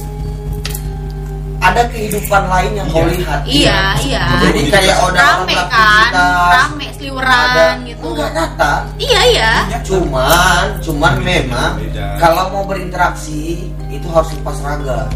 Ada 1.65 1.81
kehidupan 1.89 2.43
lain 2.45 2.71
yang 2.75 2.87
kau 2.87 3.01
lihat. 3.03 3.41
iya 3.43 3.97
iya 3.99 4.23
Jadi 4.37 4.61
kayak 4.69 4.97
orang 5.01 5.17
rame 5.41 5.55
kan 5.65 6.09
rame 6.51 6.85
seliweran 6.93 7.75
gitu 7.83 8.05
Enggak 8.05 8.29
nyata. 8.31 8.73
iya 8.97 9.21
iya 9.25 9.51
Cuman, 9.81 10.65
cuman 10.79 11.13
memang 11.19 11.71
kalau 12.17 12.49
mau 12.49 12.63
berinteraksi 12.63 13.65
itu 13.87 14.07
harus 14.09 14.29
lepas 14.33 14.57
raga. 14.61 15.09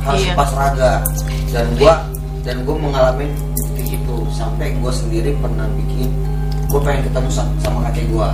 Harus 0.00 0.20
Iya. 0.20 0.32
lepas 0.32 0.50
raga. 0.52 0.92
Dan 1.50 1.66
gua 1.74 1.94
dan 2.40 2.56
gua 2.62 2.76
mengalami 2.78 3.26
titik 3.74 3.98
itu 3.98 4.16
sampai 4.30 4.72
gua 4.78 4.90
sendiri 4.90 5.34
pernah 5.36 5.66
bikin 5.74 6.08
gua 6.66 6.80
pengen 6.80 7.02
ketemu 7.04 7.28
sama, 7.28 7.50
sama 7.60 7.78
kakek 7.86 8.06
gua. 8.08 8.30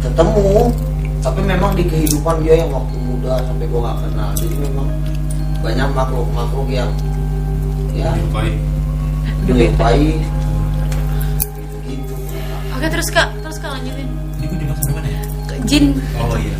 Ketemu, 0.00 0.70
tapi 1.18 1.40
memang 1.40 1.72
di 1.72 1.82
kehidupan 1.82 2.40
dia 2.40 2.60
yang 2.60 2.70
waktu 2.70 2.96
muda 3.00 3.40
sampai 3.42 3.66
gua 3.66 3.80
gak 3.88 3.98
kenal. 4.04 4.30
Jadi 4.36 4.54
memang 4.60 4.88
banyak 5.64 5.88
makhluk-makhluk 5.96 6.68
yang 6.68 6.90
ya 7.96 8.12
menyerupai. 8.12 8.52
menyerupai. 9.48 10.04
Gitu. 11.88 12.14
oke 12.76 12.86
terus 12.92 13.08
kak. 13.08 13.32
Terus 13.40 13.56
kak 13.56 13.70
lanjutin. 13.72 14.08
Ini 14.36 14.44
gue 14.44 14.58
dimaksud 14.60 14.90
mana 14.92 15.08
ya? 15.08 15.22
Ke 15.48 15.54
jin. 15.64 15.96
Oh 16.20 16.36
iya. 16.36 16.56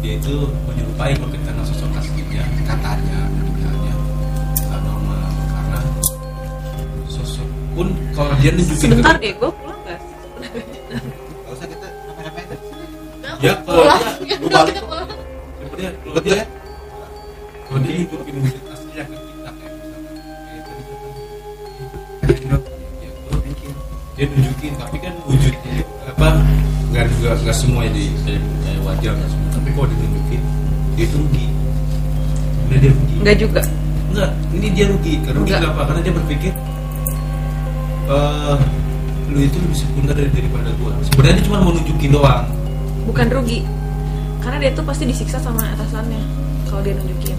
Dia 0.00 0.12
itu 0.16 0.48
menyerupai 0.64 1.12
kalau 1.20 1.28
kita 1.28 1.48
nggak 1.52 1.66
sosok 1.68 1.92
aslinya 2.00 2.44
katanya 2.64 3.20
katanya. 3.60 3.92
Nggak 4.64 4.80
normal 4.80 5.20
karena 5.52 5.80
sosok 7.12 7.48
pun 7.76 7.92
kalau 8.16 8.32
dia 8.40 8.50
nunjukin 8.56 8.80
sebentar 8.96 9.14
deh 9.20 9.32
gue 9.36 9.50
pulang 9.52 9.80
gak 9.84 10.00
Gak 11.44 11.52
usah 11.52 11.66
kita 11.68 11.86
sampai-sampai 12.08 12.42
ya 13.44 13.52
kalau 13.60 13.84
pulang 13.84 14.00
dia 14.24 14.36
lu 14.40 14.48
balik. 14.48 14.72
kita 14.72 14.82
pulang 14.88 15.04
kalau 15.04 16.22
dia 16.24 16.42
kalau 17.68 17.78
dia 17.84 17.92
nunjukin 18.00 18.34
wujud 18.40 18.62
aslinya 18.72 19.04
ke 19.04 19.16
kita 19.20 19.50
kayak 19.52 19.72
misalkan 19.76 20.10
kayak 20.40 20.62
tadi 20.64 20.82
ya, 23.04 23.72
dia 24.16 24.24
nunjukin 24.32 24.72
tapi 24.80 24.96
kan 24.98 25.14
wujudnya 25.28 25.72
apa 26.08 26.28
nggak 26.88 27.04
nggak 27.20 27.34
nggak 27.44 27.56
semua 27.56 27.84
jadi 27.86 28.04
kayak 28.24 28.42
kayak 28.64 28.80
wajah 28.82 29.12
nggak 29.12 29.30
semua 29.30 29.48
tapi 29.52 29.68
kalau 29.76 29.86
ditunjukin 29.92 30.40
dia 30.96 31.04
itu 31.04 31.16
rugi 31.20 31.46
sebenarnya 32.56 32.80
dia 32.80 32.92
rugi 32.96 33.14
nggak 33.22 33.38
juga 33.38 33.62
Enggak, 34.08 34.32
ini 34.56 34.72
dia 34.72 34.88
rugi. 34.88 35.20
Karena 35.20 35.36
rugi 35.36 35.52
kenapa? 35.52 35.80
Karena 35.84 36.00
dia 36.00 36.14
berpikir 36.16 36.52
eh 38.08 38.56
lu 39.28 39.38
itu 39.44 39.56
lebih 39.60 39.76
sempurna 39.76 40.12
dari 40.16 40.32
daripada 40.32 40.72
gua. 40.80 40.96
Sebenarnya 41.12 41.44
cuma 41.44 41.60
mau 41.60 41.76
nunjukin 41.76 42.08
doang. 42.08 42.48
bukan 43.04 43.26
rugi 43.32 43.64
karena 44.44 44.56
dia 44.60 44.70
tuh 44.76 44.84
pasti 44.84 45.08
disiksa 45.08 45.40
sama 45.40 45.64
atasannya 45.72 46.20
kalau 46.68 46.84
dia 46.84 46.92
nunjukin 46.92 47.36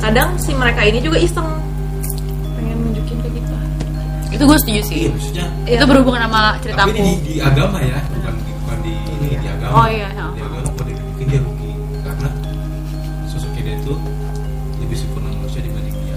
kadang 0.00 0.28
si 0.36 0.52
mereka 0.52 0.80
ini 0.84 0.98
juga 1.00 1.18
iseng. 1.18 1.48
Pengen 2.56 2.76
nunjukin 2.80 3.16
ke 3.20 3.28
kita 3.32 3.56
itu 4.36 4.42
gue 4.44 4.58
setuju 4.60 4.80
sih. 4.84 4.98
Iya, 5.06 5.10
maksudnya 5.14 5.46
itu 5.64 5.84
berhubungan 5.88 6.20
sama 6.28 6.40
ceritaku 6.60 6.88
tapi 6.92 6.98
ini 7.00 7.12
di, 7.24 7.32
di 7.32 7.34
agama 7.40 7.78
ya 7.80 7.98
bukan 8.04 8.34
di, 8.36 8.52
bukan 8.60 8.78
di 8.84 8.92
ini 8.92 9.28
di 9.40 9.48
agama. 9.48 9.72
Oh, 9.72 9.86
iya, 9.88 10.08
di 10.12 10.42
agama 10.44 10.68
kalau 10.76 10.84
dia 10.84 10.96
mungkin 11.00 11.26
dia 11.30 11.40
rugi. 11.40 11.70
Karena 12.04 12.28
sosoknya 13.30 13.62
dia 13.64 13.74
itu 13.80 13.94
lebih 14.84 14.96
sempurna 15.00 15.28
manusia 15.32 15.60
dibanding 15.64 15.96
dia. 15.96 16.16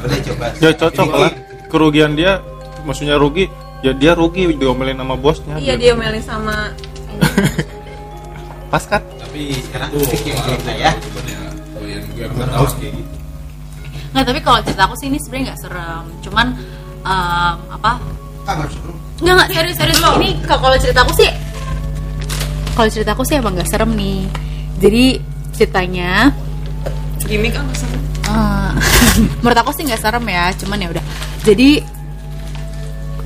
Udah 0.00 0.18
coba. 0.24 0.46
ya 0.56 0.70
cocok 0.72 1.08
lah. 1.12 1.32
Kerugian 1.66 2.12
dia 2.16 2.40
maksudnya 2.86 3.18
rugi 3.18 3.50
ya 3.84 3.92
dia 3.92 4.12
rugi 4.16 4.54
diomelin 4.56 4.96
sama 4.96 5.14
bosnya. 5.18 5.60
Iya 5.60 5.74
gitu. 5.76 5.82
dia 5.82 5.92
melin 5.98 6.24
sama 6.24 6.72
pas 8.66 8.84
kan 8.90 9.02
tapi 9.20 9.56
Sekarang 9.56 9.90
kita 9.92 10.72
ya. 10.74 10.90
Ya 12.16 12.26
gue 12.32 12.46
tahu 12.48 12.66
kayak 12.80 12.92
gitu. 12.96 13.14
Nggak 14.16 14.24
tapi 14.32 14.40
kalau 14.40 14.58
cerita 14.64 14.82
aku 14.88 14.94
sih 14.96 15.06
ini 15.12 15.18
sebenarnya 15.20 15.44
nggak 15.52 15.60
serem. 15.60 16.04
Cuman 16.24 16.46
em, 17.04 17.56
apa? 17.68 17.92
Ah, 18.48 18.54
nggak 18.56 18.70
seru. 18.72 18.92
nggak 19.20 19.34
nggak 19.36 19.48
serius 19.52 19.76
serius. 19.76 19.98
Ini 20.00 20.30
kalau 20.48 20.60
kalau 20.64 20.76
cerita 20.80 21.00
aku 21.04 21.12
sih 21.20 21.30
kalau 22.76 22.88
cerita 22.92 23.10
aku 23.16 23.24
sih 23.24 23.36
emang 23.36 23.52
nggak 23.52 23.68
serem 23.68 23.90
nih. 23.92 24.20
Jadi 24.80 25.04
ceritanya 25.56 26.32
gimmick 27.28 27.52
kan 27.52 27.68
serem? 27.76 28.00
Eh, 28.26 28.72
menurut 29.44 29.58
aku 29.60 29.70
sih 29.76 29.84
nggak 29.84 30.00
serem 30.00 30.24
ya. 30.24 30.48
Cuman 30.56 30.80
ya 30.80 30.88
udah. 30.96 31.04
Jadi 31.44 31.84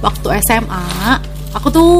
waktu 0.02 0.28
SMA 0.50 0.84
aku 1.54 1.68
tuh 1.70 1.90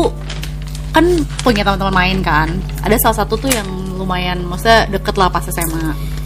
kan 0.90 1.06
punya 1.46 1.62
teman-teman 1.62 1.94
main 1.94 2.18
kan. 2.26 2.50
Ada 2.82 2.98
salah 2.98 3.22
satu 3.22 3.38
tuh 3.38 3.50
yang 3.50 3.68
lumayan 3.94 4.42
maksudnya 4.48 4.90
deket 4.90 5.14
lah 5.14 5.28
pas 5.30 5.44
SMA 5.44 6.18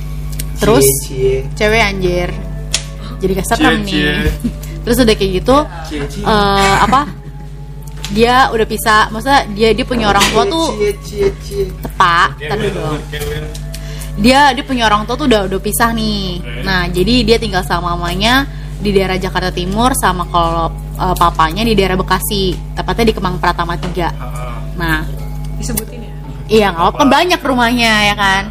terus 0.59 0.87
Cie, 1.07 1.47
cewek 1.55 1.83
anjir. 1.83 2.29
Jadi 3.19 3.33
Cie, 3.41 3.57
nih. 3.57 3.85
Cie. 3.87 4.15
terus 4.85 5.01
udah 5.01 5.15
kayak 5.17 5.33
gitu 5.41 5.57
eh, 6.23 6.77
apa? 6.85 7.09
Dia 8.13 8.53
udah 8.53 8.67
pisah 8.69 9.09
maksudnya 9.09 9.49
dia 9.57 9.73
dia 9.73 9.87
punya 9.89 10.13
orang 10.13 10.23
tua 10.29 10.45
tuh 10.45 10.77
cie, 10.77 10.93
cie, 11.01 11.29
cie. 11.41 11.65
tepak 11.81 12.37
tadi 12.37 12.69
dong 12.69 13.01
dia 14.15 14.55
dia 14.55 14.63
punya 14.63 14.87
orang 14.87 15.09
tua 15.09 15.19
tuh 15.19 15.27
udah 15.27 15.51
udah 15.51 15.59
pisah 15.59 15.91
nih. 15.91 16.39
Nah 16.63 16.87
jadi 16.87 17.27
dia 17.27 17.37
tinggal 17.41 17.67
sama 17.67 17.99
mamanya 17.99 18.47
di 18.79 18.93
daerah 18.93 19.17
Jakarta 19.17 19.51
Timur 19.51 19.91
sama 19.97 20.29
kalau 20.29 20.69
eh, 21.01 21.15
papanya 21.17 21.65
di 21.65 21.73
daerah 21.73 21.97
Bekasi 21.97 22.55
tepatnya 22.77 23.11
di 23.11 23.15
Kemang 23.17 23.41
Pratama 23.41 23.75
3 23.75 24.77
nah. 24.77 25.01
Disebutin 25.57 26.03
ya? 26.05 26.13
Iya 26.45 26.67
nggak 26.77 26.87
apa? 26.93 27.03
banyak 27.09 27.41
rumahnya 27.41 27.93
ya 28.13 28.15
kan 28.15 28.43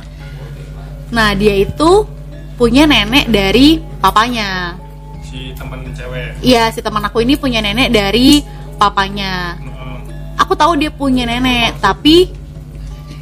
nah 1.14 1.38
dia 1.38 1.62
itu 1.62 2.10
punya 2.58 2.90
nenek 2.90 3.30
dari 3.30 3.78
papanya. 4.02 4.74
Si 5.22 5.54
temen 5.54 5.94
cewek. 5.94 6.42
Iya 6.42 6.74
si 6.74 6.82
teman 6.82 7.06
aku 7.06 7.22
ini 7.22 7.38
punya 7.38 7.62
nenek 7.62 7.94
dari 7.94 8.42
papanya. 8.82 9.56
Heeh. 9.62 9.98
aku 10.42 10.58
tahu 10.58 10.74
dia 10.82 10.90
punya 10.90 11.30
nenek 11.30 11.78
tapi 11.78 12.34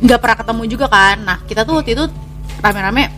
nggak 0.02 0.20
pernah 0.24 0.38
ketemu 0.40 0.64
juga 0.72 0.88
kan. 0.88 1.20
Nah 1.22 1.38
kita 1.44 1.68
tuh 1.68 1.84
waktu 1.84 1.94
itu 1.94 2.06
rame-rame 2.64 3.12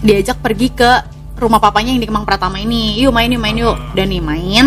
diajak 0.00 0.38
pergi 0.38 0.68
ke 0.70 0.90
rumah 1.38 1.58
papanya 1.58 1.94
yang 1.94 2.02
di 2.02 2.08
Kemang 2.08 2.26
Pratama 2.26 2.62
ini. 2.62 2.98
Yuk 3.02 3.10
main 3.10 3.30
yuk 3.30 3.42
main 3.42 3.58
yuk. 3.58 3.76
Dan 3.98 4.14
nih 4.14 4.22
main. 4.22 4.66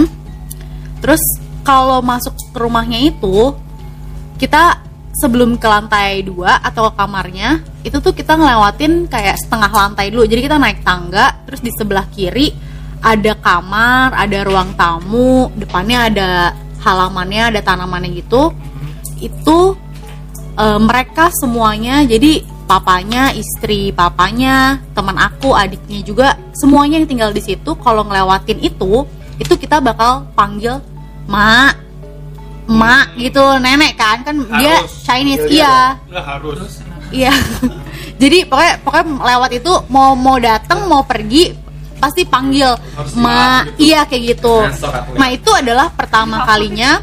Terus 0.99 1.23
kalau 1.63 2.03
masuk 2.03 2.36
ke 2.36 2.57
rumahnya 2.59 2.99
itu 2.99 3.55
kita 4.38 4.82
sebelum 5.17 5.59
ke 5.59 5.67
lantai 5.67 6.23
dua 6.25 6.57
atau 6.63 6.89
ke 6.89 6.97
kamarnya 6.97 7.61
itu 7.82 7.97
tuh 7.97 8.13
kita 8.13 8.38
ngelewatin 8.38 9.09
kayak 9.09 9.38
setengah 9.41 9.71
lantai 9.73 10.13
dulu. 10.13 10.23
Jadi 10.29 10.41
kita 10.45 10.57
naik 10.61 10.86
tangga 10.86 11.34
terus 11.49 11.61
di 11.65 11.71
sebelah 11.73 12.05
kiri 12.13 12.53
ada 13.01 13.34
kamar 13.34 14.13
ada 14.13 14.38
ruang 14.45 14.77
tamu 14.77 15.49
depannya 15.57 16.13
ada 16.13 16.29
halamannya 16.86 17.53
ada 17.53 17.59
tanamannya 17.65 18.13
gitu. 18.21 18.53
Itu 19.17 19.73
eh, 20.57 20.79
mereka 20.82 21.34
semuanya 21.34 22.05
jadi 22.05 22.45
papanya 22.69 23.36
istri 23.36 23.91
papanya 23.91 24.79
teman 24.95 25.17
aku 25.19 25.51
adiknya 25.51 25.99
juga 26.05 26.27
semuanya 26.55 27.03
yang 27.03 27.09
tinggal 27.09 27.32
di 27.36 27.43
situ 27.43 27.75
kalau 27.84 28.07
ngelewatin 28.07 28.63
itu 28.63 29.03
itu 29.41 29.53
kita 29.57 29.84
bakal 29.84 30.23
panggil 30.38 30.79
mak 31.27 31.75
mak 32.69 33.11
gitu 33.17 33.41
nenek 33.57 33.97
kan? 33.97 34.21
Kan 34.21 34.45
dia 34.61 34.86
Harus. 34.86 35.03
Chinese 35.03 35.49
iya 35.49 35.97
nggak 36.07 36.25
harus 36.29 36.90
iya. 37.14 37.34
Jadi 38.22 38.45
pokoknya 38.45 38.74
pokoknya 38.86 39.05
lewat 39.18 39.51
itu 39.57 39.74
mau 39.89 40.14
mau 40.14 40.38
datang 40.38 40.86
mau 40.86 41.01
pergi 41.01 41.57
pasti 42.01 42.26
panggil 42.26 42.74
ma 43.18 43.66
iya 43.78 44.05
kayak 44.09 44.38
gitu. 44.38 44.66
Nah 45.18 45.30
itu 45.30 45.49
adalah 45.53 45.93
pertama 45.93 46.45
kalinya 46.45 47.01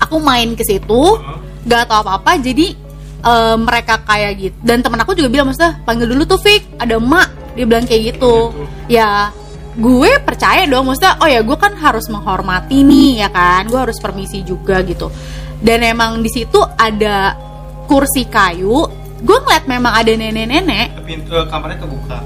aku 0.00 0.16
main 0.20 0.52
ke 0.52 0.64
situ. 0.64 1.16
Gak 1.62 1.86
tau 1.86 2.02
apa 2.02 2.18
apa 2.18 2.30
jadi 2.40 2.74
eh, 3.22 3.56
mereka 3.60 4.02
kayak 4.02 4.32
gitu 4.40 4.56
dan 4.66 4.82
temen 4.82 4.98
aku 4.98 5.14
juga 5.14 5.28
bilang 5.30 5.46
maksudnya 5.52 5.80
panggil 5.84 6.08
dulu 6.08 6.24
tuh 6.24 6.40
Fik. 6.40 6.80
Ada 6.80 6.96
emak 6.96 7.28
dia 7.52 7.64
bilang 7.68 7.84
kayak 7.84 8.16
gitu. 8.16 8.52
Ya 8.88 9.32
gue 9.72 10.10
percaya 10.20 10.68
dong 10.68 10.92
maksudnya 10.92 11.16
oh 11.20 11.28
ya 11.28 11.40
gue 11.40 11.56
kan 11.56 11.72
harus 11.76 12.08
menghormati 12.08 12.80
nih 12.84 13.24
ya 13.24 13.28
kan? 13.28 13.68
Gue 13.68 13.84
harus 13.84 14.00
permisi 14.00 14.40
juga 14.44 14.80
gitu. 14.80 15.12
Dan 15.60 15.84
emang 15.84 16.24
di 16.24 16.28
situ 16.32 16.58
ada 16.76 17.36
kursi 17.84 18.24
kayu 18.24 19.01
gue 19.22 19.36
ngeliat 19.38 19.64
memang 19.70 19.92
ada 19.94 20.12
nenek-nenek 20.12 20.86
pintu 21.06 21.32
eh, 21.38 21.46
kamarnya 21.46 21.78
kebuka 21.78 22.20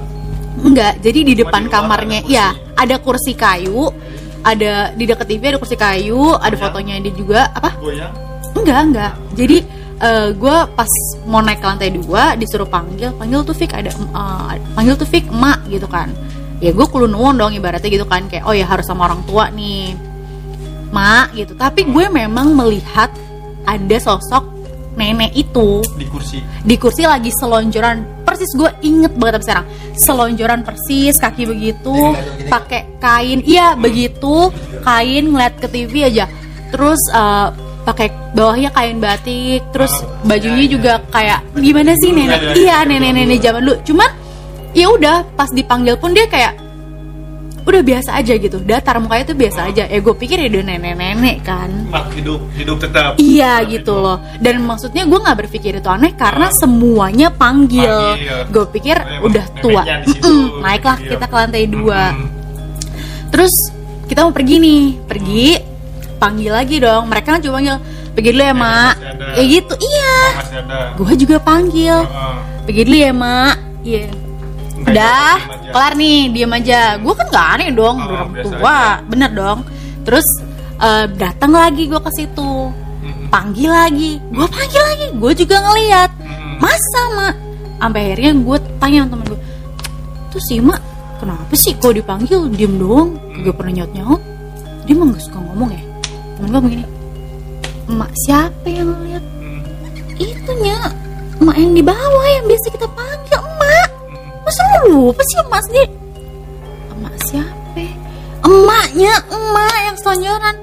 Enggak, 0.57 0.97
jadi 1.05 1.19
di 1.21 1.33
depan 1.37 1.69
di 1.69 1.69
kamarnya, 1.69 2.25
ada 2.25 2.33
ya 2.33 2.47
ada 2.73 2.97
kursi 2.97 3.37
kayu, 3.37 3.93
ada 4.41 4.89
di 4.97 5.05
dekat 5.05 5.29
TV 5.29 5.53
ada 5.53 5.61
kursi 5.61 5.77
kayu, 5.77 6.33
ada 6.33 6.49
Goyang. 6.49 6.61
fotonya 6.65 6.93
dia 6.97 7.13
juga 7.13 7.53
apa? 7.53 7.77
goyang 7.77 8.09
Enggak, 8.57 8.79
enggak. 8.89 9.13
Jadi 9.37 9.57
gue 10.33 10.57
pas 10.73 10.91
mau 11.29 11.45
naik 11.45 11.61
ke 11.61 11.67
lantai 11.69 11.89
dua 11.93 12.33
disuruh 12.33 12.65
panggil, 12.65 13.13
panggil 13.17 13.45
tuh 13.45 13.53
Fik 13.53 13.69
ada, 13.69 13.93
eh, 13.93 14.53
panggil 14.73 14.97
tuh 14.97 15.05
Fik 15.05 15.29
emak 15.29 15.61
gitu 15.69 15.85
kan. 15.85 16.09
Ya 16.57 16.73
gue 16.73 16.85
kulo 16.89 17.05
nuwun 17.05 17.37
dong 17.37 17.53
ibaratnya 17.53 17.89
gitu 17.93 18.09
kan 18.09 18.25
kayak 18.25 18.49
oh 18.49 18.53
ya 18.57 18.65
harus 18.65 18.89
sama 18.89 19.05
orang 19.05 19.21
tua 19.29 19.53
nih, 19.53 19.93
mak 20.89 21.37
gitu. 21.37 21.53
Tapi 21.53 21.85
gue 21.85 22.05
memang 22.09 22.57
melihat 22.57 23.13
ada 23.61 23.97
sosok 24.01 24.56
nenek 24.97 25.31
itu 25.37 25.85
di 25.95 26.09
kursi. 26.09 26.41
di 26.41 26.75
kursi 26.75 27.05
lagi 27.05 27.29
selonjoran 27.29 28.25
persis 28.25 28.51
gue 28.57 28.67
inget 28.83 29.13
banget 29.15 29.45
sekarang. 29.45 29.67
Selonjoran 29.95 30.61
persis 30.65 31.15
kaki 31.21 31.45
begitu 31.45 31.95
pakai 32.49 32.99
kain. 32.99 33.45
Iya 33.45 33.77
begitu 33.77 34.49
kain 34.81 35.31
ngeliat 35.31 35.55
ke 35.61 35.69
TV 35.69 36.09
aja. 36.09 36.25
Terus 36.73 36.99
eh, 37.13 37.47
pakai 37.87 38.07
bawahnya 38.35 38.73
kain 38.75 38.99
batik 38.99 39.63
terus 39.71 39.93
bajunya 40.27 40.67
juga 40.67 40.99
kayak 41.07 41.39
gimana 41.55 41.95
sih 41.95 42.11
nenek? 42.11 42.59
iya 42.59 42.83
nenek-nenek 42.83 43.39
zaman 43.39 43.63
dulu. 43.63 43.75
Cuman 43.87 44.09
ya 44.75 44.91
udah 44.91 45.23
pas 45.39 45.47
dipanggil 45.55 45.95
pun 45.95 46.11
dia 46.11 46.27
kayak 46.27 46.66
udah 47.67 47.83
biasa 47.83 48.15
aja 48.15 48.33
gitu 48.33 48.57
datar 48.59 48.95
mukanya 48.97 49.27
tuh 49.27 49.35
biasa 49.35 49.67
aja 49.67 49.83
ya 49.85 49.99
gue 49.99 50.15
pikir 50.15 50.39
ya 50.39 50.47
udah 50.47 50.63
nenek-nenek 50.65 51.43
kan 51.43 51.67
mak 51.85 52.15
hidup 52.15 52.39
hidup 52.55 52.79
tetap 52.79 53.11
Iya 53.17 53.59
Tetap 53.59 53.69
gitu 53.69 53.93
hidup. 53.93 54.05
loh. 54.05 54.17
Dan 54.37 54.55
maksudnya 54.61 55.03
gue 55.03 55.19
nggak 55.19 55.37
berpikir 55.37 55.71
itu 55.75 55.87
aneh 55.87 56.13
karena 56.13 56.47
semuanya 56.49 57.27
panggil. 57.27 58.15
Panggil. 58.15 58.39
Gue 58.47 58.65
pikir 58.69 58.95
Oh, 58.95 59.03
emang 59.05 59.25
udah 59.27 59.45
tua. 59.59 59.83
Mm-mm, 59.83 60.41
naiklah 60.61 60.97
Iya. 60.97 61.09
kita 61.11 61.25
ke 61.25 61.35
lantai 61.35 61.63
dua. 61.65 62.01
Terus 63.27 63.53
kita 64.05 64.23
mau 64.23 64.31
pergi 64.31 64.55
nih, 64.57 64.83
pergi 65.03 65.45
panggil 66.17 66.51
lagi 66.51 66.75
dong. 66.77 67.03
Mereka 67.05 67.27
kan 67.29 67.41
cuma 67.41 67.59
panggil 67.59 67.77
pergi 68.13 68.29
dulu 68.31 68.41
ya 68.41 68.47
Nenek 68.47 68.57
mak. 68.57 68.93
Kayak 69.35 69.47
gitu. 69.49 69.73
Iya. 69.77 70.15
Gue 70.95 71.13
juga 71.15 71.37
panggil. 71.37 71.95
Pergi 72.63 72.81
dulu 72.83 72.97
ya 72.97 73.11
mak. 73.13 73.55
Iya. 73.83 74.07
Nggak 74.07 74.26
Udah, 74.85 75.35
diem 75.39 75.71
kelar 75.73 75.93
nih, 75.95 76.19
diam 76.29 76.51
aja. 76.53 76.81
Gue 76.99 77.13
kan 77.15 77.27
gak 77.31 77.47
aneh 77.57 77.69
dong, 77.73 77.97
Oh, 77.97 78.07
orang 78.13 78.31
tua, 78.41 78.77
aja. 78.97 79.03
bener 79.09 79.31
dong. 79.33 79.59
Terus 80.05 80.27
eh, 80.77 81.05
datang 81.17 81.51
lagi 81.51 81.89
gue 81.89 81.97
ke 81.97 82.11
situ, 82.13 82.51
Mm-mm. 83.01 83.27
panggil 83.33 83.71
lagi, 83.73 84.21
gue 84.21 84.47
panggil 84.47 84.81
lagi, 84.83 85.05
gue 85.17 85.31
juga 85.33 85.55
ngeliat, 85.65 86.11
Mm-mm. 86.21 86.61
masa 86.61 87.01
mak? 87.17 87.35
Sampai 87.77 88.01
akhirnya 88.09 88.31
gue 88.37 88.57
tanya 88.77 88.97
sama 89.01 89.09
temen 89.11 89.25
gue, 89.33 89.39
tuh 90.29 90.41
si 90.45 90.55
mak 90.57 90.81
kenapa 91.17 91.53
sih 91.57 91.73
kok 91.73 91.93
dipanggil 91.93 92.45
diem 92.53 92.77
doang, 92.77 93.17
gak 93.41 93.57
pernah 93.57 93.81
nyaut 93.81 93.91
nyaut? 93.97 94.21
Dia 94.85 94.93
emang 94.93 95.09
gak 95.17 95.23
suka 95.25 95.39
ngomong 95.41 95.69
ya? 95.73 95.81
Temen 96.37 96.47
gue 96.53 96.61
begini, 96.61 96.85
emak 97.89 98.11
siapa 98.23 98.67
yang 98.69 98.93
ngeliat? 98.93 99.23
Itunya, 100.17 100.77
emak 101.37 101.57
yang 101.57 101.73
di 101.73 101.81
bawah 101.81 102.25
yang 102.31 102.45
biasa 102.45 102.67
kita 102.69 102.87
panggil 102.93 103.37
emak. 103.37 103.89
Masa 104.47 104.61
lu 104.63 105.11
lupa 105.11 105.21
sih 105.21 105.37
emak 105.37 105.61
sendiri? 105.67 105.89
Emak 106.95 107.15
siapa? 107.21 107.83
Emaknya, 108.39 109.13
emak 109.27 109.75
yang 109.83 109.97
selonjoran. 109.99 110.55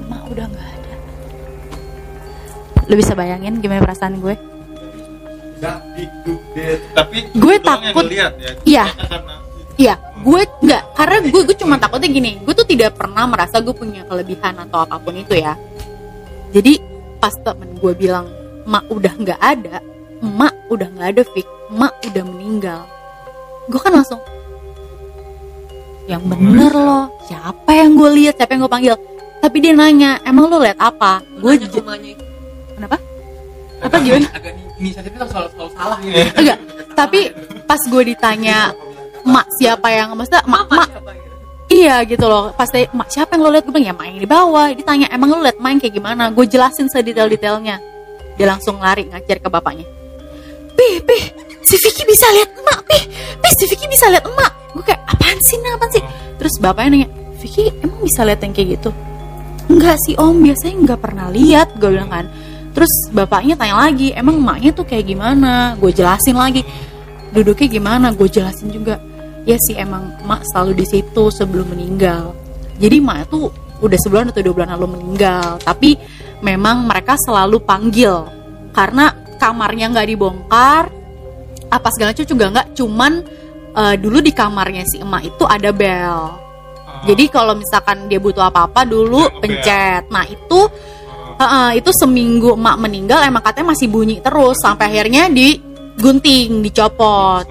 Emak 0.00 0.22
udah 0.26 0.46
nggak 0.48 0.68
ada. 0.72 0.94
Lu 2.88 2.94
bisa 2.96 3.12
bayangin 3.12 3.60
gimana 3.60 3.84
perasaan 3.84 4.16
gue? 4.18 4.36
tapi 6.94 7.18
Gue 7.34 7.58
takut. 7.58 8.06
ngeliat 8.06 8.32
ya 8.38 8.52
Iya. 8.62 8.86
karena 8.94 9.34
Iya, 9.74 9.94
gue 10.22 10.42
nggak 10.42 10.82
karena 10.92 11.16
gue 11.24 11.40
gue 11.46 11.56
cuma 11.58 11.74
takutnya 11.78 12.08
gini 12.08 12.30
gue 12.42 12.50
tuh 12.50 12.66
tidak 12.66 12.94
pernah 12.94 13.26
merasa 13.26 13.58
gue 13.58 13.70
punya 13.70 14.02
kelebihan 14.06 14.54
atau 14.58 14.82
apa 14.82 14.98
pun 14.98 15.14
itu 15.14 15.34
ya 15.34 15.54
jadi 16.50 16.82
pas 17.18 17.30
temen 17.36 17.74
gue 17.74 17.92
bilang 17.94 18.26
mak 18.66 18.86
udah 18.86 19.14
nggak 19.14 19.38
ada 19.38 19.78
emak 20.22 20.54
udah 20.70 20.88
nggak 20.94 21.08
ada 21.14 21.22
Fik. 21.34 21.46
Emak 21.68 21.92
udah 22.08 22.24
meninggal. 22.24 22.80
Gue 23.68 23.80
kan 23.80 23.92
langsung 23.92 24.20
yang 26.08 26.24
bener 26.24 26.72
loh. 26.72 27.04
Siapa 27.28 27.70
yang 27.76 27.92
gue 27.92 28.10
lihat? 28.16 28.40
Siapa 28.40 28.56
yang 28.56 28.64
gue 28.64 28.72
panggil? 28.72 28.94
Tapi 29.38 29.56
dia 29.60 29.72
nanya 29.76 30.18
emang 30.24 30.48
lo 30.48 30.58
lihat 30.58 30.80
apa? 30.80 31.20
Gue 31.38 31.60
kenapa? 32.74 32.96
Apa 33.78 33.96
gimana? 34.02 34.26
agak 34.34 34.52
inisiatifnya 34.82 35.22
tuh 35.22 35.30
selalu, 35.30 35.48
selalu 35.54 35.70
salah 35.76 35.98
gitu 36.02 36.18
enggak. 36.34 36.58
Tapi 36.96 37.20
pas 37.68 37.78
gue 37.78 38.02
ditanya 38.10 38.72
mak 39.22 39.46
siapa 39.60 39.86
yang 39.92 40.16
maksudnya 40.16 40.42
mak 40.48 40.66
mak 40.72 40.88
gitu. 40.88 41.10
iya 41.70 41.96
gitu 42.02 42.26
loh. 42.26 42.50
Pas 42.56 42.66
tanya, 42.66 42.90
mak 42.96 43.08
siapa 43.12 43.36
yang 43.36 43.42
lo 43.46 43.50
lihat? 43.52 43.64
Gue 43.68 43.74
bilang 43.76 43.86
ya 43.86 43.94
mak 43.94 44.06
yang 44.10 44.18
di 44.18 44.26
bawah. 44.26 44.66
Ditanya 44.72 45.06
emang 45.12 45.28
lo 45.36 45.44
lihat 45.44 45.60
main 45.60 45.76
kayak 45.78 45.94
gimana? 45.94 46.32
Gue 46.32 46.48
jelasin 46.48 46.90
sedetail 46.90 47.30
detailnya 47.30 47.78
dia 48.38 48.46
langsung 48.46 48.78
lari 48.78 49.10
ngajar 49.10 49.42
ke 49.42 49.48
bapaknya 49.50 49.97
pih 50.78 51.02
pih 51.02 51.22
si 51.66 51.74
Vicky 51.82 52.06
bisa 52.06 52.26
lihat 52.30 52.54
emak 52.54 52.78
pih 52.86 53.02
pih 53.42 53.52
si 53.58 53.64
Vicky 53.66 53.86
bisa 53.90 54.06
lihat 54.14 54.24
emak. 54.24 54.52
Gue 54.78 54.84
kayak 54.86 55.02
apaan 55.10 55.38
sih 55.42 55.58
nah 55.58 55.74
apaan 55.74 55.90
sih? 55.90 56.04
Terus 56.38 56.54
bapaknya 56.62 56.88
nanya 56.94 57.08
Vicky 57.42 57.74
emang 57.82 58.00
bisa 58.06 58.22
lihat 58.22 58.40
yang 58.46 58.54
kayak 58.54 58.68
gitu? 58.78 58.90
Enggak 59.66 59.98
sih 60.06 60.14
om. 60.14 60.38
Biasanya 60.38 60.74
nggak 60.86 61.00
pernah 61.02 61.26
lihat 61.34 61.74
gue 61.76 61.90
bilang 61.90 62.10
kan. 62.10 62.26
Terus 62.72 62.92
bapaknya 63.10 63.58
tanya 63.58 63.90
lagi 63.90 64.14
emang 64.14 64.38
emaknya 64.38 64.70
tuh 64.70 64.86
kayak 64.86 65.10
gimana? 65.10 65.74
Gue 65.82 65.90
jelasin 65.90 66.38
lagi 66.38 66.62
duduknya 67.34 67.66
gimana? 67.66 68.14
Gue 68.14 68.30
jelasin 68.30 68.70
juga 68.70 69.02
ya 69.42 69.58
sih 69.58 69.74
emang 69.74 70.14
emak 70.22 70.46
selalu 70.54 70.84
di 70.84 70.86
situ 70.86 71.24
sebelum 71.34 71.74
meninggal. 71.74 72.38
Jadi 72.78 73.02
emak 73.02 73.34
tuh 73.34 73.50
udah 73.82 73.98
sebulan 73.98 74.30
atau 74.30 74.42
dua 74.42 74.54
bulan 74.62 74.70
lalu 74.78 74.94
meninggal 74.94 75.58
tapi 75.62 75.98
memang 76.38 76.86
mereka 76.86 77.18
selalu 77.18 77.58
panggil. 77.66 78.30
Karena 78.70 79.10
kamarnya 79.38 79.94
nggak 79.94 80.08
dibongkar. 80.10 80.84
Apa 81.68 81.88
segala 81.94 82.12
macam 82.12 82.26
juga 82.26 82.46
nggak 82.52 82.68
cuman 82.74 83.12
eh, 83.72 83.94
dulu 83.96 84.18
di 84.20 84.32
kamarnya 84.34 84.84
si 84.84 85.00
emak 85.00 85.22
itu 85.30 85.44
ada 85.46 85.70
bel. 85.70 86.20
Jadi 87.06 87.24
kalau 87.30 87.54
misalkan 87.54 88.10
dia 88.10 88.18
butuh 88.18 88.50
apa-apa 88.50 88.82
dulu 88.82 89.22
ngebel. 89.30 89.40
pencet. 89.40 90.02
Nah 90.10 90.26
itu 90.26 90.60
Heeh, 91.38 91.78
itu 91.78 91.94
seminggu 91.94 92.58
emak 92.58 92.76
meninggal 92.82 93.22
emang 93.22 93.38
katanya 93.38 93.70
masih 93.70 93.86
bunyi 93.86 94.18
terus 94.18 94.58
sampai 94.58 94.90
akhirnya 94.90 95.30
digunting, 95.30 96.66
dicopot. 96.66 97.46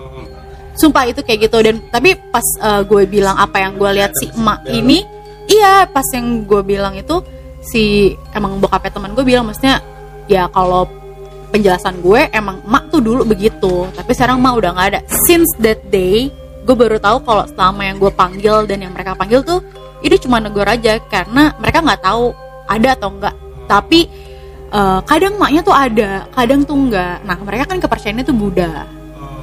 Sumpah 0.75 1.07
itu 1.07 1.23
kayak 1.23 1.47
gitu. 1.47 1.63
Dan 1.63 1.79
tapi 1.88 2.19
pas 2.19 2.43
eh, 2.43 2.83
gue 2.83 3.07
bilang 3.07 3.39
apa 3.39 3.63
yang 3.63 3.79
gue 3.79 3.88
lihat 3.95 4.11
si 4.19 4.27
emak 4.27 4.67
ini, 4.67 5.07
iya 5.47 5.88
pas 5.88 6.03
yang 6.11 6.43
gue 6.43 6.61
bilang 6.67 6.99
itu 6.99 7.23
si 7.63 8.11
emang 8.35 8.59
bokapnya 8.59 8.91
teman 8.91 9.15
gue 9.15 9.23
bilang 9.23 9.47
maksudnya 9.47 9.79
ya 10.27 10.51
kalau 10.51 10.83
penjelasan 11.50 12.00
gue 12.04 12.28
emang 12.32 12.62
emak 12.66 12.91
tuh 12.91 13.02
dulu 13.02 13.24
begitu. 13.24 13.88
Tapi 13.95 14.12
sekarang 14.14 14.39
emak 14.39 14.54
udah 14.60 14.70
nggak 14.76 14.88
ada. 14.93 15.00
Since 15.26 15.58
that 15.64 15.82
day 15.88 16.30
gue 16.68 16.76
baru 16.76 17.00
tahu 17.00 17.24
kalau 17.24 17.48
selama 17.48 17.82
yang 17.88 17.98
gue 17.98 18.12
panggil 18.12 18.68
dan 18.68 18.84
yang 18.84 18.91
mereka 18.91 19.16
panggil 19.16 19.39
tuh 19.43 19.64
itu 20.04 20.16
cuma 20.28 20.43
negor 20.43 20.68
aja. 20.68 21.00
Karena 21.08 21.56
mereka 21.58 21.80
nggak 21.84 22.02
tahu 22.04 22.36
ada 22.68 22.89
atau 22.93 23.10
enggak 23.16 23.36
tapi 23.68 24.08
eh, 24.72 25.00
kadang 25.04 25.36
emaknya 25.36 25.62
tuh 25.64 25.76
ada 25.76 26.10
kadang 26.32 26.64
tuh 26.64 26.76
enggak 26.76 27.24
nah 27.28 27.36
mereka 27.39 27.64
kan 27.76 27.78
kepercayaannya 27.80 28.26
tuh 28.26 28.36
Buddha. 28.36 28.88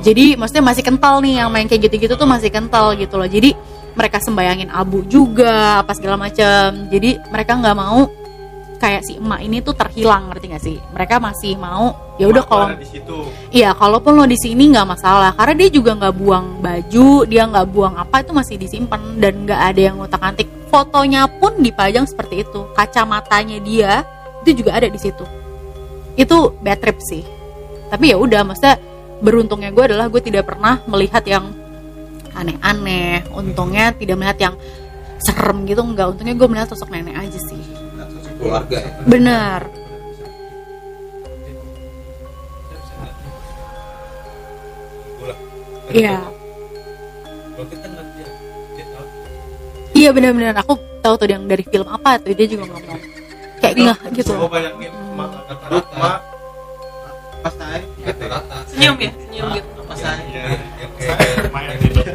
Jadi 0.05 0.37
maksudnya 0.37 0.65
masih 0.69 0.85
kental 0.85 1.25
nih 1.25 1.41
yang 1.41 1.49
main 1.49 1.65
kayak 1.65 1.89
gitu-gitu 1.89 2.13
tuh 2.21 2.29
masih 2.29 2.53
kental 2.53 2.93
gitu 2.93 3.17
loh. 3.17 3.25
Jadi 3.25 3.57
mereka 3.97 4.21
sembayangin 4.21 4.69
abu 4.69 5.01
juga 5.09 5.81
apa 5.81 5.97
segala 5.97 6.21
macam. 6.21 6.93
Jadi 6.93 7.17
mereka 7.33 7.57
nggak 7.57 7.77
mau 7.79 8.05
kayak 8.85 9.03
si 9.09 9.16
emak 9.16 9.41
ini 9.41 9.64
tuh 9.64 9.72
terhilang 9.72 10.28
ngerti 10.28 10.47
gak 10.53 10.62
sih 10.62 10.76
mereka 10.93 11.16
masih 11.16 11.57
mau 11.57 11.97
ya 12.20 12.28
udah 12.28 12.45
kalau 12.45 12.68
Iya, 13.55 13.70
kalaupun 13.74 14.18
lo 14.18 14.26
di 14.26 14.35
sini 14.35 14.70
nggak 14.74 14.87
masalah, 14.87 15.30
karena 15.39 15.55
dia 15.55 15.68
juga 15.70 15.95
nggak 15.95 16.14
buang 16.18 16.59
baju, 16.59 17.22
dia 17.22 17.47
nggak 17.47 17.66
buang 17.70 17.95
apa 17.95 18.22
itu 18.22 18.35
masih 18.35 18.55
disimpan 18.59 18.99
dan 19.22 19.47
nggak 19.47 19.61
ada 19.70 19.80
yang 19.80 19.95
ngutak 19.99 20.22
antik. 20.22 20.49
Fotonya 20.70 21.30
pun 21.39 21.62
dipajang 21.62 22.03
seperti 22.07 22.43
itu, 22.43 22.66
kacamatanya 22.74 23.62
dia 23.62 23.93
itu 24.43 24.62
juga 24.62 24.74
ada 24.74 24.91
di 24.91 24.99
situ. 24.99 25.22
Itu 26.18 26.59
bad 26.59 26.78
trip 26.82 26.99
sih. 26.99 27.22
Tapi 27.91 28.11
ya 28.11 28.16
udah, 28.18 28.43
maksudnya 28.43 28.78
beruntungnya 29.22 29.70
gue 29.70 29.85
adalah 29.95 30.11
gue 30.11 30.18
tidak 30.18 30.51
pernah 30.51 30.82
melihat 30.91 31.22
yang 31.22 31.55
aneh-aneh. 32.35 33.22
Untungnya 33.30 33.95
tidak 33.95 34.18
melihat 34.18 34.39
yang 34.51 34.55
serem 35.22 35.62
gitu, 35.62 35.82
nggak. 35.82 36.11
Untungnya 36.11 36.35
gue 36.35 36.49
melihat 36.51 36.74
sosok 36.74 36.91
nenek 36.91 37.14
aja 37.14 37.39
sih. 37.39 37.84
Keluarga 38.45 38.76
ya 38.76 38.90
Benar. 39.09 39.61
Iya. 45.95 46.16
nggak 46.20 46.32
Iya 49.95 50.11
benar-benar 50.11 50.59
aku 50.59 50.74
tahu 51.01 51.14
tuh 51.16 51.28
yang 51.30 51.47
dari 51.47 51.62
film 51.62 51.86
apa 51.86 52.18
tuh 52.18 52.34
dia 52.34 52.49
juga 52.51 52.66
ngomong 52.66 52.99
kayak 53.62 53.74
ngeh 53.78 53.99
gitu. 54.18 54.32
gue 54.34 54.51
bayangin 54.51 54.92
mak 55.14 55.30
Rata-rata. 55.47 55.95
mak 55.97 56.18
pas 57.40 57.55
naik 57.57 57.86
rata-rata 58.03 58.57
Senyum 58.68 58.97
ya, 58.99 59.12
senyum 59.14 59.47
gitu. 59.55 59.68
pas 59.86 60.01
naik 60.03 60.26
ya 60.28 60.45
yang 60.82 60.90
kayak 60.99 61.16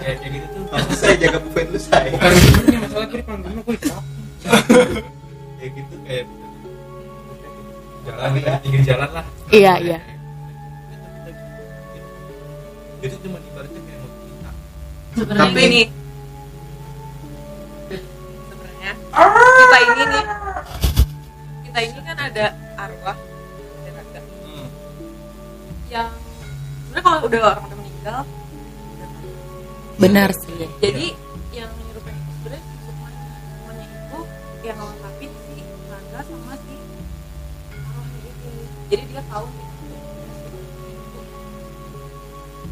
kayak 0.04 0.18
gitu. 0.20 0.36
gitu 0.36 0.48
tuh 0.52 0.64
pas 0.68 0.84
saya 0.92 1.16
jaga 1.18 1.38
buffet 1.40 1.68
lu 1.72 1.80
saya 1.80 2.08
bukan 2.12 2.30
sebenarnya 2.36 2.80
masalah 2.84 3.08
paling 3.08 3.42
bener 3.42 3.62
gue 3.64 3.76
kayak 5.58 5.72
gitu 5.72 5.96
kayak 6.10 6.26
jalan 8.02 8.30
di 8.34 8.42
pinggir 8.66 8.82
jalan 8.84 9.10
lah 9.14 9.26
Iya, 9.50 9.74
iya. 9.78 10.00
itu 13.00 13.16
cuma 13.24 13.38
ibaratnya 13.40 13.80
kayak 13.80 14.00
mau 14.02 14.12
kita 15.16 15.34
Tapi- 15.40 15.56
gini. 15.56 15.82
Sebenarnya 18.50 18.92
kita 19.56 19.78
ini 19.80 20.04
nih, 20.04 20.24
kita 21.64 21.80
ini 21.80 22.00
kan 22.04 22.18
ada 22.20 22.46
arwah, 22.76 23.16
ada 23.16 23.90
raga. 23.96 24.20
Yang 25.88 26.10
sebenarnya 26.12 27.02
kalau 27.02 27.20
udah 27.24 27.40
orang 27.46 27.64
udah 27.64 27.78
meninggal. 27.80 28.20
Benar 29.96 30.30
sih. 30.44 30.68
jadi 30.80 31.06
yang 31.12 31.29
jadi 38.90 39.04
dia 39.06 39.22
tahu 39.26 39.46
gitu. 39.48 39.70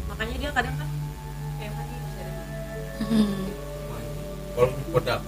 Makanya 0.08 0.34
dia 0.36 0.50
kadang 0.50 0.74
kan 0.74 0.88
kayak 1.56 1.72
tadi 1.72 1.94
bisa 1.96 2.20
ada 2.20 2.32
Hmm. 2.98 3.46
kalau 4.52 4.74
kodam? 4.90 5.20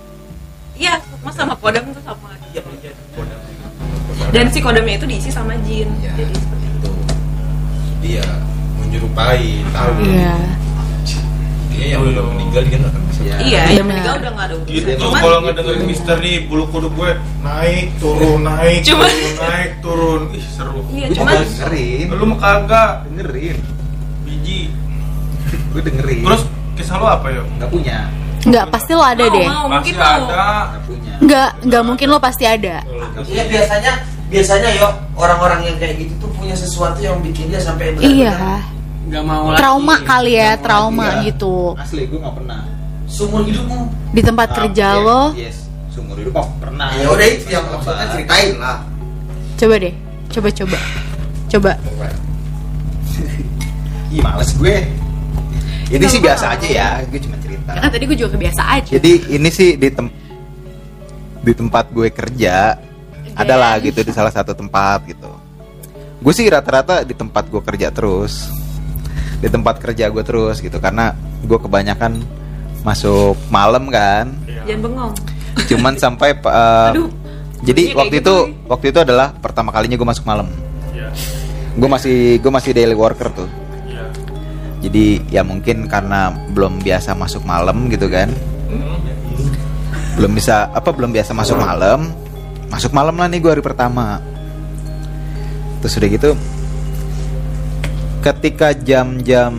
Iya 0.75 0.93
sukma 1.07 1.31
sama 1.31 1.55
kodam 1.55 1.85
itu 1.87 2.01
sama. 2.03 2.35
Iya 2.51 2.63
iya 2.83 2.93
kodam. 3.15 3.41
Dan 4.31 4.47
si 4.49 4.59
kodamnya 4.59 4.99
itu 4.99 5.07
diisi 5.07 5.31
sama 5.31 5.55
jin. 5.63 5.87
Iya. 5.99 6.13
jadi 6.19 6.35
seperti 6.35 6.67
itu. 6.69 6.93
Dia 8.01 8.27
menyerupai 8.77 9.47
tahu. 9.71 9.93
Iya. 10.03 10.35
dia 11.71 11.97
yang 11.97 12.03
udah 12.05 12.25
meninggal 12.29 12.63
dia 12.67 12.77
nggak 12.77 12.93
akan 12.93 13.03
bisa 13.21 13.37
Iya. 13.37 13.63
iya. 13.63 13.63
yang 13.75 13.87
meninggal 13.87 14.15
udah 14.17 14.31
nggak 14.31 14.47
ada 14.47 14.55
urusan 14.57 14.73
gitu. 14.73 14.89
Cuman- 14.99 15.21
kalau 15.21 15.39
nggak 15.41 15.55
dengerin 15.55 15.85
misteri 15.85 16.33
bulu 16.43 16.65
kuduk 16.67 16.93
gue 16.95 17.11
naik 17.41 17.87
turun 17.97 18.41
naik 18.43 18.81
Cuma- 18.83 19.07
turun 19.07 19.35
naik 19.39 19.73
turun. 19.79 20.21
Ih 20.33 20.45
seru. 20.47 20.81
Iya 20.89 21.07
gue 21.07 21.17
cuman 21.17 21.33
dengerin. 21.39 22.07
Lu 22.11 22.25
mah 22.27 22.39
kagak. 22.39 22.91
Dengerin. 23.07 23.57
Biji. 24.23 24.61
Gue 25.71 25.81
dengerin. 25.81 26.23
Terus 26.23 26.43
kisah 26.75 26.97
lu 26.97 27.07
apa 27.07 27.27
ya 27.29 27.43
nggak 27.59 27.71
punya. 27.71 27.99
Nggak 28.41 28.67
pasti 28.69 28.93
lo 28.93 29.05
ada 29.05 29.21
mau, 29.21 29.37
deh. 29.37 29.47
mau 29.47 29.67
mungkin 29.69 29.93
pasti 29.93 30.01
mau. 30.01 30.25
ada. 30.25 30.45
Nggak 30.67 30.83
punya. 30.83 31.13
Nggak 31.21 31.49
nggak 31.69 31.83
mungkin 31.85 32.07
lo 32.09 32.19
pasti 32.19 32.45
ada. 32.45 32.77
Iya 33.23 33.43
biasanya 33.47 33.93
biasanya 34.27 34.69
yo 34.73 34.89
orang-orang 35.15 35.61
yang 35.65 35.77
kayak 35.77 35.99
gitu 35.99 36.15
tuh 36.19 36.31
punya 36.33 36.55
sesuatu 36.55 36.97
yang 36.99 37.19
bikin 37.19 37.51
dia 37.51 37.59
sampai 37.59 37.93
benar-benar 37.93 38.15
Iya. 38.17 38.37
nggak 39.03 39.25
mau 39.27 39.45
Trauma 39.53 39.99
lagi. 39.99 40.07
kali 40.07 40.33
ya, 40.33 40.51
trauma 40.57 41.03
lagi, 41.03 41.11
ya. 41.11 41.27
gitu. 41.29 41.55
asli 41.75 42.07
gue 42.07 42.15
nggak 42.17 42.35
pernah 42.39 42.61
sumur 43.11 43.43
hidupmu 43.43 43.91
Di 44.15 44.23
tempat 44.23 44.49
Ah, 44.51 44.57
kerja 44.63 44.89
yes, 44.95 45.03
lo, 45.05 45.23
yes. 45.35 45.57
Sumur 45.91 46.15
hidup 46.23 46.39
mah 46.39 46.47
pernah. 46.63 46.89
Ya 46.95 47.11
udah 47.11 47.27
itu 47.27 47.51
yang 47.51 47.67
maksudnya 47.67 48.07
ceritain 48.15 48.55
lah. 48.63 48.79
Coba 49.59 49.75
deh, 49.83 49.95
coba 50.31 50.49
coba, 50.55 50.79
coba. 51.51 51.73
Ih 54.11 54.23
males 54.23 54.51
gue. 54.55 54.77
Ini 55.91 56.07
sih 56.07 56.23
biasa 56.23 56.55
aja 56.55 56.69
ya. 56.71 56.89
Gue 57.11 57.19
cuma 57.19 57.35
cerita. 57.43 57.75
Ya 57.75 57.81
kan 57.83 57.91
tadi 57.91 58.05
gue 58.07 58.17
juga 58.19 58.31
kebiasa 58.39 58.63
aja. 58.79 58.91
jadi 58.95 59.13
ini 59.35 59.49
sih 59.51 59.75
di 59.75 59.89
tem 59.91 60.07
di 61.43 61.53
tempat 61.55 61.91
gue 61.91 62.09
kerja 62.15 62.79
adalah 63.35 63.79
gitu 63.83 64.07
di 64.07 64.13
salah 64.15 64.31
satu 64.31 64.55
tempat 64.55 65.03
gitu. 65.11 65.31
Gue 66.23 66.33
sih 66.35 66.47
rata-rata 66.47 67.03
di 67.03 67.19
tempat 67.19 67.51
gue 67.51 67.63
kerja 67.67 67.91
terus. 67.91 68.47
Di 69.43 69.51
tempat 69.51 69.83
kerja 69.83 70.07
gue 70.07 70.23
terus 70.23 70.63
gitu 70.63 70.79
karena 70.79 71.19
gue 71.43 71.59
kebanyakan 71.59 72.23
masuk 72.81 73.37
malam 73.49 73.89
kan 73.89 74.33
Jangan 74.65 74.81
bengong. 74.81 75.13
cuman 75.69 75.95
sampai 75.95 76.33
uh, 76.41 76.91
Aduh. 76.91 77.11
jadi 77.61 77.93
waktu 77.93 78.17
kayak 78.17 78.25
itu 78.25 78.35
gitu, 78.49 78.67
waktu 78.67 78.87
itu 78.89 78.99
adalah 78.99 79.29
pertama 79.35 79.69
kalinya 79.71 79.97
gue 79.97 80.09
masuk 80.09 80.25
malam 80.25 80.49
Iya. 80.91 81.09
gue 81.77 81.89
masih 81.89 82.17
gue 82.41 82.51
masih 82.51 82.71
daily 82.73 82.97
worker 82.97 83.29
tuh 83.31 83.51
Iya. 83.85 84.05
jadi 84.81 85.05
ya 85.31 85.43
mungkin 85.45 85.85
karena 85.87 86.33
belum 86.51 86.81
biasa 86.81 87.13
masuk 87.13 87.45
malam 87.45 87.89
gitu 87.89 88.09
kan 88.09 88.33
belum 90.17 90.33
bisa 90.33 90.69
apa 90.71 90.91
belum 90.91 91.11
biasa 91.11 91.33
masuk 91.33 91.57
malam 91.57 92.13
masuk 92.69 92.93
malam 92.93 93.15
lah 93.15 93.27
nih 93.27 93.41
gue 93.41 93.51
hari 93.51 93.65
pertama 93.65 94.21
terus 95.81 95.97
udah 95.97 96.09
gitu 96.09 96.31
ketika 98.21 98.77
jam-jam 98.77 99.53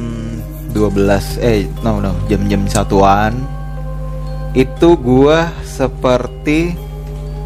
12 0.71 1.39
eh 1.39 1.67
no 1.81 1.99
no 1.99 2.11
jam-jam 2.25 2.65
satuan 2.65 3.35
itu 4.51 4.95
gua 4.97 5.47
seperti 5.63 6.75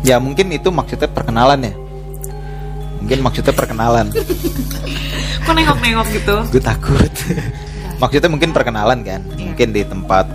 ya 0.02 0.18
mungkin 0.18 0.50
itu 0.50 0.70
maksudnya 0.70 1.10
perkenalan 1.10 1.60
ya 1.62 1.74
mungkin 3.00 3.20
maksudnya 3.22 3.54
perkenalan 3.54 4.10
Kok 5.46 5.54
nengok-nengok 5.54 6.08
gitu? 6.10 6.36
gue 6.50 6.62
takut 6.64 7.14
maksudnya 8.02 8.30
mungkin 8.30 8.50
perkenalan 8.50 9.06
kan 9.06 9.22
mungkin 9.38 9.70
di 9.70 9.86
tempat 9.86 10.26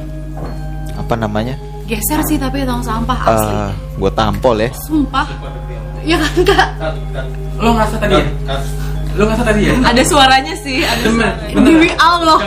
apa 0.94 1.14
namanya 1.18 1.58
Geser 1.90 2.22
sih 2.22 2.38
tapi 2.38 2.62
tong 2.62 2.78
sampah 2.78 3.18
asli. 3.26 3.50
eh 3.50 3.70
gue 3.98 4.10
tampol 4.14 4.56
ya 4.62 4.70
Sumpah. 4.86 5.26
Ya 6.00 6.16
kan 6.16 6.32
kak? 6.46 6.68
Lo 7.58 7.74
ngerasa 7.74 7.96
tadi 7.98 8.14
ya? 8.16 8.24
Lo 9.18 9.26
ngerasa 9.26 9.42
tadi 9.42 9.60
ya? 9.66 9.74
Ada 9.82 10.02
suaranya 10.06 10.54
sih, 10.54 10.86
ada 10.86 11.02
suaranya. 11.10 11.50
Demi 11.50 11.90
Allah. 11.98 12.38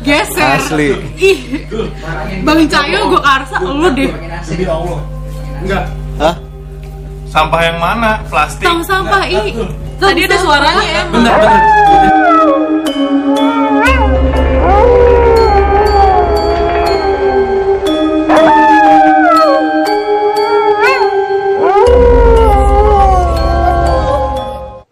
Geser. 0.00 0.56
Asli. 0.56 0.88
Ih. 1.20 1.38
Bang 2.42 2.64
Cayo 2.64 3.12
gue 3.12 3.20
karsa 3.20 3.56
lu 3.60 3.88
deh. 3.92 4.08
Demi 4.48 4.64
Allah. 4.64 5.00
Enggak. 5.60 5.84
Hah? 6.16 6.34
Sampah 7.28 7.60
yang 7.60 7.76
mana? 7.76 8.24
Plastik. 8.32 8.64
Tong 8.64 8.80
sampah 8.80 9.28
ih. 9.28 9.52
Tadi 10.00 10.20
ada 10.24 10.36
suaranya 10.40 10.84
emang. 11.04 11.12
Bener 11.20 11.34
bener. 11.36 11.62